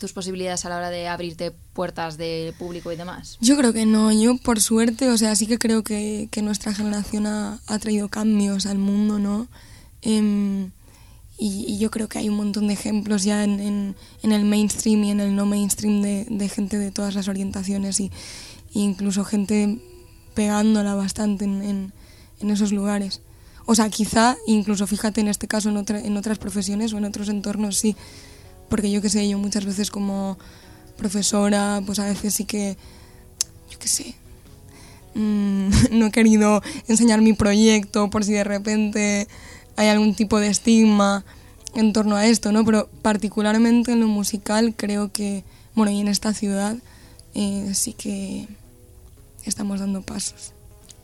tus 0.00 0.12
posibilidades 0.12 0.64
a 0.64 0.68
la 0.70 0.78
hora 0.78 0.90
de 0.90 1.06
abrirte 1.06 1.52
puertas 1.72 2.16
de 2.16 2.52
público 2.58 2.90
y 2.90 2.96
demás? 2.96 3.36
Yo 3.40 3.56
creo 3.56 3.72
que 3.72 3.86
no, 3.86 4.10
yo 4.10 4.36
por 4.38 4.60
suerte, 4.60 5.08
o 5.10 5.16
sea, 5.18 5.36
sí 5.36 5.46
que 5.46 5.58
creo 5.58 5.84
que, 5.84 6.26
que 6.32 6.42
nuestra 6.42 6.74
generación 6.74 7.26
ha, 7.26 7.60
ha 7.68 7.78
traído 7.78 8.08
cambios 8.08 8.66
al 8.66 8.78
mundo, 8.78 9.18
¿no? 9.18 9.46
Em, 10.02 10.70
y, 11.38 11.64
y 11.68 11.78
yo 11.78 11.90
creo 11.90 12.08
que 12.08 12.18
hay 12.18 12.28
un 12.28 12.36
montón 12.36 12.66
de 12.66 12.74
ejemplos 12.74 13.22
ya 13.24 13.44
en, 13.44 13.60
en- 13.60 13.94
en 14.22 14.32
el 14.32 14.44
mainstream 14.44 15.04
y 15.04 15.10
en 15.10 15.20
el 15.20 15.36
no 15.36 15.46
mainstream 15.46 16.02
de, 16.02 16.26
de 16.28 16.48
gente 16.48 16.78
de 16.78 16.90
todas 16.90 17.14
las 17.14 17.28
orientaciones 17.28 18.00
y, 18.00 18.10
y 18.72 18.80
incluso 18.82 19.24
gente 19.24 19.78
pegándola 20.34 20.94
bastante 20.94 21.44
en- 21.44 21.92
en 22.40 22.50
esos 22.50 22.72
lugares. 22.72 23.20
O 23.66 23.74
sea, 23.74 23.88
quizá, 23.90 24.36
incluso 24.46 24.86
fíjate 24.86 25.20
en 25.20 25.28
este 25.28 25.46
caso, 25.46 25.68
en, 25.68 25.76
otra- 25.76 26.00
en 26.00 26.16
otras 26.16 26.38
profesiones 26.38 26.92
o 26.92 26.98
en 26.98 27.04
otros 27.04 27.28
entornos, 27.28 27.76
sí. 27.76 27.94
Porque 28.70 28.90
yo 28.90 29.02
qué 29.02 29.10
sé, 29.10 29.28
yo 29.28 29.36
muchas 29.36 29.66
veces 29.66 29.90
como 29.90 30.38
profesora, 30.96 31.82
pues 31.84 31.98
a 31.98 32.06
veces 32.06 32.32
sí 32.32 32.46
que, 32.46 32.78
yo 33.70 33.78
qué 33.78 33.88
sé, 33.88 34.14
mm, 35.14 35.68
no 35.98 36.06
he 36.06 36.10
querido 36.10 36.62
enseñar 36.88 37.20
mi 37.20 37.34
proyecto 37.34 38.08
por 38.08 38.24
si 38.24 38.32
de 38.32 38.44
repente 38.44 39.28
hay 39.76 39.88
algún 39.88 40.14
tipo 40.14 40.40
de 40.40 40.48
estigma 40.48 41.24
en 41.74 41.92
torno 41.92 42.16
a 42.16 42.26
esto, 42.26 42.52
¿no? 42.52 42.64
Pero 42.64 42.88
particularmente 43.02 43.92
en 43.92 44.00
lo 44.00 44.06
musical 44.06 44.74
creo 44.76 45.12
que, 45.12 45.44
bueno, 45.74 45.90
y 45.90 46.00
en 46.00 46.08
esta 46.08 46.32
ciudad 46.32 46.76
eh, 47.34 47.72
sí 47.74 47.92
que 47.92 48.48
estamos 49.44 49.80
dando 49.80 50.02
pasos. 50.02 50.52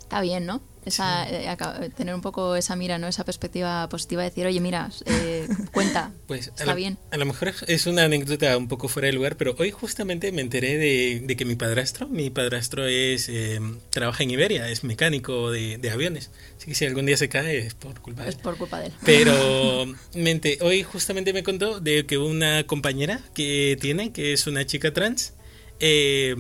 Está 0.01 0.21
bien, 0.21 0.47
¿no? 0.47 0.61
Esa, 0.87 1.25
aca- 1.51 1.81
eh, 1.85 1.91
tener 1.91 2.15
un 2.15 2.21
poco 2.23 2.57
esa 2.57 2.77
mira, 2.77 2.97
¿no? 2.99 3.09
Esa 3.09 3.25
perspectiva 3.25 3.89
positiva 3.89 4.23
de 4.23 4.31
decir, 4.31 4.47
oye, 4.47 4.61
mira, 4.61 4.91
eh, 5.05 5.47
cuenta, 5.73 6.13
Pues 6.27 6.47
a 6.47 6.51
está 6.53 6.65
lo, 6.67 6.75
bien. 6.77 6.97
a 7.11 7.17
lo 7.17 7.27
mejor 7.27 7.53
es 7.67 7.87
una 7.87 8.05
anécdota 8.05 8.57
un 8.57 8.69
poco 8.69 8.87
fuera 8.89 9.07
de 9.07 9.13
lugar, 9.13 9.37
pero 9.37 9.55
hoy 9.59 9.71
justamente 9.73 10.31
me 10.33 10.43
enteré 10.43 10.79
de, 10.79 11.21
de 11.25 11.37
que 11.37 11.45
mi 11.45 11.57
padrastro, 11.57 12.09
mi 12.09 12.31
padrastro 12.31 12.87
es 12.87 13.29
eh, 13.29 13.61
trabaja 13.91 14.23
en 14.23 14.31
Iberia, 14.31 14.69
es 14.71 14.85
mecánico 14.85 15.51
de, 15.51 15.77
de 15.79 15.91
aviones. 15.91 16.31
Así 16.57 16.67
que 16.67 16.75
si 16.75 16.87
algún 16.87 17.05
día 17.07 17.17
se 17.17 17.29
cae 17.29 17.59
es 17.59 17.75
por 17.75 18.01
culpa 18.01 18.23
de 18.23 18.29
Es 18.31 18.37
él. 18.37 18.41
por 18.43 18.57
culpa 18.57 18.79
de 18.81 18.87
él. 18.87 18.93
Pero 19.05 19.87
mente, 20.15 20.59
hoy 20.63 20.83
justamente 20.85 21.33
me 21.33 21.43
contó 21.43 21.81
de 21.81 22.07
que 22.07 22.17
una 22.19 22.65
compañera 22.65 23.21
que 23.35 23.77
tiene, 23.81 24.13
que 24.13 24.33
es 24.33 24.47
una 24.47 24.65
chica 24.67 24.93
trans, 24.95 25.33
eh, 25.81 26.37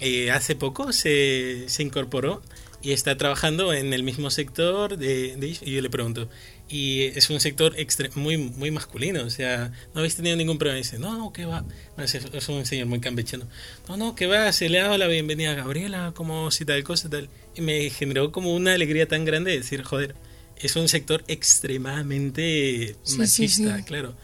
eh, 0.00 0.30
hace 0.30 0.54
poco 0.56 0.92
se, 0.92 1.64
se 1.68 1.82
incorporó 1.82 2.42
y 2.80 2.92
está 2.92 3.16
trabajando 3.16 3.72
en 3.72 3.92
el 3.92 4.02
mismo 4.04 4.30
sector 4.30 4.96
de, 4.96 5.34
de 5.36 5.48
y 5.48 5.72
yo 5.72 5.80
le 5.82 5.90
pregunto 5.90 6.28
y 6.68 7.02
es 7.02 7.28
un 7.30 7.40
sector 7.40 7.74
extre- 7.76 8.14
muy 8.14 8.36
muy 8.36 8.70
masculino 8.70 9.24
o 9.24 9.30
sea 9.30 9.72
no 9.94 9.98
habéis 10.00 10.14
tenido 10.14 10.36
ningún 10.36 10.58
problema 10.58 10.78
y 10.78 10.82
dice 10.82 10.98
no 10.98 11.18
no 11.18 11.32
que 11.32 11.44
va 11.44 11.64
No, 11.96 12.04
es, 12.04 12.14
es 12.14 12.48
un 12.48 12.64
señor 12.66 12.86
muy 12.86 13.00
campechano. 13.00 13.46
No 13.88 13.96
no 13.96 14.14
que 14.14 14.26
va 14.26 14.52
se 14.52 14.68
le 14.68 14.78
ha 14.78 14.84
dado 14.84 14.98
la 14.98 15.08
bienvenida 15.08 15.50
a 15.52 15.54
Gabriela 15.54 16.12
como 16.14 16.50
si 16.52 16.64
tal 16.64 16.84
cosa 16.84 17.08
tal 17.10 17.28
y 17.56 17.62
me 17.62 17.90
generó 17.90 18.30
como 18.30 18.54
una 18.54 18.74
alegría 18.74 19.08
tan 19.08 19.24
grande 19.24 19.50
de 19.50 19.58
decir 19.58 19.82
joder 19.82 20.14
es 20.60 20.76
un 20.76 20.88
sector 20.88 21.24
extremadamente 21.26 22.94
Sí, 23.02 23.12
sí, 23.12 23.18
machista 23.18 23.78
sí. 23.78 23.82
claro 23.84 24.14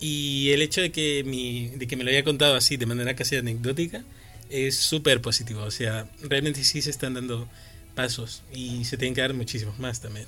y 0.00 0.50
el 0.50 0.62
hecho 0.62 0.80
de 0.80 0.90
que 0.90 1.22
mi, 1.24 1.68
de 1.68 1.86
que 1.86 1.96
me 1.96 2.02
lo 2.04 2.10
haya 2.10 2.24
contado 2.24 2.56
así 2.56 2.76
de 2.76 2.86
manera 2.86 3.14
casi 3.14 3.36
anecdótica 3.36 4.02
es 4.50 4.76
súper 4.76 5.20
positivo 5.22 5.62
o 5.62 5.70
sea 5.70 6.10
realmente 6.22 6.64
sí 6.64 6.82
se 6.82 6.90
están 6.90 7.14
dando 7.14 7.48
pasos 7.94 8.42
y 8.54 8.84
se 8.84 8.96
tienen 8.96 9.14
que 9.14 9.20
dar 9.20 9.34
muchísimos 9.34 9.78
más 9.78 10.00
también. 10.00 10.26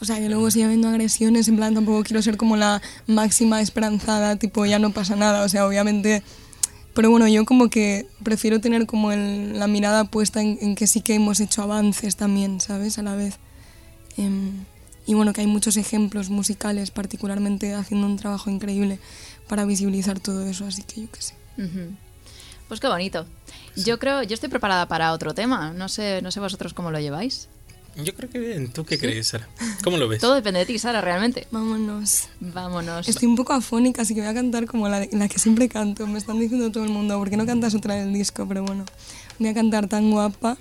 O 0.00 0.04
sea, 0.06 0.16
que 0.16 0.28
luego 0.30 0.50
sigue 0.50 0.64
habiendo 0.64 0.88
agresiones, 0.88 1.46
en 1.48 1.56
plan 1.56 1.74
tampoco 1.74 2.02
quiero 2.04 2.22
ser 2.22 2.36
como 2.38 2.56
la 2.56 2.80
máxima 3.06 3.60
esperanzada, 3.60 4.36
tipo 4.36 4.64
ya 4.64 4.78
no 4.78 4.92
pasa 4.92 5.16
nada, 5.16 5.44
o 5.44 5.48
sea, 5.48 5.66
obviamente... 5.66 6.22
Pero 6.94 7.08
bueno, 7.10 7.28
yo 7.28 7.44
como 7.44 7.70
que 7.70 8.06
prefiero 8.24 8.60
tener 8.60 8.84
como 8.86 9.12
el- 9.12 9.56
la 9.58 9.68
mirada 9.68 10.04
puesta 10.04 10.42
en, 10.42 10.58
en 10.60 10.74
que 10.74 10.88
sí 10.88 11.02
que 11.02 11.14
hemos 11.14 11.38
hecho 11.38 11.62
avances 11.62 12.16
también, 12.16 12.60
¿sabes? 12.60 12.98
A 12.98 13.02
la 13.02 13.14
vez. 13.14 13.36
Em, 14.16 14.64
y 15.06 15.14
bueno, 15.14 15.32
que 15.32 15.40
hay 15.42 15.46
muchos 15.46 15.76
ejemplos 15.76 16.30
musicales, 16.30 16.90
particularmente 16.90 17.74
haciendo 17.74 18.06
un 18.08 18.16
trabajo 18.16 18.50
increíble 18.50 18.98
para 19.48 19.64
visibilizar 19.66 20.18
todo 20.18 20.44
eso, 20.46 20.66
así 20.66 20.82
que 20.82 21.02
yo 21.02 21.10
qué 21.12 21.22
sé. 21.22 21.34
Pues 22.68 22.80
qué 22.80 22.88
bonito. 22.88 23.24
Yo 23.84 23.98
creo, 23.98 24.22
yo 24.22 24.34
estoy 24.34 24.48
preparada 24.48 24.86
para 24.86 25.12
otro 25.12 25.34
tema. 25.34 25.72
No 25.72 25.88
sé, 25.88 26.22
no 26.22 26.30
sé 26.30 26.40
vosotros 26.40 26.74
cómo 26.74 26.90
lo 26.90 27.00
lleváis. 27.00 27.48
Yo 27.96 28.14
creo 28.14 28.30
que 28.30 28.38
bien. 28.38 28.72
¿Tú 28.72 28.84
qué 28.84 28.98
crees, 28.98 29.28
Sara? 29.28 29.48
¿Cómo 29.84 29.96
lo 29.96 30.08
ves? 30.08 30.20
Todo 30.20 30.34
depende 30.34 30.60
de 30.60 30.66
ti, 30.66 30.78
Sara, 30.78 31.00
realmente. 31.00 31.46
Vámonos. 31.50 32.28
Vámonos. 32.40 33.08
Estoy 33.08 33.28
un 33.28 33.36
poco 33.36 33.52
afónica, 33.52 34.02
así 34.02 34.14
que 34.14 34.20
voy 34.20 34.30
a 34.30 34.34
cantar 34.34 34.66
como 34.66 34.88
la, 34.88 35.06
la 35.10 35.28
que 35.28 35.38
siempre 35.38 35.68
canto. 35.68 36.06
Me 36.06 36.18
están 36.18 36.38
diciendo 36.38 36.70
todo 36.70 36.84
el 36.84 36.90
mundo, 36.90 37.18
¿por 37.18 37.30
qué 37.30 37.36
no 37.36 37.46
cantas 37.46 37.74
otra 37.74 37.94
del 37.96 38.12
disco? 38.12 38.46
Pero 38.46 38.64
bueno, 38.64 38.84
voy 39.38 39.48
a 39.48 39.54
cantar 39.54 39.88
tan 39.88 40.10
guapa 40.10 40.56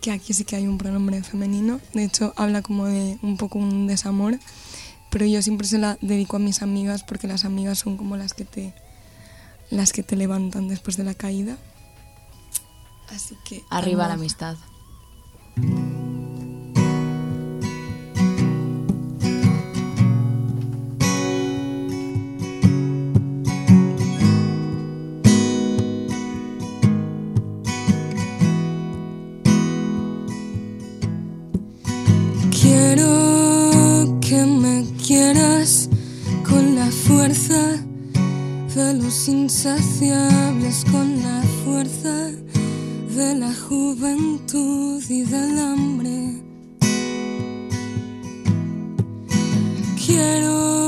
que 0.00 0.10
aquí 0.10 0.32
sí 0.32 0.44
que 0.44 0.56
hay 0.56 0.66
un 0.66 0.78
pronombre 0.78 1.22
femenino. 1.22 1.80
De 1.94 2.04
hecho, 2.04 2.32
habla 2.36 2.62
como 2.62 2.86
de 2.86 3.18
un 3.22 3.36
poco 3.36 3.58
un 3.58 3.86
desamor. 3.86 4.38
Pero 5.10 5.26
yo 5.26 5.42
siempre 5.42 5.66
se 5.66 5.78
la 5.78 5.98
dedico 6.00 6.36
a 6.36 6.38
mis 6.38 6.62
amigas 6.62 7.02
porque 7.02 7.26
las 7.26 7.44
amigas 7.44 7.78
son 7.78 7.96
como 7.96 8.16
las 8.16 8.32
que 8.32 8.44
te, 8.44 8.72
las 9.68 9.92
que 9.92 10.02
te 10.02 10.16
levantan 10.16 10.68
después 10.68 10.96
de 10.96 11.04
la 11.04 11.14
caída. 11.14 11.56
Así 13.14 13.36
que. 13.44 13.64
Arriba 13.70 14.06
la 14.06 14.14
amistad. 14.14 14.56
Quiero 32.60 34.18
que 34.20 34.44
me 34.46 34.84
quieras 35.04 35.88
con 36.48 36.76
la 36.76 36.86
fuerza 36.86 37.78
de 38.74 38.94
los 38.94 39.28
insaciables, 39.28 40.84
con 40.90 41.22
la 41.22 41.42
fuerza 41.64 42.30
de 43.16 43.34
la 43.34 43.52
juventud 43.52 45.02
y 45.08 45.22
del 45.22 45.58
hambre. 45.58 46.42
Quiero 50.06 50.79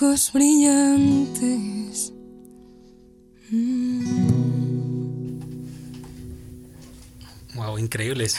ojos 0.00 0.32
brillantes. 0.32 2.12
Mm. 3.50 5.40
Wow, 7.54 7.78
increíble 7.78 8.24
eso. 8.24 8.38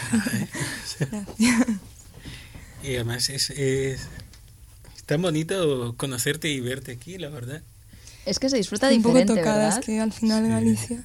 y 2.84 2.96
además 2.96 3.30
es, 3.30 3.52
es, 3.52 4.02
es 4.96 5.04
tan 5.06 5.22
bonito 5.22 5.94
conocerte 5.98 6.50
y 6.50 6.60
verte 6.62 6.94
aquí, 6.94 7.20
la 7.20 7.30
verdad. 7.30 7.62
Es 8.26 8.40
que 8.40 8.50
se 8.50 8.58
disfruta 8.58 8.90
un 8.90 9.04
poco 9.04 9.20
diferente, 9.20 9.42
tocada, 9.42 9.66
¿verdad? 9.66 9.80
es 9.80 9.86
que 9.86 10.00
al 10.00 10.12
final 10.14 10.46
Sí. 10.46 10.50
Galicia. 10.50 11.04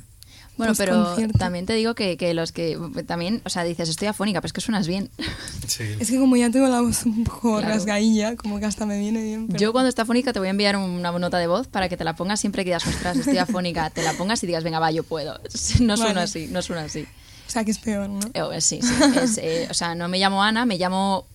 Bueno, 0.57 0.73
pero 0.77 1.15
también 1.39 1.67
te 1.67 1.75
digo 1.75 1.95
que, 1.95 2.17
que 2.17 2.33
los 2.33 2.51
que 2.53 2.79
también, 3.07 3.43
o 3.45 3.51
sea, 3.51 3.63
dices 3.65 3.89
estoy 3.91 4.09
afónica, 4.09 4.41
pero 4.41 4.47
es 4.49 4.53
que 4.53 4.61
suenas 4.61 4.87
bien. 4.87 5.11
Sí. 5.67 5.83
Es 5.99 6.11
que 6.11 6.19
como 6.19 6.37
ya 6.37 6.49
tengo 6.51 6.69
la 6.69 6.81
voz 6.81 7.05
un 7.05 7.25
poco 7.25 7.59
Claro. 7.59 7.75
rasgadilla, 7.75 8.37
como 8.37 8.59
que 8.61 8.65
hasta 8.67 8.87
me 8.87 8.99
viene 8.99 9.23
bien. 9.23 9.47
pero- 9.49 9.59
Yo 9.59 9.73
cuando 9.73 9.89
esté 9.91 10.01
afónica 10.03 10.33
te 10.33 10.39
voy 10.39 10.49
a 10.49 10.53
enviar 10.53 10.77
una 10.77 11.13
nota 11.13 11.39
de 11.39 11.47
voz 11.49 11.67
para 11.67 11.89
que 11.91 11.97
te 11.99 12.05
la 12.05 12.15
pongas 12.17 12.41
siempre 12.41 12.63
que 12.65 12.71
digas, 12.71 12.87
ostras, 12.87 13.17
estoy 13.19 13.37
afónica, 13.39 13.91
te 13.91 14.03
la 14.03 14.13
pongas 14.15 14.43
y 14.43 14.47
digas, 14.47 14.65
venga, 14.65 14.79
va, 14.79 14.91
yo 14.91 15.03
puedo. 15.03 15.39
No 15.81 15.97
suena 15.97 16.13
Vale. 16.15 16.21
así, 16.23 16.47
no 16.51 16.63
suena 16.63 16.85
así. 16.85 17.03
O 17.47 17.51
sea, 17.51 17.65
que 17.65 17.71
es 17.73 17.79
peor, 17.79 18.09
¿no? 18.09 18.21
Eh, 18.33 18.61
sí, 18.61 18.81
sí. 18.83 18.93
es, 19.23 19.39
eh, 19.39 19.69
o 19.71 19.75
sea, 19.75 19.95
no 19.95 20.09
me 20.09 20.19
llamo 20.19 20.43
Ana, 20.43 20.65
me 20.65 20.79
llamo... 20.79 21.27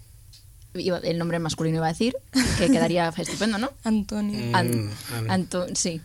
El 0.74 1.18
nombre 1.18 1.38
masculino 1.40 1.78
iba 1.78 1.88
a 1.88 1.90
decir, 1.90 2.16
que 2.58 2.72
quedaría 2.72 3.14
estupendo, 3.18 3.58
¿no? 3.58 3.70
Antonio. 3.84 4.40
Mm, 4.40 4.56
An-. 4.56 4.90
Anto- 5.30 5.68
sí. 5.76 6.00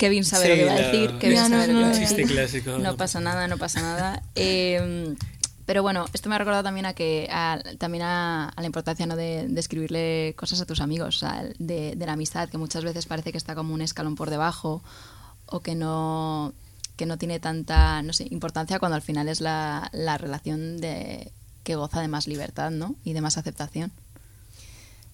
Kevin 0.00 0.24
sabe 0.24 0.44
Sí, 0.44 0.48
lo 0.50 0.56
que 0.56 0.64
va 0.64 0.72
a 0.72 0.74
la- 0.80 0.86
decir. 0.88 1.18
Kevin 1.18 1.36
Ya, 1.36 1.42
sabe 1.48 1.54
no, 1.54 1.58
lo 1.60 1.66
que 1.66 1.72
no, 1.74 1.80
va 1.82 1.86
a 1.86 1.90
no. 1.90 1.98
decir. 1.98 2.16
Chiste 2.16 2.32
clásico. 2.32 2.78
No 2.78 2.96
pasa 2.96 3.20
nada, 3.20 3.46
no 3.48 3.58
pasa 3.58 3.80
nada. 3.82 4.22
Eh, 4.34 5.14
pero 5.66 5.82
bueno, 5.82 6.06
esto 6.14 6.28
me 6.28 6.34
ha 6.34 6.38
recordado 6.38 6.64
también 6.64 6.86
a 6.86 6.94
que 6.94 7.28
a, 7.30 7.60
también 7.78 8.02
a, 8.02 8.48
a 8.48 8.60
la 8.60 8.66
importancia 8.66 9.04
¿no? 9.06 9.14
de, 9.14 9.46
de 9.46 9.60
escribirle 9.60 10.34
cosas 10.36 10.60
a 10.60 10.66
tus 10.66 10.80
amigos, 10.80 11.16
o 11.16 11.18
sea, 11.20 11.44
de, 11.58 11.94
de 11.94 12.06
la 12.06 12.14
amistad, 12.14 12.48
que 12.48 12.58
muchas 12.58 12.82
veces 12.82 13.06
parece 13.06 13.30
que 13.30 13.38
está 13.38 13.54
como 13.54 13.72
un 13.74 13.82
escalón 13.82 14.16
por 14.16 14.30
debajo 14.30 14.82
o 15.46 15.60
que 15.60 15.74
no 15.76 16.52
que 16.96 17.06
no 17.06 17.16
tiene 17.18 17.38
tanta 17.40 18.02
no 18.02 18.12
sé, 18.12 18.26
importancia 18.30 18.78
cuando 18.78 18.96
al 18.96 19.02
final 19.02 19.28
es 19.28 19.40
la, 19.40 19.88
la 19.92 20.18
relación 20.18 20.78
de 20.80 21.30
que 21.62 21.74
goza 21.76 22.00
de 22.00 22.08
más 22.08 22.26
libertad 22.26 22.70
¿no? 22.70 22.94
y 23.04 23.12
de 23.12 23.20
más 23.20 23.38
aceptación. 23.38 23.90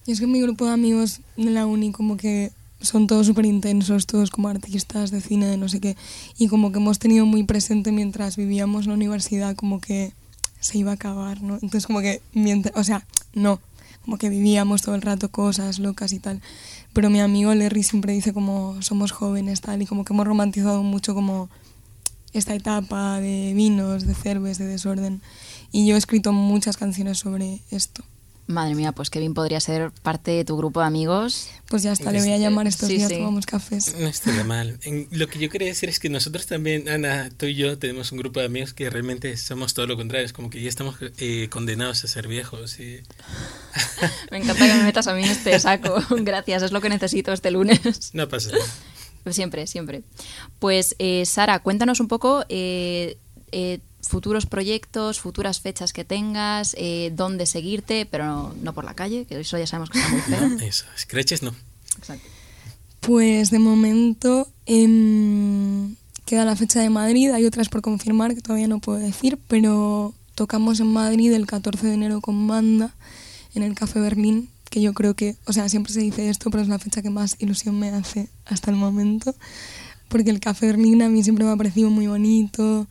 Y 0.05 0.11
es 0.13 0.19
que 0.19 0.27
mi 0.27 0.41
grupo 0.41 0.65
de 0.65 0.71
amigos 0.71 1.19
de 1.37 1.49
la 1.51 1.65
uni 1.65 1.91
como 1.91 2.17
que 2.17 2.51
son 2.81 3.07
todos 3.07 3.25
súper 3.25 3.45
intensos, 3.45 4.05
todos 4.05 4.29
como 4.29 4.49
artistas 4.49 5.11
de 5.11 5.21
cine, 5.21 5.47
de 5.47 5.57
no 5.57 5.69
sé 5.69 5.79
qué. 5.79 5.95
Y 6.37 6.47
como 6.47 6.71
que 6.71 6.77
hemos 6.77 6.99
tenido 6.99 7.25
muy 7.25 7.43
presente 7.43 7.91
mientras 7.91 8.35
vivíamos 8.35 8.83
en 8.83 8.89
la 8.89 8.95
universidad 8.95 9.55
como 9.55 9.81
que 9.81 10.13
se 10.59 10.77
iba 10.77 10.91
a 10.91 10.95
acabar, 10.95 11.41
¿no? 11.41 11.55
Entonces 11.55 11.87
como 11.87 12.01
que 12.01 12.21
mientras, 12.33 12.75
o 12.75 12.83
sea, 12.83 13.05
no, 13.33 13.59
como 14.03 14.17
que 14.17 14.29
vivíamos 14.29 14.81
todo 14.81 14.95
el 14.95 15.01
rato 15.01 15.29
cosas 15.29 15.79
locas 15.79 16.13
y 16.13 16.19
tal. 16.19 16.41
Pero 16.93 17.09
mi 17.09 17.19
amigo 17.19 17.53
Larry 17.53 17.83
siempre 17.83 18.13
dice 18.13 18.33
como 18.33 18.81
somos 18.81 19.11
jóvenes 19.11 19.61
tal 19.61 19.81
y 19.81 19.85
como 19.85 20.05
que 20.05 20.13
hemos 20.13 20.25
romantizado 20.25 20.81
mucho 20.83 21.13
como 21.13 21.49
esta 22.33 22.55
etapa 22.55 23.19
de 23.19 23.53
vinos, 23.53 24.05
de 24.05 24.13
cerves, 24.13 24.57
de 24.57 24.65
desorden. 24.65 25.21
Y 25.71 25.87
yo 25.87 25.95
he 25.95 25.97
escrito 25.97 26.33
muchas 26.33 26.77
canciones 26.77 27.19
sobre 27.19 27.61
esto. 27.71 28.03
Madre 28.47 28.75
mía, 28.75 28.93
pues 28.93 29.09
Kevin 29.09 29.33
podría 29.33 29.59
ser 29.59 29.91
parte 29.91 30.31
de 30.31 30.45
tu 30.45 30.55
grupo 30.55 30.79
de 30.79 30.85
amigos. 30.87 31.49
Pues 31.67 31.83
ya 31.83 31.91
está, 31.91 32.13
le 32.13 32.21
voy 32.21 32.31
a 32.31 32.37
llamar 32.37 32.65
estos 32.65 32.87
Sí, 32.87 32.95
días, 32.95 33.09
sí. 33.09 33.15
tomamos 33.17 33.45
cafés. 33.45 33.93
No 33.99 34.07
estaría 34.07 34.45
mal. 34.45 34.79
En- 34.83 35.09
lo 35.11 35.27
que 35.27 35.37
yo 35.39 35.49
quería 35.49 35.67
decir 35.67 35.89
es 35.89 35.99
que 35.99 36.09
nosotros 36.09 36.45
también, 36.47 36.87
Ana, 36.87 37.29
tú 37.35 37.45
y 37.45 37.55
yo, 37.55 37.77
tenemos 37.77 38.13
un 38.13 38.19
grupo 38.19 38.39
de 38.39 38.45
amigos 38.45 38.73
que 38.73 38.89
realmente 38.89 39.35
somos 39.35 39.73
todo 39.73 39.85
lo 39.85 39.97
contrario. 39.97 40.25
Es 40.25 40.31
como 40.31 40.49
que 40.49 40.61
ya 40.61 40.69
estamos 40.69 40.95
eh, 41.17 41.49
condenados 41.51 42.03
a 42.05 42.07
ser 42.07 42.29
viejos. 42.29 42.79
Y... 42.79 43.01
Me 44.31 44.37
encanta 44.37 44.65
que 44.65 44.73
me 44.75 44.83
metas 44.83 45.07
a 45.07 45.13
mí 45.13 45.23
en 45.23 45.29
este 45.31 45.59
saco. 45.59 46.01
Gracias, 46.21 46.63
es 46.63 46.71
lo 46.71 46.79
que 46.79 46.87
necesito 46.89 47.33
este 47.33 47.51
lunes. 47.51 48.11
No 48.13 48.29
pasa 48.29 48.51
nada. 48.51 48.63
Pues 49.23 49.35
Siempre, 49.35 49.67
siempre. 49.67 50.03
Pues 50.59 50.95
eh, 50.99 51.25
Sara, 51.25 51.59
cuéntanos 51.59 51.99
un 51.99 52.07
poco 52.07 52.45
eh, 52.47 53.17
eh, 53.51 53.79
futuros 54.01 54.45
proyectos, 54.45 55.19
futuras 55.19 55.59
fechas 55.59 55.93
que 55.93 56.05
tengas, 56.05 56.75
eh, 56.77 57.11
dónde 57.15 57.45
seguirte, 57.45 58.05
pero 58.05 58.25
no, 58.25 58.55
no 58.61 58.73
por 58.73 58.85
la 58.85 58.93
calle, 58.93 59.25
que 59.25 59.39
eso 59.39 59.57
ya 59.57 59.67
sabemos 59.67 59.89
que 59.89 59.99
está 59.99 60.11
muy 60.11 60.21
feo. 60.21 60.49
No, 60.49 60.59
eso. 60.61 60.85
Scratches 60.97 61.43
no. 61.43 61.53
Exacto. 61.97 62.27
Pues 62.99 63.51
de 63.51 63.59
momento 63.59 64.47
em, 64.65 65.95
queda 66.25 66.45
la 66.45 66.55
fecha 66.55 66.81
de 66.81 66.89
Madrid, 66.89 67.31
hay 67.31 67.45
otras 67.45 67.69
por 67.69 67.81
confirmar 67.81 68.35
que 68.35 68.41
todavía 68.41 68.67
no 68.67 68.79
puedo 68.79 68.97
decir, 68.99 69.39
pero 69.47 70.13
tocamos 70.35 70.79
en 70.79 70.87
Madrid 70.87 71.31
el 71.31 71.47
14 71.47 71.87
de 71.87 71.93
enero 71.93 72.21
con 72.21 72.47
banda 72.47 72.95
en 73.55 73.63
el 73.63 73.75
Café 73.75 73.99
Berlín, 73.99 74.49
que 74.69 74.81
yo 74.81 74.93
creo 74.93 75.13
que, 75.15 75.35
o 75.45 75.53
sea, 75.53 75.69
siempre 75.69 75.93
se 75.93 76.01
dice 76.01 76.29
esto, 76.29 76.49
pero 76.51 76.61
es 76.63 76.69
la 76.69 76.79
fecha 76.79 77.01
que 77.01 77.09
más 77.09 77.37
ilusión 77.39 77.79
me 77.79 77.89
hace 77.89 78.29
hasta 78.45 78.71
el 78.71 78.77
momento, 78.77 79.35
porque 80.09 80.29
el 80.29 80.39
Café 80.39 80.67
Berlín 80.67 81.01
a 81.01 81.09
mí 81.09 81.23
siempre 81.23 81.45
me 81.45 81.51
ha 81.51 81.55
parecido 81.55 81.89
muy 81.89 82.07
bonito, 82.07 82.87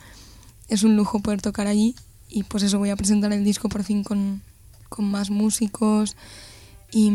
es 0.69 0.83
un 0.83 0.97
lujo 0.97 1.21
poder 1.21 1.41
tocar 1.41 1.67
allí 1.67 1.95
y 2.29 2.43
pues 2.43 2.62
eso 2.62 2.79
voy 2.79 2.91
a 2.91 2.97
presentar 2.97 3.33
el 3.33 3.45
disco 3.45 3.69
por 3.69 3.85
fin 3.85 4.03
con, 4.03 4.43
con 4.89 5.05
más 5.11 5.31
músicos 5.31 6.17
y, 6.93 7.11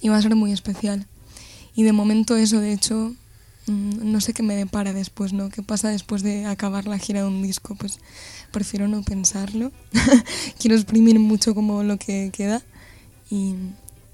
y 0.00 0.08
va 0.08 0.16
a 0.16 0.22
ser 0.22 0.34
muy 0.34 0.52
especial. 0.52 1.06
Y 1.74 1.84
de 1.84 1.92
momento 1.92 2.36
eso, 2.36 2.60
de 2.60 2.72
hecho, 2.72 3.14
mm, 3.66 4.12
no 4.12 4.20
sé 4.20 4.34
qué 4.34 4.42
me 4.42 4.56
depara 4.56 4.92
después, 4.92 5.32
¿no? 5.32 5.48
¿Qué 5.48 5.62
pasa 5.62 5.88
después 5.88 6.22
de 6.22 6.44
acabar 6.46 6.86
la 6.86 6.98
gira 6.98 7.20
de 7.22 7.28
un 7.28 7.42
disco? 7.42 7.74
Pues 7.76 7.98
prefiero 8.50 8.88
no 8.88 9.02
pensarlo. 9.02 9.72
Quiero 10.58 10.76
exprimir 10.76 11.18
mucho 11.18 11.54
como 11.54 11.82
lo 11.82 11.98
que 11.98 12.30
queda 12.32 12.62
y, 13.30 13.54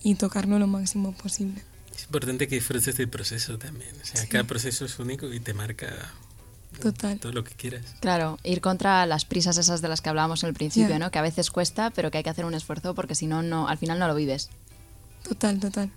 y 0.02 0.14
tocarlo 0.14 0.58
lo 0.58 0.66
máximo 0.66 1.12
posible. 1.12 1.62
Es 1.96 2.04
importante 2.04 2.46
que 2.46 2.54
disfrutes 2.54 2.96
del 2.96 3.08
proceso 3.08 3.58
también. 3.58 3.90
O 4.00 4.06
sea, 4.06 4.24
cada 4.28 4.44
proceso 4.44 4.84
es 4.84 4.98
único 5.00 5.32
y 5.32 5.40
te 5.40 5.52
marca 5.52 6.12
Total. 6.80 7.18
todo 7.18 7.32
lo 7.32 7.44
que 7.44 7.54
quieras. 7.54 7.82
Claro, 8.00 8.38
ir 8.44 8.60
contra 8.60 9.04
las 9.06 9.24
prisas 9.24 9.56
esas 9.58 9.80
de 9.80 9.88
las 9.88 10.00
que 10.00 10.08
hablábamos 10.08 10.42
en 10.42 10.48
el 10.50 10.54
principio. 10.54 10.98
¿no? 10.98 11.10
Que 11.10 11.18
a 11.18 11.22
veces 11.22 11.50
cuesta, 11.50 11.90
pero 11.90 12.10
que 12.10 12.18
hay 12.18 12.24
que 12.24 12.30
hacer 12.30 12.44
un 12.44 12.54
esfuerzo 12.54 12.94
porque 12.94 13.14
si 13.14 13.26
no, 13.26 13.42
no, 13.42 13.68
al 13.68 13.78
final 13.78 13.98
no 13.98 14.06
lo 14.08 14.14
vives. 14.14 14.50
Total, 15.28 15.58
total. 15.58 15.90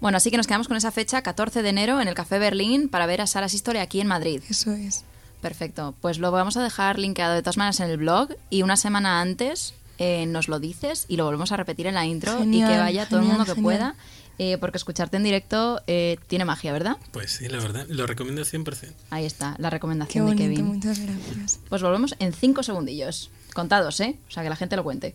Bueno, 0.00 0.16
así 0.16 0.30
que 0.30 0.36
nos 0.36 0.46
quedamos 0.46 0.68
con 0.68 0.76
esa 0.76 0.90
fecha, 0.90 1.22
14 1.22 1.62
de 1.62 1.68
enero, 1.68 2.00
en 2.00 2.08
el 2.08 2.14
Café 2.14 2.38
Berlín, 2.38 2.88
para 2.88 3.06
ver 3.06 3.20
a 3.20 3.26
Saras 3.26 3.54
Historia 3.54 3.82
aquí 3.82 4.00
en 4.00 4.06
Madrid. 4.08 4.42
Eso 4.48 4.72
es. 4.72 5.04
Perfecto. 5.40 5.94
Pues 6.00 6.18
lo 6.18 6.30
vamos 6.30 6.56
a 6.56 6.62
dejar 6.62 6.98
linkeado 6.98 7.34
de 7.34 7.42
todas 7.42 7.56
maneras 7.56 7.80
en 7.80 7.90
el 7.90 7.98
blog 7.98 8.30
y 8.50 8.62
una 8.62 8.76
semana 8.76 9.20
antes 9.20 9.74
eh, 9.98 10.26
nos 10.26 10.48
lo 10.48 10.58
dices 10.58 11.04
y 11.06 11.16
lo 11.16 11.24
volvemos 11.26 11.52
a 11.52 11.56
repetir 11.56 11.86
en 11.86 11.94
la 11.94 12.04
intro 12.06 12.42
y 12.44 12.58
que 12.60 12.78
vaya 12.78 13.06
todo 13.06 13.20
el 13.20 13.26
genial, 13.26 13.38
mundo 13.38 13.44
que 13.44 13.54
genial. 13.54 13.62
pueda, 13.62 13.94
eh, 14.38 14.58
porque 14.58 14.78
escucharte 14.78 15.16
en 15.16 15.24
directo 15.24 15.80
eh, 15.86 16.16
tiene 16.26 16.44
magia, 16.44 16.72
¿verdad? 16.72 16.96
Pues 17.12 17.32
sí, 17.32 17.48
la 17.48 17.58
verdad, 17.58 17.86
lo 17.88 18.06
recomiendo 18.06 18.42
100%. 18.42 18.92
Ahí 19.10 19.24
está, 19.24 19.54
la 19.58 19.68
Qué 19.68 19.74
recomendación 19.74 20.26
de 20.26 20.32
bonito, 20.34 20.50
Kevin. 20.50 20.64
muchas 20.74 20.98
gracias. 20.98 21.60
Pues 21.68 21.82
volvemos 21.82 22.14
en 22.18 22.32
cinco 22.32 22.62
segundillos. 22.62 23.30
Contados, 23.54 24.00
¿eh? 24.00 24.16
O 24.28 24.30
sea, 24.30 24.42
que 24.42 24.48
la 24.48 24.56
gente 24.56 24.74
lo 24.76 24.82
cuente. 24.82 25.14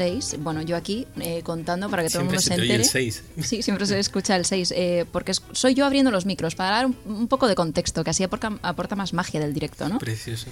Seis. 0.00 0.36
Bueno, 0.38 0.62
yo 0.62 0.76
aquí 0.76 1.06
eh, 1.20 1.42
contando 1.44 1.90
para 1.90 2.02
que 2.02 2.08
todo 2.08 2.22
el 2.22 2.28
Siempre 2.30 2.38
mundo 2.38 2.40
se 2.42 2.48
se 2.48 2.54
te 2.56 2.60
oye 2.62 2.74
el 2.74 2.80
entere. 2.80 2.90
seis. 2.90 3.22
Sí, 3.46 3.62
siempre 3.62 3.84
se 3.84 3.98
escucha 3.98 4.34
el 4.34 4.46
6, 4.46 4.72
porque 5.12 5.32
es- 5.32 5.42
soy 5.52 5.74
yo 5.74 5.84
abriendo 5.84 6.10
los 6.10 6.24
micros 6.24 6.54
para 6.54 6.70
dar 6.70 6.86
un, 6.86 6.96
un 7.04 7.28
poco 7.28 7.46
de 7.48 7.54
contexto, 7.54 8.02
que 8.02 8.08
así 8.08 8.22
aporta, 8.22 8.50
aporta 8.62 8.96
más 8.96 9.12
magia 9.12 9.40
del 9.40 9.52
directo, 9.52 9.88
¿no? 9.90 9.98
Precioso. 9.98 10.46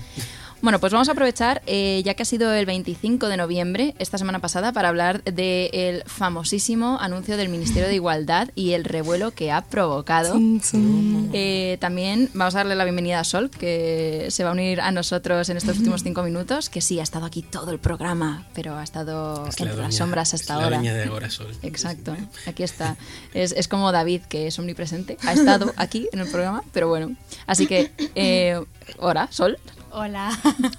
Bueno, 0.60 0.80
pues 0.80 0.92
vamos 0.92 1.08
a 1.08 1.12
aprovechar, 1.12 1.62
eh, 1.66 2.02
ya 2.04 2.14
que 2.14 2.24
ha 2.24 2.26
sido 2.26 2.52
el 2.52 2.66
25 2.66 3.28
de 3.28 3.36
noviembre, 3.36 3.94
esta 4.00 4.18
semana 4.18 4.40
pasada, 4.40 4.72
para 4.72 4.88
hablar 4.88 5.22
del 5.22 6.02
famosísimo 6.04 6.98
anuncio 7.00 7.36
del 7.36 7.48
Ministerio 7.48 7.86
de 7.88 7.94
Igualdad 7.94 8.48
y 8.56 8.72
el 8.72 8.82
revuelo 8.84 9.30
que 9.30 9.52
ha 9.52 9.60
provocado. 9.62 10.34
Eh, 11.32 11.78
también 11.80 12.28
vamos 12.34 12.56
a 12.56 12.58
darle 12.58 12.74
la 12.74 12.82
bienvenida 12.82 13.20
a 13.20 13.24
Sol, 13.24 13.50
que 13.50 14.26
se 14.30 14.42
va 14.42 14.50
a 14.50 14.52
unir 14.52 14.80
a 14.80 14.90
nosotros 14.90 15.48
en 15.48 15.58
estos 15.58 15.76
últimos 15.78 16.02
cinco 16.02 16.24
minutos, 16.24 16.68
que 16.70 16.80
sí, 16.80 16.98
ha 16.98 17.04
estado 17.04 17.24
aquí 17.26 17.42
todo 17.42 17.70
el 17.70 17.78
programa, 17.78 18.44
pero 18.52 18.76
ha 18.76 18.82
estado 18.82 19.46
Es 19.46 19.60
la 19.60 19.66
entre 19.66 19.80
las 19.80 19.90
doña- 19.94 19.96
sombras 19.96 20.34
es 20.34 20.40
hasta 20.40 20.56
la 20.56 20.64
ahora. 20.64 20.80
de 20.80 21.02
Agora 21.04 21.30
Sol. 21.30 21.46
Exacto, 21.62 22.16
aquí 22.46 22.64
está. 22.64 22.96
Es, 23.32 23.52
es 23.52 23.68
como 23.68 23.92
David, 23.92 24.22
que 24.22 24.48
es 24.48 24.58
omnipresente. 24.58 25.18
Ha 25.24 25.34
estado 25.34 25.72
aquí 25.76 26.08
en 26.12 26.18
el 26.18 26.28
programa, 26.28 26.64
pero 26.72 26.88
bueno. 26.88 27.14
Así 27.46 27.68
que, 27.68 27.92
eh, 28.16 28.60
hola, 28.98 29.28
Sol. 29.30 29.56
Hola. 29.90 30.30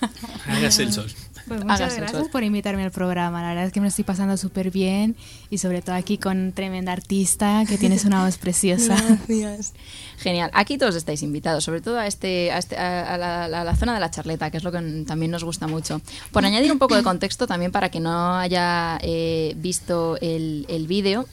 Hágase 0.47 0.83
el 0.83 0.93
sol. 0.93 1.07
Pues 1.47 1.61
muchas 1.63 1.81
Hágase 1.81 1.97
gracias 2.01 2.27
por 2.29 2.43
invitarme 2.43 2.83
al 2.83 2.91
programa. 2.91 3.41
La 3.41 3.49
verdad 3.49 3.65
es 3.65 3.73
que 3.73 3.79
me 3.79 3.85
lo 3.85 3.89
estoy 3.89 4.03
pasando 4.03 4.37
súper 4.37 4.69
bien 4.69 5.15
y 5.49 5.57
sobre 5.57 5.81
todo 5.81 5.95
aquí 5.95 6.19
con 6.19 6.51
tremenda 6.51 6.91
artista 6.91 7.63
que 7.67 7.77
tienes 7.79 8.05
una 8.05 8.23
voz 8.23 8.37
preciosa. 8.39 8.95
Gracias. 9.27 9.73
Genial. 10.19 10.51
Aquí 10.53 10.77
todos 10.77 10.95
estáis 10.95 11.23
invitados, 11.23 11.63
sobre 11.63 11.81
todo 11.81 11.97
a, 11.97 12.05
este, 12.05 12.51
a, 12.51 12.59
este- 12.59 12.77
a- 12.77 13.15
a 13.15 13.17
la, 13.17 13.45
a 13.45 13.63
la 13.63 13.75
zona 13.75 13.95
de 13.95 13.99
la 13.99 14.11
charleta, 14.11 14.51
que 14.51 14.57
es 14.57 14.63
lo 14.63 14.71
que 14.71 14.79
también 15.07 15.31
nos 15.31 15.43
gusta 15.43 15.65
mucho. 15.67 16.01
Por 16.31 16.45
añadir 16.45 16.71
un 16.71 16.77
poco 16.79 16.95
de 16.95 17.01
contexto 17.03 17.47
también 17.47 17.71
para 17.71 17.89
que 17.89 17.99
no 17.99 18.35
haya 18.35 18.99
eh, 19.01 19.53
visto 19.57 20.17
el, 20.21 20.65
el 20.69 20.85
vídeo, 20.85 21.25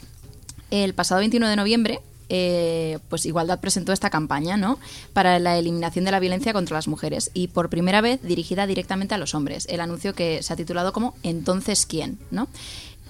el 0.71 0.95
pasado 0.95 1.19
21 1.21 1.47
de 1.49 1.57
noviembre, 1.57 2.01
eh, 2.29 2.99
pues 3.09 3.27
Igualdad 3.27 3.61
presentó 3.61 3.93
esta 3.93 4.11
campaña, 4.11 4.57
¿no? 4.57 4.79
Para 5.13 5.39
la 5.39 5.59
eliminación 5.59 6.05
de 6.05 6.11
la 6.11 6.21
violencia 6.21 6.53
contra 6.53 6.77
las 6.77 6.89
mujeres 6.89 7.31
y 7.35 7.49
por 7.49 7.71
primera 7.71 8.01
vez 8.01 8.23
dirigida 8.23 8.67
directamente 8.67 9.15
a 9.15 9.19
los 9.19 9.35
hombres. 9.35 9.67
El 9.71 9.81
anuncio 9.81 10.15
que 10.15 10.43
se 10.43 10.53
ha 10.53 10.57
titulado 10.57 10.93
como 10.93 11.15
Entonces 11.23 11.87
quién, 11.87 12.19
¿no? 12.31 12.49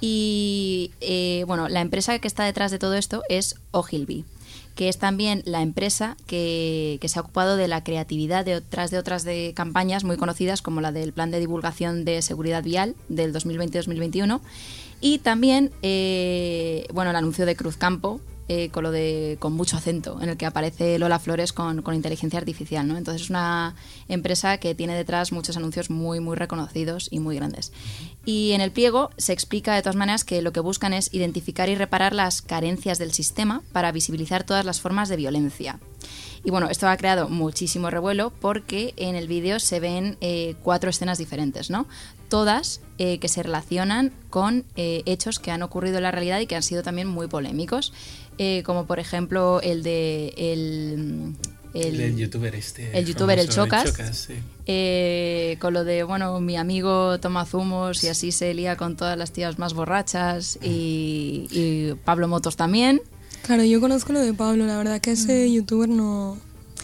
Y 0.01 0.93
eh, 1.01 1.45
bueno, 1.47 1.69
la 1.69 1.81
empresa 1.81 2.19
que 2.19 2.29
está 2.29 2.45
detrás 2.45 2.71
de 2.71 2.79
todo 2.79 2.95
esto 2.95 3.23
es 3.29 3.57
Ogilvy 3.71 4.25
que 4.77 4.91
es 4.91 4.99
también 4.99 5.43
la 5.47 5.62
empresa 5.62 6.17
que, 6.27 7.01
se 7.03 7.19
ha 7.19 7.23
ocupado 7.23 7.57
de 7.57 7.67
la 7.67 7.83
creatividad 7.83 8.45
detrás 8.45 8.91
de 8.91 8.99
otras 8.99 9.25
de 9.25 9.53
campañas 9.57 10.05
muy 10.05 10.19
conocidas 10.19 10.61
como 10.61 10.83
la 10.83 10.93
del 10.93 11.14
Plan 11.14 11.31
de 11.31 11.41
Divulgación 11.41 12.05
de 12.05 12.21
Seguridad 12.21 12.62
Vial 12.62 12.95
del 13.09 13.33
2020-2021 13.33 14.41
y 15.01 15.19
también 15.19 15.73
eh, 15.81 16.87
bueno 16.93 17.11
el 17.11 17.17
anuncio 17.17 17.47
de 17.47 17.57
Cruzcampo 17.57 18.21
eh, 18.49 18.70
con 18.70 18.84
lo 18.84 18.90
de 18.90 19.36
con 19.40 19.53
mucho 19.53 19.76
acento 19.76 20.18
en 20.20 20.28
el 20.28 20.36
que 20.36 20.47
aparece 20.47 20.99
Lola 20.99 21.18
Flores 21.18 21.53
con, 21.53 21.82
con 21.82 21.94
inteligencia 21.94 22.38
artificial 22.38 22.86
¿no? 22.86 22.97
entonces 22.97 23.22
es 23.22 23.30
una 23.30 23.74
empresa 24.09 24.59
que 24.59 24.74
tiene 24.74 24.94
detrás 24.94 25.32
muchos 25.32 25.57
anuncios 25.57 25.90
muy 25.90 26.20
muy 26.20 26.36
reconocidos 26.36 27.09
y 27.11 27.18
muy 27.20 27.36
grandes 27.36 27.72
y 28.26 28.53
en 28.53 28.61
el 28.61 28.72
pliego 28.72 29.11
se 29.16 29.32
explica 29.32 29.74
de 29.74 29.82
todas 29.82 29.97
maneras 29.97 30.24
que 30.24 30.42
lo 30.42 30.53
que 30.53 30.61
buscan 30.61 30.92
es 30.92 31.14
identificar 31.14 31.68
y 31.68 31.76
reparar 31.76 32.12
las 32.12 32.42
carencias 32.42 32.99
del 32.99 33.12
sistema 33.12 33.62
para 33.72 33.92
visibilizar 33.92 34.42
todas 34.42 34.64
las 34.64 34.80
formas 34.80 35.09
de 35.09 35.16
violencia. 35.16 35.78
Y 36.44 36.51
bueno, 36.51 36.68
esto 36.68 36.88
ha 36.88 36.97
creado 36.97 37.28
muchísimo 37.28 37.88
revuelo 37.88 38.30
porque 38.40 38.94
en 38.97 39.14
el 39.14 39.28
vídeo 39.28 39.61
se 39.61 39.80
ven 39.80 40.16
eh, 40.20 40.55
cuatro 40.62 40.90
escenas 40.90 41.18
diferentes, 41.18 41.70
¿no? 41.70 41.86
Todas 42.28 42.80
eh, 42.99 43.18
que 43.18 43.28
se 43.28 43.42
relacionan 43.42 44.12
con 44.30 44.64
hechos 44.76 45.38
que 45.38 45.53
han 45.53 45.62
ocurrido 45.62 45.99
en 45.99 46.03
la 46.03 46.11
realidad 46.11 46.40
y 46.40 46.47
que 46.47 46.57
han 46.57 46.62
sido 46.62 46.82
también 46.82 47.09
muy 47.09 47.28
polémicos, 47.28 47.92
eh, 48.39 48.62
como 48.64 48.87
por 48.87 48.99
ejemplo 48.99 49.61
el 49.62 49.82
de 49.82 50.34
el, 50.37 51.34
El, 51.74 52.01
el 52.01 52.16
youtuber 52.16 52.55
este. 52.55 52.97
el 52.99 53.05
youtuber, 53.07 53.39
el 53.39 53.49
famoso, 53.51 53.84
Chocas. 53.87 54.16
sí. 54.16 54.34
Eh, 54.66 55.57
con 55.61 55.74
lo 55.74 55.84
de, 55.84 56.03
bueno, 56.03 56.41
mi 56.41 56.57
amigo 56.57 57.18
toma 57.20 57.45
zumos 57.47 58.03
y 58.05 58.09
así 58.09 58.32
se 58.32 58.53
lía 58.55 58.76
con 58.76 58.97
todas 58.97 59.16
las 59.18 59.30
tías 59.32 59.59
más 59.59 59.74
borrachas 59.74 60.59
y, 60.62 61.47
y 61.51 61.95
Pablo 62.05 62.28
Motos 62.28 62.57
también. 62.57 63.01
Claro, 63.43 63.62
yo 63.64 63.80
conozco 63.80 64.12
lo 64.12 64.20
de 64.20 64.32
Pablo, 64.34 64.66
la 64.66 64.76
verdad 64.76 65.01
que 65.01 65.12
ese 65.12 65.53
youtuber 65.53 65.89
no, 65.89 66.37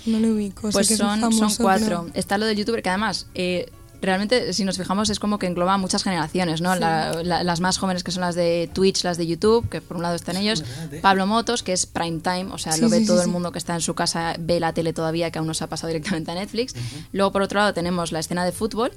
no 0.07 0.19
lo 0.21 0.29
ubico. 0.29 0.71
Pues 0.71 0.87
que 0.89 0.95
es 0.95 0.99
son, 1.01 1.21
famoso, 1.21 1.49
son 1.51 1.65
cuatro. 1.65 1.87
pero- 2.07 2.11
Está 2.15 2.39
lo 2.39 2.47
del 2.47 2.57
youtuber 2.57 2.83
que 2.83 2.89
además... 2.91 3.27
eh, 3.35 3.69
Realmente, 4.03 4.53
si 4.53 4.65
nos 4.65 4.77
fijamos, 4.77 5.09
es 5.11 5.19
como 5.21 5.39
que 5.39 5.47
engloba 5.47 5.79
muchas 5.79 6.03
generaciones, 6.03 6.61
¿no? 6.61 6.75
La- 6.75 7.23
la- 7.23 7.43
las 7.45 7.61
más 7.61 7.79
jóvenes 7.79 8.03
que 8.05 8.11
son 8.11 8.21
las 8.21 8.35
de 8.35 8.69
Twitch, 8.73 9.05
las 9.05 9.17
de 9.17 9.27
YouTube, 9.27 9.69
que 9.69 9.81
por 9.81 9.97
un 9.97 10.03
lado 10.03 10.17
están 10.17 10.37
ellos. 10.37 10.61
verdad, 10.63 10.95
¿eh? 10.95 11.01
Pablo 11.01 11.27
Motos, 11.27 11.63
que 11.63 11.73
es 11.73 11.87
prime 11.87 12.19
time, 12.21 12.47
o 12.53 12.59
sea, 12.59 12.73
Sí, 12.73 12.81
lo 12.81 12.89
ve 12.91 12.97
sí, 12.99 13.03
sí, 13.05 13.07
todo 13.09 13.21
el 13.21 13.27
sí. 13.27 13.31
mundo 13.31 13.53
que 13.53 13.59
está 13.59 13.75
en 13.75 13.81
su 13.81 13.95
casa, 13.95 14.35
ve 14.39 14.59
la 14.61 14.73
tele 14.75 14.93
todavía, 14.93 15.31
que 15.31 15.39
aún 15.39 15.47
no 15.47 15.55
se 15.55 15.65
ha 15.65 15.69
pasado 15.69 15.89
directamente 15.89 16.31
a 16.31 16.35
Netflix. 16.35 16.75
Luego, 17.13 17.31
por 17.33 17.43
otro 17.43 17.61
lado, 17.61 17.73
tenemos 17.73 18.13
la 18.13 18.19
escena 18.19 18.45
de 18.45 18.53
fútbol, 18.53 18.93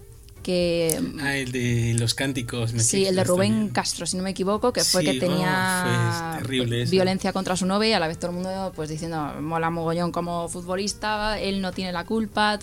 que 0.46 1.02
Ah, 1.20 1.36
el 1.36 1.52
de 1.52 1.96
los 1.98 2.14
cánticos. 2.14 2.72
Sí, 2.78 3.08
el 3.08 3.16
de 3.16 3.24
Rubén 3.24 3.52
también. 3.52 3.74
Castro, 3.74 4.06
si 4.06 4.16
no 4.16 4.22
me 4.22 4.30
equivoco, 4.30 4.72
que 4.72 4.84
fue 4.84 5.02
Sí, 5.02 5.08
que 5.08 5.18
oh, 5.18 5.20
tenía 5.20 6.40
fue 6.46 6.86
violencia 6.86 7.34
contra 7.34 7.58
su 7.58 7.66
novia 7.66 7.90
y 7.90 7.94
a 7.94 8.00
la 8.00 8.08
vez 8.08 8.20
todo 8.20 8.30
el 8.30 8.36
mundo 8.36 8.72
pues 8.76 8.88
diciendo 8.90 9.34
mola 9.42 9.72
mogollón 9.72 10.12
como 10.12 10.48
futbolista, 10.48 11.40
él 11.40 11.62
no 11.62 11.72
tiene 11.72 11.92
la 11.92 12.04
culpa. 12.06 12.60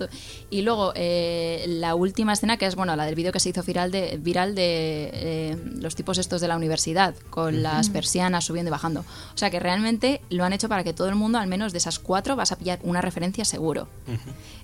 Y 0.49 0.63
luego 0.63 0.93
eh, 0.95 1.65
la 1.67 1.97
última 1.97 2.35
escena 2.35 2.57
que 2.57 2.67
es 2.67 2.77
bueno 2.77 2.95
la 2.95 3.05
del 3.05 3.17
vídeo 3.17 3.33
que 3.33 3.41
se 3.41 3.49
hizo 3.49 3.65
viral 3.65 3.91
de 3.91 4.17
viral 4.17 4.55
de 4.55 5.11
eh, 5.13 5.57
los 5.81 5.97
tipos 5.97 6.19
estos 6.19 6.41
de 6.41 6.47
la 6.47 6.57
universidad 6.57 7.17
con 7.31 7.65
las 7.65 7.91
persianas 7.91 8.45
subiendo 8.45 8.69
y 8.69 8.73
bajando. 8.73 9.01
O 9.01 9.39
sea 9.39 9.51
que 9.51 9.59
realmente 9.59 10.21
lo 10.31 10.45
han 10.45 10.53
hecho 10.53 10.69
para 10.69 10.85
que 10.85 10.93
todo 10.93 11.09
el 11.09 11.17
mundo, 11.17 11.39
al 11.39 11.49
menos 11.49 11.73
de 11.73 11.79
esas 11.79 11.99
cuatro, 11.99 12.37
vas 12.37 12.53
a 12.53 12.57
pillar 12.57 12.79
una 12.85 13.01
referencia 13.01 13.45
seguro. 13.45 13.89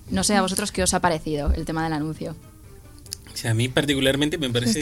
No 0.09 0.23
sé 0.23 0.35
a 0.35 0.41
vosotros 0.41 0.71
qué 0.71 0.83
os 0.83 0.93
ha 0.93 1.01
parecido 1.01 1.51
el 1.51 1.65
tema 1.65 1.83
del 1.83 1.91
anuncio. 1.91 2.37
Sea, 3.41 3.51
a 3.51 3.53
mí 3.53 3.67
particularmente 3.69 4.37
me 4.37 4.49
parece 4.49 4.81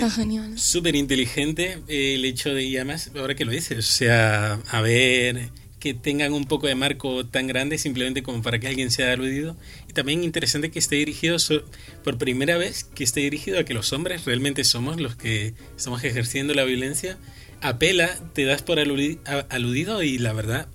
súper 0.58 0.96
inteligente 0.96 1.80
el 1.88 2.24
hecho 2.26 2.54
de, 2.54 2.64
y 2.64 2.76
además, 2.78 3.12
ahora 3.18 3.36
que 3.36 3.46
lo 3.46 3.52
dices, 3.52 3.80
o 3.80 3.82
sea, 3.82 4.54
a 4.70 4.82
ver, 4.82 5.50
que 5.80 5.94
tengan 5.94 6.34
un 6.34 6.46
poco 6.46 6.66
de 6.68 6.74
marco 6.76 7.26
tan 7.26 7.46
grande 7.48 7.78
simplemente 7.78 8.24
como 8.24 8.42
para 8.42 8.58
que 8.60 8.68
alguien 8.68 8.90
sea 8.90 9.12
aludido. 9.14 9.56
Y 9.88 9.94
también 9.94 10.24
interesante 10.24 10.72
que 10.72 10.80
esté 10.80 10.96
dirigido 10.96 11.38
so- 11.40 11.64
por 12.04 12.18
primera 12.18 12.58
vez, 12.58 12.84
que 12.84 13.04
esté 13.04 13.20
dirigido 13.22 13.60
a 13.60 13.64
que 13.64 13.74
los 13.76 13.94
hombres 13.94 14.26
realmente 14.26 14.64
somos 14.64 15.00
los 15.00 15.16
que 15.16 15.54
estamos 15.78 16.04
ejerciendo 16.04 16.54
la 16.56 16.64
violencia. 16.64 17.18
Apela, 17.62 18.10
te 18.34 18.46
das 18.46 18.64
por 18.64 18.80
aludi- 18.80 19.20
aludido 19.50 20.02
y 20.04 20.18
la 20.18 20.34
verdad, 20.34 20.68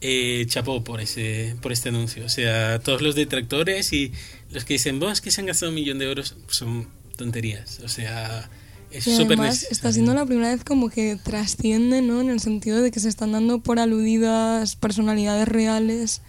eh, 0.00 0.44
chapó 0.48 0.82
por 0.82 1.00
ese 1.00 1.54
por 1.62 1.70
este 1.72 1.90
anuncio. 1.90 2.24
O 2.24 2.28
sea, 2.28 2.78
todos 2.80 3.02
los 3.02 3.14
detractores 3.14 3.92
y 3.92 4.12
los 4.50 4.64
que 4.64 4.74
dicen, 4.74 4.98
vos 4.98 5.20
que 5.20 5.30
se 5.30 5.40
han 5.42 5.46
gastado 5.46 5.70
un 5.70 5.74
millón 5.76 5.98
de 5.98 6.06
euros, 6.06 6.36
son 6.48 6.88
tonterías. 7.20 7.80
O 7.84 7.88
sea, 7.88 8.48
es 8.90 9.06
Y 9.06 9.14
súper 9.14 9.38
además 9.38 9.66
está 9.70 9.92
siendo 9.92 10.14
la 10.14 10.24
primera 10.24 10.48
vez 10.48 10.64
como 10.64 10.88
que 10.88 11.16
trasciende, 11.22 12.00
¿no? 12.00 12.20
En 12.20 12.30
el 12.30 12.40
sentido 12.40 12.80
de 12.80 12.90
que 12.90 12.98
se 12.98 13.08
están 13.08 13.32
dando 13.32 13.60
por 13.60 13.78
aludidas 13.78 14.74
personalidades 14.76 15.46
reales 15.46 16.22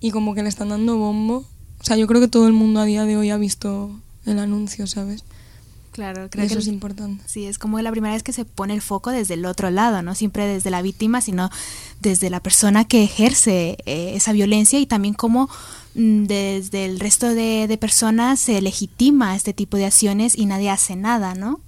y 0.00 0.10
como 0.10 0.34
que 0.34 0.42
le 0.42 0.48
están 0.48 0.70
dando 0.70 0.96
bombo. 0.96 1.44
O 1.80 1.84
sea, 1.84 1.96
yo 1.96 2.06
creo 2.06 2.20
que 2.20 2.28
todo 2.28 2.46
el 2.46 2.54
mundo 2.54 2.80
a 2.80 2.86
día 2.86 3.04
de 3.04 3.16
hoy 3.16 3.30
ha 3.30 3.36
visto 3.36 3.90
el 4.24 4.38
anuncio, 4.38 4.86
¿sabes? 4.86 5.22
Claro, 5.92 6.28
creo 6.30 6.44
eso 6.44 6.54
que 6.54 6.60
es 6.60 6.68
importante. 6.68 7.22
Sí, 7.26 7.46
es 7.46 7.58
como 7.58 7.80
la 7.80 7.90
primera 7.90 8.14
vez 8.14 8.22
que 8.22 8.32
se 8.32 8.44
pone 8.44 8.72
el 8.72 8.80
foco 8.80 9.10
desde 9.10 9.34
el 9.34 9.44
otro 9.44 9.68
lado, 9.70 10.00
no 10.00 10.14
siempre 10.14 10.46
desde 10.46 10.70
la 10.70 10.80
víctima, 10.80 11.20
sino 11.20 11.50
desde 12.00 12.30
la 12.30 12.40
persona 12.40 12.86
que 12.86 13.02
ejerce 13.02 13.78
eh, 13.84 14.12
esa 14.14 14.32
violencia 14.32 14.78
y 14.78 14.86
también 14.86 15.14
cómo 15.14 15.50
desde 15.94 16.84
el 16.84 17.00
resto 17.00 17.34
de, 17.34 17.66
de 17.66 17.78
personas 17.78 18.40
se 18.40 18.60
legitima 18.60 19.34
este 19.34 19.52
tipo 19.52 19.76
de 19.76 19.86
acciones 19.86 20.36
y 20.36 20.46
nadie 20.46 20.70
hace 20.70 20.96
nada, 20.96 21.34
¿no? 21.34 21.60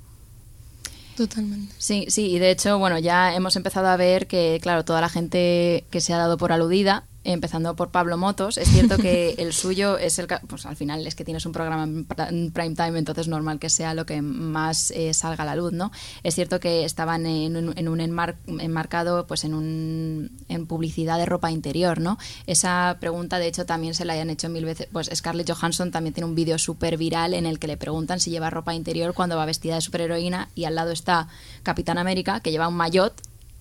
Totalmente. 1.17 1.75
Sí, 1.79 2.07
sí, 2.09 2.29
y 2.31 2.39
de 2.39 2.51
hecho, 2.51 2.79
bueno, 2.79 2.99
ya 2.99 3.35
hemos 3.35 3.55
empezado 3.57 3.89
a 3.89 3.97
ver 3.97 4.27
que, 4.27 4.59
claro, 4.63 4.85
toda 4.85 5.01
la 5.01 5.09
gente 5.09 5.85
que 5.91 6.01
se 6.01 6.15
ha 6.15 6.17
dado 6.17 6.39
por 6.39 6.53
aludida, 6.53 7.05
empezando 7.23 7.77
por 7.77 7.91
Pablo 7.91 8.17
Motos, 8.17 8.57
es 8.57 8.69
cierto 8.69 8.97
que 8.97 9.35
el 9.39 9.53
suyo 9.53 9.99
es 9.99 10.19
el... 10.19 10.27
Pues 10.47 10.65
al 10.67 10.77
final 10.77 11.07
es 11.07 11.15
que 11.15 11.25
tienes 11.25 11.45
un 11.47 11.53
programa 11.53 11.85
en 11.85 12.51
prime 12.51 12.75
time, 12.75 12.99
entonces 12.99 13.29
normal 13.29 13.59
que 13.59 13.69
sea 13.69 13.95
lo 13.95 14.07
que 14.07 14.23
más 14.23 14.91
eh, 14.93 15.13
salga 15.15 15.43
a 15.43 15.47
la 15.47 15.57
luz, 15.57 15.73
¿no? 15.73 15.93
Es 16.23 16.35
cierto 16.35 16.61
que 16.61 16.85
estaban 16.85 17.27
en 17.27 17.57
un, 17.57 17.79
en 17.79 17.89
un 17.89 17.99
enmar- 17.99 18.37
enmarcado, 18.47 19.27
pues 19.27 19.45
en 19.45 19.55
un 19.55 20.31
en 20.49 20.67
publicidad 20.67 21.19
de 21.19 21.27
ropa 21.27 21.51
interior, 21.51 22.01
¿no? 22.01 22.19
Esa 22.47 22.97
pregunta, 23.01 23.39
de 23.39 23.49
hecho, 23.49 23.67
también 23.67 23.95
se 23.95 24.05
la 24.05 24.15
hayan 24.15 24.31
hecho 24.31 24.49
mil 24.49 24.65
veces. 24.65 24.89
Pues 24.91 25.11
Scarlett 25.15 25.51
Johansson 25.51 25.91
también 25.91 26.15
tiene 26.15 26.27
un 26.29 26.35
vídeo 26.35 26.59
súper 26.59 26.97
viral 26.97 27.35
en 27.35 27.47
el 27.47 27.59
que 27.59 27.67
le 27.67 27.77
preguntan 27.77 28.21
si 28.21 28.31
lleva 28.31 28.51
ropa 28.51 28.75
interior 28.75 29.15
cuando 29.15 29.37
va 29.37 29.45
vestida 29.45 29.75
de 29.75 29.81
superheroína 29.81 30.49
y 30.55 30.65
al 30.65 30.75
lado 30.75 30.91
está 30.91 31.29
Capitán 31.63 31.99
América, 31.99 32.41
que 32.41 32.51
lleva 32.51 32.69
un 32.69 32.75
maillot 32.75 33.13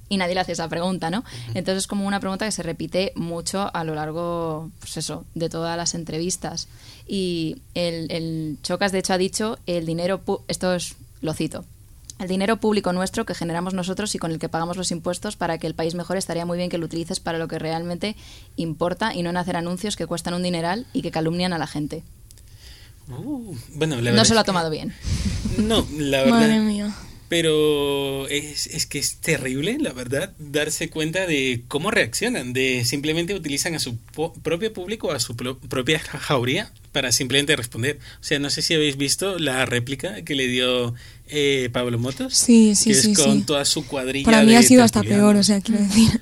y 0.10 0.18
nadie 0.18 0.34
le 0.34 0.42
hace 0.42 0.52
esa 0.54 0.68
pregunta, 0.68 1.10
¿no? 1.10 1.24
Entonces 1.54 1.84
es 1.84 1.88
como 1.88 2.06
una 2.08 2.20
pregunta 2.20 2.46
que 2.46 2.52
se 2.52 2.64
repite 2.64 3.14
mucho 3.16 3.70
a 3.74 3.84
lo 3.84 3.96
largo, 3.96 4.70
pues 4.80 4.98
eso, 4.98 5.24
de 5.36 5.50
todas 5.50 5.78
las 5.78 5.94
entrevistas. 5.94 6.68
Y 7.08 7.58
el, 7.76 8.12
el 8.12 8.58
Chocas, 8.64 8.92
de 8.92 9.00
hecho, 9.00 9.14
ha 9.14 9.18
dicho, 9.18 9.58
el 9.68 9.86
dinero, 9.86 10.24
pu- 10.26 10.42
esto 10.48 10.74
es, 10.74 10.96
lo 11.22 11.34
cito, 11.34 11.64
el 12.20 12.28
dinero 12.28 12.58
público 12.58 12.92
nuestro 12.92 13.26
que 13.26 13.34
generamos 13.34 13.74
nosotros 13.74 14.14
y 14.14 14.18
con 14.20 14.32
el 14.32 14.40
que 14.40 14.50
pagamos 14.50 14.76
los 14.78 14.92
impuestos 14.92 15.36
para 15.38 15.58
que 15.58 15.68
el 15.68 15.74
país 15.74 15.96
mejore 15.96 16.20
estaría 16.20 16.46
muy 16.46 16.58
bien 16.58 16.70
que 16.70 16.78
lo 16.78 16.86
utilices 16.86 17.20
para 17.22 17.38
lo 17.38 17.48
que 17.48 17.60
realmente 17.60 18.16
importa 18.58 19.14
y 19.14 19.24
no 19.24 19.30
en 19.30 19.38
hacer 19.38 19.56
anuncios 19.56 19.96
que 19.96 20.06
cuestan 20.06 20.34
un 20.34 20.44
dineral 20.44 20.86
y 20.92 21.02
que 21.02 21.12
calumnian 21.12 21.54
a 21.54 21.58
la 21.58 21.68
gente. 21.68 22.04
Uh, 23.08 23.56
bueno, 23.76 24.02
la 24.02 24.12
No 24.12 24.26
se 24.26 24.34
lo 24.34 24.40
ha 24.42 24.44
que- 24.44 24.48
tomado 24.48 24.70
bien. 24.70 24.94
No, 25.58 25.86
la 25.98 26.20
verdad. 26.24 26.40
Madre 26.42 26.60
mía. 26.60 26.94
Pero 27.30 28.28
es, 28.28 28.66
es 28.68 28.88
que 28.88 28.98
es 28.98 29.18
terrible, 29.18 29.78
la 29.80 29.94
verdad, 29.94 30.34
darse 30.40 30.90
cuenta 30.90 31.28
de 31.28 31.62
cómo 31.68 31.92
reaccionan, 31.92 32.54
de 32.54 32.84
simplemente 32.86 33.36
utilizan 33.36 33.76
a 33.76 33.80
su 33.80 33.98
propio 34.42 34.74
público, 34.74 35.12
a 35.12 35.20
su 35.20 35.36
pro- 35.36 35.60
propia 35.60 36.00
ja- 36.00 36.18
jauría, 36.18 36.74
para 36.92 37.12
simplemente 37.12 37.56
responder. 37.56 38.00
O 38.20 38.24
sea, 38.24 38.40
no 38.40 38.50
sé 38.50 38.64
si 38.64 38.74
habéis 38.74 38.98
visto 38.98 39.38
la 39.38 39.66
réplica 39.68 40.24
que 40.24 40.34
le 40.34 40.48
dio 40.48 40.96
eh, 41.28 41.70
Pablo 41.72 42.00
Motos. 42.00 42.34
Sí, 42.36 42.74
sí, 42.76 42.90
que 42.90 42.96
sí, 42.96 43.12
es 43.12 43.18
con 43.20 43.40
sí. 43.42 43.44
toda 43.46 43.64
su 43.64 43.86
cuadrilla. 43.86 44.26
Para 44.26 44.42
mí 44.42 44.50
de 44.52 44.58
ha 44.58 44.64
sido 44.64 44.84
hasta 44.84 45.04
peor, 45.04 45.36
o 45.36 45.44
sea, 45.44 45.62
quiero 45.62 45.82
decir. 45.84 46.20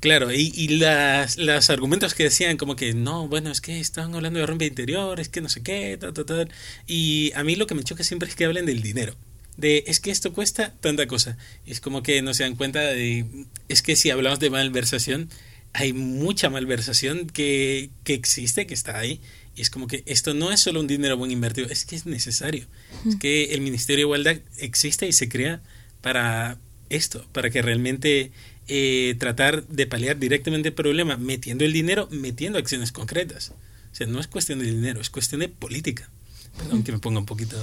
Claro, 0.00 0.32
y, 0.32 0.52
y 0.56 0.68
las, 0.78 1.38
los 1.38 1.70
argumentos 1.70 2.14
que 2.14 2.24
decían 2.24 2.56
como 2.56 2.74
que 2.76 2.94
no, 2.94 3.26
bueno, 3.28 3.50
es 3.50 3.60
que 3.60 3.78
estaban 3.80 4.14
hablando 4.14 4.38
de 4.40 4.46
rompe 4.46 4.66
interior, 4.66 5.18
es 5.20 5.28
que 5.28 5.40
no 5.40 5.48
sé 5.48 5.62
qué, 5.62 5.96
tal, 6.00 6.12
tal, 6.14 6.24
tal. 6.24 6.48
Y 6.88 7.32
a 7.34 7.42
mí 7.44 7.54
lo 7.56 7.66
que 7.66 7.74
me 7.74 7.82
choca 7.84 8.02
siempre 8.04 8.28
es 8.28 8.34
que 8.36 8.44
hablen 8.44 8.66
del 8.66 8.82
dinero. 8.82 9.14
De, 9.58 9.84
es 9.88 10.00
que 10.00 10.10
esto 10.10 10.32
cuesta 10.32 10.72
tanta 10.80 11.06
cosa. 11.06 11.36
Es 11.66 11.80
como 11.80 12.02
que 12.02 12.22
no 12.22 12.32
se 12.32 12.44
dan 12.44 12.56
cuenta 12.56 12.80
de, 12.80 13.26
es 13.68 13.82
que 13.82 13.96
si 13.96 14.08
hablamos 14.08 14.38
de 14.38 14.50
malversación, 14.50 15.28
hay 15.72 15.92
mucha 15.92 16.48
malversación 16.48 17.26
que, 17.26 17.90
que 18.04 18.14
existe, 18.14 18.66
que 18.66 18.74
está 18.74 18.98
ahí. 18.98 19.20
Y 19.56 19.60
es 19.60 19.70
como 19.70 19.88
que 19.88 20.04
esto 20.06 20.32
no 20.32 20.52
es 20.52 20.60
solo 20.60 20.78
un 20.78 20.86
dinero 20.86 21.16
buen 21.16 21.32
invertido, 21.32 21.68
es 21.68 21.84
que 21.84 21.96
es 21.96 22.06
necesario. 22.06 22.66
Es 23.06 23.16
que 23.16 23.46
el 23.54 23.60
Ministerio 23.60 24.04
de 24.04 24.08
Igualdad 24.08 24.36
existe 24.58 25.08
y 25.08 25.12
se 25.12 25.28
crea 25.28 25.60
para 26.00 26.56
esto, 26.88 27.26
para 27.32 27.50
que 27.50 27.60
realmente 27.60 28.30
eh, 28.68 29.16
tratar 29.18 29.66
de 29.66 29.88
paliar 29.88 30.18
directamente 30.18 30.68
el 30.68 30.74
problema, 30.74 31.16
metiendo 31.16 31.64
el 31.64 31.72
dinero, 31.72 32.08
metiendo 32.12 32.58
acciones 32.58 32.92
concretas. 32.92 33.50
O 33.90 33.94
sea, 33.94 34.06
no 34.06 34.20
es 34.20 34.28
cuestión 34.28 34.60
de 34.60 34.66
dinero, 34.66 35.00
es 35.00 35.10
cuestión 35.10 35.40
de 35.40 35.48
política. 35.48 36.08
Perdón 36.56 36.84
que 36.84 36.92
me 36.92 37.00
ponga 37.00 37.18
un 37.18 37.26
poquito... 37.26 37.56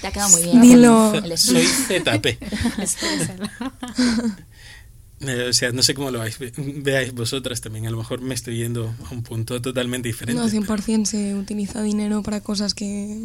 Te 0.00 0.06
ha 0.06 0.10
quedado 0.12 0.30
muy 0.30 0.42
bien. 0.42 0.60
Dilo. 0.60 1.14
El 1.14 1.36
Soy. 1.38 1.64
ZP. 1.88 2.38
Eh, 5.24 5.46
O 5.50 5.52
sea, 5.52 5.70
no 5.70 5.84
sé 5.84 5.94
cómo 5.94 6.10
lo 6.10 6.18
veáis, 6.18 6.36
veáis 6.56 7.14
vosotras 7.14 7.60
también. 7.60 7.86
A 7.86 7.90
lo 7.90 7.96
mejor 7.96 8.20
me 8.20 8.34
estoy 8.34 8.56
yendo 8.58 8.92
a 9.08 9.14
un 9.14 9.22
punto 9.22 9.62
totalmente 9.62 10.08
diferente. 10.08 10.40
No, 10.42 10.48
100% 10.48 11.04
se 11.04 11.34
utiliza 11.36 11.80
dinero 11.82 12.24
para 12.24 12.40
cosas 12.40 12.74
que 12.74 13.16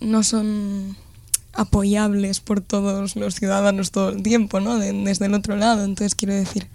no 0.00 0.22
son 0.22 0.96
apoyables 1.52 2.40
por 2.40 2.62
todos 2.62 3.14
los 3.14 3.34
ciudadanos 3.34 3.90
todo 3.90 4.08
el 4.08 4.22
tiempo, 4.22 4.58
¿no? 4.60 4.78
De- 4.78 4.92
desde 4.92 5.26
el 5.26 5.34
otro 5.34 5.54
lado. 5.56 5.84
Entonces, 5.84 6.14
quiero 6.14 6.32
decir, 6.34 6.66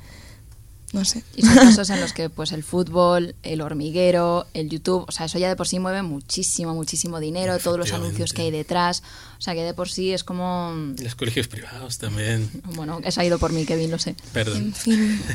no 0.94 1.06
sé. 1.06 1.24
Y 1.36 1.44
son 1.44 1.56
casos 1.56 1.90
en 1.90 2.02
los 2.02 2.14
que 2.14 2.30
pues 2.30 2.52
el 2.52 2.64
fútbol, 2.64 3.36
el 3.44 3.62
hormiguero, 3.62 4.48
el 4.54 4.70
YouTube, 4.70 5.06
o 5.08 5.12
sea, 5.12 5.26
eso 5.28 5.38
ya 5.38 5.50
de 5.50 5.56
por 5.56 5.68
sí 5.68 5.80
mueve 5.80 6.02
muchísimo, 6.02 6.74
muchísimo 6.74 7.20
dinero, 7.20 7.58
todos 7.60 7.78
los 7.78 7.94
anuncios 7.94 8.34
que 8.34 8.44
hay 8.44 8.52
detrás, 8.52 9.04
o 9.38 9.42
sea, 9.42 9.54
que 9.54 9.64
de 9.64 9.74
por 9.74 9.90
sí 9.90 10.12
es 10.12 10.24
como... 10.24 10.74
Los 11.02 11.16
colegios 11.16 11.48
privados 11.48 11.98
también. 11.98 12.50
Bueno, 12.76 13.00
eso 13.04 13.22
ha 13.22 13.26
ido 13.26 13.40
por 13.40 13.54
mí, 13.54 13.66
Kevin, 13.66 13.92
lo 13.92 14.00
sé. 14.00 14.16
Perdón. 14.34 14.58
En 14.58 14.74
fin. 14.74 15.22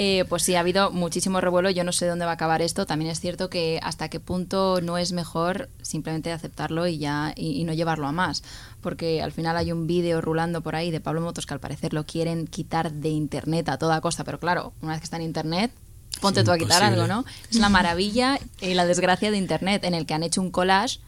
Eh, 0.00 0.24
pues 0.28 0.44
sí, 0.44 0.54
ha 0.54 0.60
habido 0.60 0.92
muchísimo 0.92 1.40
revuelo. 1.40 1.70
Yo 1.70 1.82
no 1.82 1.92
sé 1.92 2.06
dónde 2.06 2.24
va 2.24 2.32
a 2.32 2.34
acabar 2.34 2.62
esto. 2.62 2.86
También 2.86 3.10
es 3.10 3.18
cierto 3.20 3.50
que 3.50 3.80
hasta 3.82 4.08
qué 4.08 4.20
punto 4.20 4.80
no 4.80 4.96
es 4.96 5.10
mejor 5.12 5.68
simplemente 5.82 6.30
aceptarlo 6.30 6.86
y 6.86 6.98
ya 6.98 7.32
y, 7.34 7.60
y 7.60 7.64
no 7.64 7.72
llevarlo 7.72 8.06
a 8.06 8.12
más. 8.12 8.44
Porque 8.80 9.20
al 9.22 9.32
final 9.32 9.56
hay 9.56 9.72
un 9.72 9.86
vídeo 9.86 10.20
rulando 10.20 10.60
por 10.60 10.76
ahí 10.76 10.90
de 10.90 11.00
Pablo 11.00 11.20
Motos 11.20 11.46
que 11.46 11.54
al 11.54 11.60
parecer 11.60 11.92
lo 11.92 12.04
quieren 12.04 12.46
quitar 12.46 12.92
de 12.92 13.08
internet 13.08 13.68
a 13.68 13.78
toda 13.78 14.00
costa. 14.00 14.24
Pero 14.24 14.38
claro, 14.38 14.72
una 14.82 14.92
vez 14.92 15.00
que 15.00 15.04
está 15.04 15.16
en 15.16 15.22
internet, 15.22 15.72
ponte 16.20 16.44
tú 16.44 16.52
a 16.52 16.58
quitar 16.58 16.82
algo, 16.82 17.06
¿no? 17.06 17.24
Es 17.50 17.58
la 17.58 17.68
maravilla 17.68 18.38
y 18.60 18.74
la 18.74 18.86
desgracia 18.86 19.30
de 19.30 19.36
internet 19.36 19.84
en 19.84 19.94
el 19.94 20.06
que 20.06 20.14
han 20.14 20.22
hecho 20.22 20.40
un 20.40 20.50
collage 20.50 21.00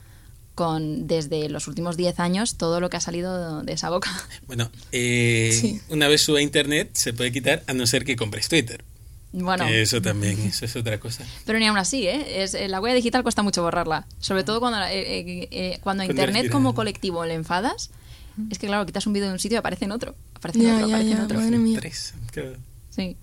con 0.56 1.06
desde 1.06 1.48
los 1.48 1.68
últimos 1.68 1.96
10 1.96 2.20
años 2.20 2.56
todo 2.56 2.80
lo 2.80 2.90
que 2.90 2.96
ha 2.96 3.00
salido 3.00 3.62
de 3.62 3.72
esa 3.72 3.88
boca. 3.90 4.10
Bueno, 4.46 4.70
eh, 4.92 5.56
Sí. 5.58 5.80
una 5.88 6.08
vez 6.08 6.22
suba 6.22 6.40
a 6.40 6.42
internet 6.42 6.90
se 6.92 7.12
puede 7.12 7.32
quitar 7.32 7.62
a 7.66 7.72
no 7.72 7.86
ser 7.86 8.04
que 8.04 8.16
compres 8.16 8.48
Twitter. 8.48 8.84
Bueno, 9.32 9.64
Que 9.66 9.82
Eso 9.82 10.02
también, 10.02 10.40
eso 10.40 10.64
es 10.64 10.74
otra 10.74 10.98
cosa. 10.98 11.24
Pero 11.46 11.58
ni 11.60 11.66
aún 11.66 11.78
así, 11.78 12.06
¿eh? 12.08 12.42
Es, 12.42 12.54
eh, 12.54 12.66
la 12.68 12.80
huella 12.80 12.96
digital 12.96 13.22
cuesta 13.22 13.42
mucho 13.42 13.62
borrarla. 13.62 14.06
Sobre 14.18 14.42
todo 14.44 14.58
cuando, 14.60 14.80
eh, 14.82 14.90
eh, 15.00 15.48
eh, 15.52 15.78
cuando 15.82 16.02
a 16.02 16.06
Internet 16.06 16.50
como 16.50 16.74
colectivo 16.74 17.24
le 17.24 17.34
enfadas. 17.34 17.90
Es 18.50 18.58
que, 18.58 18.66
claro, 18.68 18.86
quitas 18.86 19.06
un 19.06 19.12
vídeo 19.12 19.26
de 19.28 19.32
un 19.34 19.38
sitio 19.38 19.56
y 19.56 19.58
aparece 19.58 19.84
en 19.84 19.92
otro. 19.92 20.14
Aparece 20.34 20.60
en 20.60 20.64
Ya, 20.66 20.74
otro, 20.76 20.88
ya, 20.88 20.94
aparece 20.96 21.12
en 21.12 21.20
otro. 21.20 21.38
madre 21.40 21.58
mía. 21.58 21.78
Tres. 21.80 22.14
claro. 22.32 22.56
Sí. 22.90 23.16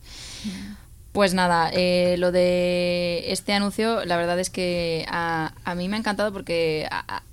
Pues 1.12 1.34
nada, 1.34 1.72
eh, 1.74 2.16
lo 2.20 2.32
de 2.32 3.26
este 3.32 3.53
anuncio, 3.53 4.05
la 4.05 4.18
verdad 4.18 4.39
es 4.39 4.49
que 4.51 5.05
a, 5.10 5.53
a 5.64 5.76
mí 5.76 5.89
me 5.89 5.95
ha 5.95 5.99
encantado 5.99 6.32
porque, 6.32 6.88
a- 6.91 7.18
a- 7.18 7.24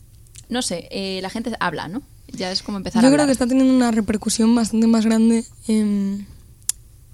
no 0.48 0.62
sé, 0.62 0.88
eh, 0.90 1.20
la 1.22 1.28
gente 1.30 1.52
habla, 1.60 1.86
¿no? 1.88 2.02
Ya 2.28 2.50
es 2.50 2.62
como 2.62 2.78
empezar 2.78 3.00
a 3.00 3.02
Yo 3.02 3.06
hablar. 3.08 3.18
creo 3.20 3.26
que 3.26 3.32
está 3.32 3.46
teniendo 3.46 3.72
una 3.74 3.90
repercusión 3.90 4.54
bastante 4.54 4.86
más 4.86 5.04
grande 5.04 5.44
em, 5.68 6.24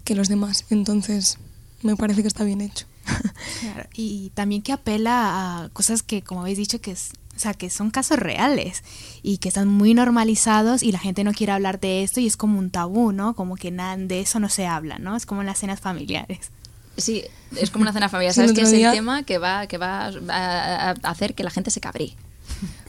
que 0.05 0.15
los 0.15 0.29
demás. 0.29 0.65
Entonces, 0.71 1.39
me 1.83 1.97
parece 1.97 2.23
que 2.23 2.29
está 2.29 2.45
bien 2.45 2.61
hecho. 2.61 2.87
Claro, 3.61 3.89
y 3.95 4.31
también 4.35 4.63
que 4.63 4.73
apela 4.73 5.65
a 5.65 5.69
cosas 5.71 6.03
que, 6.03 6.23
como 6.23 6.43
habéis 6.43 6.57
dicho, 6.57 6.81
que 6.81 6.93
es, 6.93 7.11
o 7.37 7.39
sea, 7.39 7.53
que 7.53 7.69
son 7.69 7.91
casos 7.91 8.19
reales 8.19 8.83
y 9.23 9.39
que 9.39 9.49
están 9.49 9.69
muy 9.69 9.93
normalizados 9.93 10.83
y 10.83 10.93
la 10.93 10.99
gente 10.99 11.25
no 11.25 11.33
quiere 11.33 11.53
hablar 11.53 11.81
de 11.81 12.03
esto 12.03 12.21
y 12.21 12.27
es 12.27 12.37
como 12.37 12.59
un 12.59 12.71
tabú, 12.71 13.13
¿no? 13.13 13.35
Como 13.35 13.57
que 13.57 13.71
nada 13.71 13.97
de 13.97 14.21
eso 14.21 14.41
no 14.41 14.49
se 14.49 14.67
habla, 14.67 14.99
¿no? 14.99 15.17
Es 15.17 15.27
como 15.27 15.41
en 15.43 15.47
las 15.47 15.59
cenas 15.59 15.81
familiares. 15.81 16.51
Sí, 16.97 17.25
es 17.57 17.71
como 17.71 17.83
una 17.83 17.93
cena 17.93 18.09
familiar. 18.09 18.33
Sí, 18.35 18.41
¿Sabes 18.41 18.53
que 18.53 18.63
es 18.63 18.73
el 18.73 18.93
tema 18.93 19.25
que 19.25 19.39
va, 19.39 19.67
que 19.67 19.79
va 19.79 20.07
a, 20.07 20.91
a 20.91 21.11
hacer 21.11 21.35
que 21.35 21.43
la 21.43 21.51
gente 21.51 21.71
se 21.71 21.81
cabree? 21.81 22.15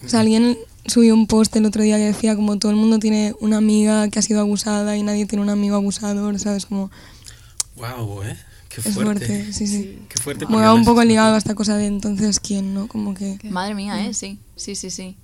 O 0.06 0.10
sea, 0.10 0.22
alguien 0.22 0.58
subió 0.86 1.14
un 1.14 1.28
post 1.28 1.56
el 1.56 1.66
otro 1.66 1.84
día 1.84 1.98
que 1.98 2.06
decía 2.06 2.36
como 2.36 2.58
todo 2.58 2.72
el 2.72 2.78
mundo 2.78 3.00
tiene 3.00 3.36
una 3.40 3.58
amiga 3.58 4.10
que 4.10 4.20
ha 4.20 4.22
sido 4.22 4.40
abusada 4.40 4.98
y 4.98 5.04
nadie 5.04 5.26
tiene 5.26 5.44
un 5.44 5.50
amigo 5.50 5.76
abusador, 5.76 6.40
¿sabes? 6.40 6.66
Como 6.66 6.92
Wow, 7.76 8.24
¿eh? 8.24 8.38
Qué 8.74 8.82
es 8.82 8.94
fuerte. 8.94 9.26
fuerte, 9.26 9.54
sí, 9.54 9.68
sí. 9.68 10.00
Qué 10.08 10.20
fuerte. 10.22 10.46
Me 10.48 10.58
va 10.58 10.74
un 10.74 10.86
poco 10.86 11.04
ligado 11.04 11.36
a 11.36 11.38
esta 11.38 11.56
cosa 11.56 11.78
de 11.78 11.88
entonces 11.88 12.40
quién, 12.40 12.74
¿no? 12.74 12.88
Como 12.88 13.14
que... 13.14 13.38
Madre 13.44 13.76
mía, 13.76 14.06
¿eh? 14.06 14.14
Sí, 14.14 14.40
sí, 14.56 14.76
sí, 14.76 14.90
sí. 14.90 15.16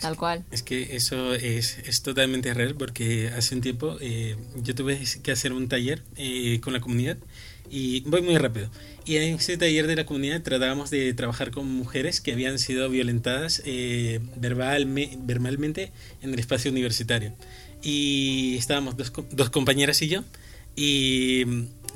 Tal 0.00 0.16
cual. 0.16 0.44
Es 0.52 0.62
que 0.62 0.94
eso 0.96 1.34
es, 1.34 1.78
es 1.84 2.02
totalmente 2.02 2.54
real 2.54 2.76
porque 2.76 3.28
hace 3.36 3.56
un 3.56 3.60
tiempo 3.60 3.96
eh, 4.00 4.36
yo 4.62 4.74
tuve 4.74 4.98
que 5.22 5.32
hacer 5.32 5.52
un 5.52 5.68
taller 5.68 6.02
eh, 6.16 6.60
con 6.62 6.72
la 6.72 6.80
comunidad 6.80 7.16
y 7.68 8.00
voy 8.02 8.22
muy 8.22 8.38
rápido. 8.38 8.70
Y 9.04 9.16
en 9.16 9.34
ese 9.34 9.56
taller 9.56 9.86
de 9.88 9.96
la 9.96 10.06
comunidad 10.06 10.42
tratábamos 10.42 10.90
de 10.90 11.12
trabajar 11.14 11.50
con 11.50 11.66
mujeres 11.66 12.20
que 12.20 12.32
habían 12.32 12.58
sido 12.60 12.88
violentadas 12.88 13.60
eh, 13.64 14.20
verbalme- 14.40 15.18
verbalmente 15.20 15.90
en 16.22 16.32
el 16.32 16.38
espacio 16.38 16.70
universitario. 16.70 17.34
Y 17.82 18.56
estábamos 18.56 18.96
dos, 18.96 19.12
dos 19.32 19.50
compañeras 19.50 20.00
y 20.02 20.08
yo 20.08 20.22
y, 20.76 21.44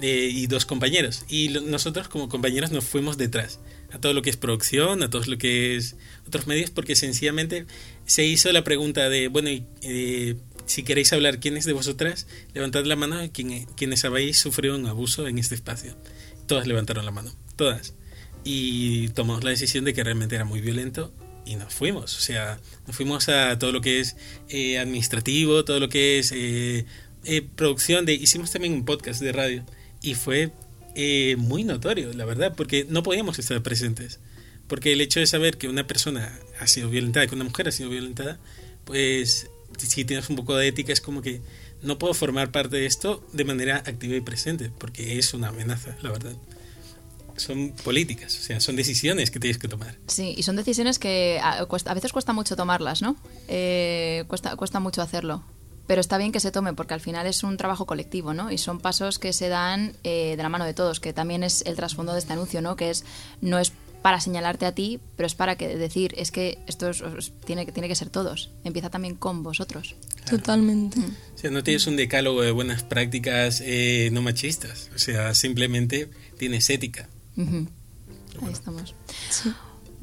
eh, 0.01 0.31
y 0.33 0.47
dos 0.47 0.65
compañeros. 0.67 1.25
Y 1.29 1.49
nosotros 1.49 2.09
como 2.09 2.29
compañeros 2.29 2.71
nos 2.71 2.85
fuimos 2.85 3.19
detrás 3.19 3.61
a 3.93 3.99
todo 4.01 4.15
lo 4.15 4.23
que 4.23 4.31
es 4.31 4.37
producción, 4.37 5.03
a 5.03 5.11
todo 5.11 5.23
lo 5.27 5.37
que 5.39 5.77
es 5.77 5.97
otros 6.27 6.47
medios, 6.47 6.71
porque 6.71 6.97
sencillamente 6.97 7.67
se 8.07 8.25
hizo 8.25 8.51
la 8.53 8.65
pregunta 8.65 9.09
de, 9.09 9.29
bueno, 9.29 9.51
eh, 9.83 10.37
si 10.65 10.83
queréis 10.83 11.13
hablar, 11.13 11.41
¿quiénes 11.41 11.65
de 11.67 11.73
vosotras? 11.75 12.27
Levantad 12.55 12.85
la 12.87 12.97
mano 12.97 13.21
quien- 13.33 13.67
quienes 13.77 14.05
habéis 14.05 14.39
sufrido 14.39 14.77
un 14.77 14.87
abuso 14.87 15.27
en 15.29 15.39
este 15.39 15.55
espacio. 15.55 15.95
Todas 16.47 16.67
levantaron 16.67 17.05
la 17.05 17.11
mano, 17.11 17.35
todas. 17.57 17.95
Y 18.45 19.09
tomamos 19.11 19.45
la 19.45 19.51
decisión 19.51 19.85
de 19.85 19.93
que 19.95 20.03
realmente 20.03 20.35
era 20.35 20.45
muy 20.45 20.61
violento 20.61 21.13
y 21.45 21.57
nos 21.57 21.73
fuimos. 21.75 22.17
O 22.17 22.21
sea, 22.21 22.59
nos 22.87 22.97
fuimos 22.97 23.29
a 23.29 23.59
todo 23.59 23.73
lo 23.73 23.81
que 23.81 24.01
es 24.01 24.17
eh, 24.49 24.79
administrativo, 24.79 25.65
todo 25.65 25.79
lo 25.81 25.89
que 25.89 26.19
es 26.19 26.33
eh, 26.33 26.87
eh, 27.25 27.43
producción. 27.57 28.07
de 28.07 28.15
Hicimos 28.15 28.51
también 28.51 28.73
un 28.75 28.85
podcast 28.85 29.21
de 29.21 29.33
radio 29.33 29.65
y 30.03 30.15
fue 30.15 30.51
eh, 30.95 31.37
muy 31.39 31.65
notorio, 31.65 32.13
la 32.13 32.25
verdad, 32.25 32.55
porque 32.57 32.85
no 32.89 33.03
podíamos 33.03 33.39
estar 33.39 33.63
presentes. 33.63 34.19
Porque 34.69 34.93
el 34.93 35.01
hecho 35.01 35.21
de 35.21 35.27
saber 35.27 35.59
que 35.59 35.69
una 35.69 35.87
persona 35.87 36.39
ha 36.61 36.67
sido 36.67 36.89
violentada, 36.89 37.27
que 37.27 37.35
una 37.35 37.45
mujer 37.45 37.69
ha 37.69 37.73
sido 37.73 37.91
violentada, 37.91 38.39
pues 38.85 39.49
si 39.79 40.05
tienes 40.05 40.29
un 40.31 40.37
poco 40.37 40.57
de 40.57 40.69
ética 40.69 40.93
es 40.93 41.01
como 41.01 41.21
que 41.23 41.41
no 41.83 41.99
puedo 41.99 42.15
formar 42.15 42.53
parte 42.53 42.77
de 42.77 42.87
esto 42.87 43.27
de 43.33 43.45
manera 43.45 43.79
activa 43.79 44.15
y 44.15 44.21
presente, 44.21 44.71
porque 44.79 45.19
es 45.19 45.35
una 45.35 45.49
amenaza, 45.49 45.97
la 46.03 46.11
verdad. 46.11 46.33
Son 47.37 47.73
políticas, 47.83 48.39
o 48.39 48.43
sea, 48.43 48.61
son 48.61 48.77
decisiones 48.77 49.31
que 49.31 49.41
tienes 49.41 49.57
que 49.59 49.67
tomar. 49.67 49.97
Sí, 50.07 50.35
y 50.37 50.43
son 50.43 50.55
decisiones 50.55 50.99
que 50.99 51.41
a, 51.43 51.65
cuesta- 51.65 51.91
a 51.91 51.95
veces 51.95 52.13
cuesta 52.13 52.33
mucho 52.35 52.57
tomarlas, 52.57 53.01
¿no? 53.03 53.17
Eh, 53.49 54.25
cuesta, 54.29 54.55
cuesta 54.57 54.81
mucho 54.81 55.01
hacerlo. 55.03 55.43
Pero 55.87 56.01
está 56.01 56.17
bien 56.19 56.33
que 56.33 56.41
se 56.41 56.51
tome 56.53 56.73
porque 56.75 56.95
al 56.95 57.01
final 57.01 57.27
es 57.27 57.43
un 57.43 57.57
trabajo 57.57 57.87
colectivo, 57.87 58.35
¿no? 58.35 58.51
Y 58.51 58.59
son 58.59 58.79
pasos 58.81 59.19
que 59.19 59.33
se 59.33 59.49
dan 59.49 59.95
eh, 60.05 60.35
de 60.37 60.43
la 60.43 60.49
mano 60.49 60.65
de 60.65 60.75
todos, 60.75 61.01
que 61.01 61.13
también 61.13 61.43
es 61.43 61.63
el 61.67 61.75
trasfondo 61.77 62.13
de 62.13 62.21
este 62.21 62.33
anuncio, 62.33 62.63
¿no? 62.63 62.77
Que 62.77 62.91
es 62.91 63.05
no 63.41 63.59
es 63.59 63.73
para 64.01 64.21
señalarte 64.21 64.67
a 64.67 64.73
ti, 64.73 64.99
pero 65.17 65.29
es 65.29 65.35
para 65.37 65.57
que 65.57 65.77
decir, 65.77 66.13
es 66.17 66.33
que 66.33 66.59
esto 66.67 66.91
es- 66.91 67.03
es- 67.19 67.33
tiene, 67.45 67.65
que- 67.67 67.71
tiene 67.73 67.87
que 67.89 67.95
ser 67.95 68.11
todos. 68.11 68.51
Empieza 68.65 68.91
también 68.91 69.15
con 69.15 69.45
vosotros. 69.45 69.95
Totalmente. 70.29 70.99
O 70.99 71.39
sea, 71.39 71.51
no 71.53 71.63
tienes 71.63 71.87
un 71.87 71.95
decálogo 71.97 72.43
de 72.43 72.51
buenas 72.51 72.83
prácticas 72.83 73.61
eh, 73.65 74.09
no 74.13 74.21
machistas, 74.23 74.91
o 74.95 74.99
sea, 74.99 75.35
simplemente 75.35 76.11
tienes 76.37 76.69
ética. 76.71 77.09
Ahí 77.37 78.53
estamos. 78.53 78.95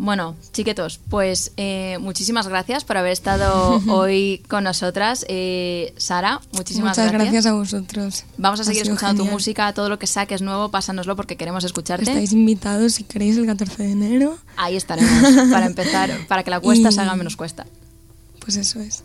Bueno, 0.01 0.37
chiquetos, 0.53 0.97
pues 1.09 1.51
eh, 1.57 1.97
muchísimas 1.99 2.47
gracias 2.47 2.85
por 2.85 2.95
haber 2.95 3.11
estado 3.11 3.81
hoy 3.89 4.41
con 4.47 4.63
nosotras. 4.63 5.25
Eh, 5.27 5.93
Sara, 5.97 6.39
muchísimas 6.53 6.97
Muchas 6.97 7.11
gracias 7.11 7.45
a 7.45 7.53
vosotros. 7.53 8.23
Vamos 8.37 8.61
a 8.61 8.63
Ha 8.63 8.65
seguir 8.65 8.83
escuchando 8.83 9.25
tu 9.25 9.29
música, 9.29 9.73
todo 9.73 9.89
lo 9.89 9.99
que 9.99 10.07
saques 10.07 10.41
nuevo, 10.41 10.71
pásanoslo 10.71 11.17
porque 11.17 11.35
queremos 11.35 11.65
escucharte. 11.65 12.05
Estáis 12.09 12.31
invitados 12.31 12.93
si 12.93 13.03
queréis 13.03 13.35
el 13.35 13.45
14 13.45 13.83
de 13.83 13.91
enero. 13.91 14.37
Ahí 14.55 14.77
estaremos 14.77 15.49
para 15.51 15.65
empezar, 15.65 16.09
para 16.29 16.43
que 16.43 16.49
la 16.51 16.61
cuesta 16.61 16.87
Y- 16.87 16.91
se 16.93 17.01
haga 17.01 17.17
menos 17.17 17.35
cuesta. 17.35 17.67
Pues 18.39 18.55
eso 18.55 18.79
es. 18.79 19.03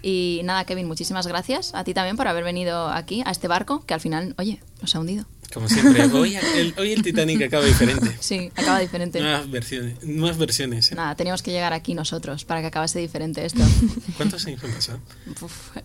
Y 0.00 0.42
nada, 0.44 0.64
Kevin, 0.64 0.86
muchísimas 0.86 1.26
gracias 1.26 1.74
a 1.74 1.82
ti 1.82 1.92
también 1.92 2.16
por 2.16 2.28
haber 2.28 2.44
venido 2.44 2.88
aquí, 2.88 3.24
a 3.26 3.32
este 3.32 3.48
barco, 3.48 3.84
que 3.84 3.94
al 3.94 4.00
final, 4.00 4.36
oye, 4.38 4.60
nos 4.80 4.94
ha 4.94 5.00
hundido. 5.00 5.24
Como 5.52 5.68
siempre, 5.68 6.04
hoy 6.12 6.36
el, 6.36 6.74
hoy 6.78 6.92
el 6.92 7.02
Titanic 7.02 7.42
acaba 7.42 7.64
diferente. 7.64 8.16
Sí, 8.20 8.50
acaba 8.54 8.78
diferente. 8.78 9.20
Nuevas 9.20 9.50
versiones. 9.50 10.04
Nuevas 10.04 10.38
versiones 10.38 10.92
¿eh? 10.92 10.94
Nada, 10.94 11.14
teníamos 11.16 11.42
que 11.42 11.50
llegar 11.50 11.72
aquí 11.72 11.94
nosotros 11.94 12.44
para 12.44 12.60
que 12.60 12.68
acabase 12.68 12.98
diferente 12.98 13.44
esto. 13.44 13.62
¿Cuántos 14.16 14.46
años 14.46 14.62
han 14.62 14.72
pasado? 14.72 15.00
Uf. 15.40 15.76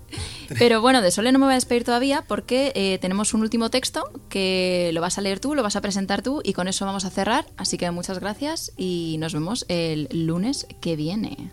Pero 0.59 0.82
bueno, 0.82 1.01
de 1.01 1.11
Sole 1.11 1.32
no 1.32 1.39
me 1.39 1.45
voy 1.45 1.53
a 1.53 1.55
despedir 1.55 1.84
todavía 1.84 2.24
porque 2.28 2.72
eh, 2.76 2.99
tenemos 3.01 3.34
un 3.34 3.41
último 3.41 3.70
texto 3.70 4.09
que 4.30 4.91
lo 4.93 5.01
vas 5.01 5.18
a 5.18 5.22
leer 5.22 5.39
tú, 5.39 5.55
lo 5.55 5.63
vas 5.63 5.76
a 5.76 5.82
presentar 5.82 6.22
tú 6.22 6.41
y 6.43 6.53
con 6.53 6.68
eso 6.68 6.86
vamos 6.86 7.05
a 7.05 7.09
cerrar. 7.09 7.47
Así 7.57 7.78
que 7.78 7.89
muchas 7.91 8.20
gracias 8.20 8.72
y 8.78 9.18
nos 9.20 9.34
vemos 9.34 9.66
el 9.68 10.07
lunes 10.11 10.68
que 10.82 10.95
viene. 10.95 11.51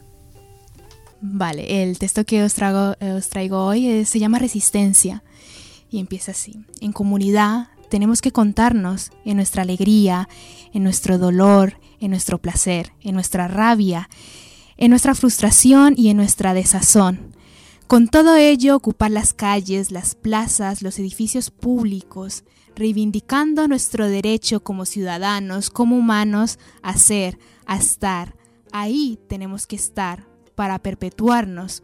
Vale, 1.24 1.84
el 1.84 1.98
texto 1.98 2.24
que 2.24 2.42
os 2.42 2.52
traigo, 2.54 2.96
eh, 3.00 3.12
os 3.12 3.28
traigo 3.28 3.64
hoy 3.64 3.86
eh, 3.86 4.04
se 4.04 4.18
llama 4.18 4.40
Resistencia 4.40 5.22
y 5.88 6.00
empieza 6.00 6.32
así. 6.32 6.64
En 6.80 6.92
comunidad 6.92 7.68
tenemos 7.92 8.22
que 8.22 8.32
contarnos 8.32 9.10
en 9.26 9.36
nuestra 9.36 9.64
alegría, 9.64 10.26
en 10.72 10.82
nuestro 10.82 11.18
dolor, 11.18 11.78
en 12.00 12.10
nuestro 12.10 12.40
placer, 12.40 12.94
en 13.02 13.12
nuestra 13.12 13.48
rabia, 13.48 14.08
en 14.78 14.88
nuestra 14.88 15.14
frustración 15.14 15.92
y 15.94 16.08
en 16.08 16.16
nuestra 16.16 16.54
desazón. 16.54 17.36
Con 17.88 18.08
todo 18.08 18.36
ello, 18.36 18.76
ocupar 18.76 19.10
las 19.10 19.34
calles, 19.34 19.90
las 19.90 20.14
plazas, 20.14 20.80
los 20.80 20.98
edificios 20.98 21.50
públicos, 21.50 22.44
reivindicando 22.74 23.68
nuestro 23.68 24.08
derecho 24.08 24.64
como 24.64 24.86
ciudadanos, 24.86 25.68
como 25.68 25.98
humanos, 25.98 26.58
a 26.80 26.96
ser, 26.96 27.38
a 27.66 27.76
estar. 27.76 28.36
Ahí 28.72 29.18
tenemos 29.28 29.66
que 29.66 29.76
estar 29.76 30.26
para 30.54 30.78
perpetuarnos, 30.78 31.82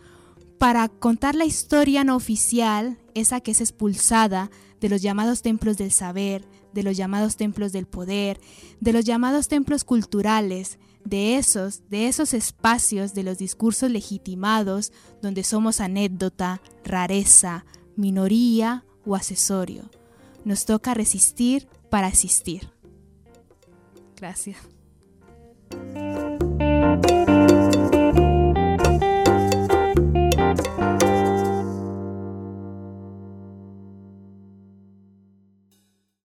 para 0.57 0.89
contar 0.89 1.35
la 1.35 1.45
historia 1.45 2.03
no 2.03 2.17
oficial, 2.17 2.97
esa 3.13 3.43
que 3.43 3.51
es 3.51 3.61
expulsada 3.61 4.51
de 4.81 4.89
los 4.89 5.03
llamados 5.03 5.43
templos 5.43 5.77
del 5.77 5.93
saber, 5.93 6.45
de 6.73 6.83
los 6.83 6.97
llamados 6.97 7.37
templos 7.37 7.73
del 7.73 7.87
poder, 7.87 8.41
de 8.81 8.93
los 8.93 9.05
llamados 9.05 9.49
templos 9.49 9.85
culturales, 9.85 10.79
de 11.05 11.37
esos, 11.37 11.89
de 11.89 12.09
esos 12.09 12.35
espacios 12.35 13.15
de 13.15 13.23
los 13.23 13.39
discursos 13.39 13.91
legitimados 13.91 14.93
donde 15.23 15.43
somos 15.43 15.81
anécdota, 15.81 16.61
rareza, 16.85 17.65
minoría 17.97 18.85
o 19.07 19.17
accesorio. 19.17 19.91
Nos 20.45 20.67
toca 20.67 20.95
resistir 20.95 21.69
para 21.91 22.09
existir. 22.09 22.71
Gracias. 24.17 24.59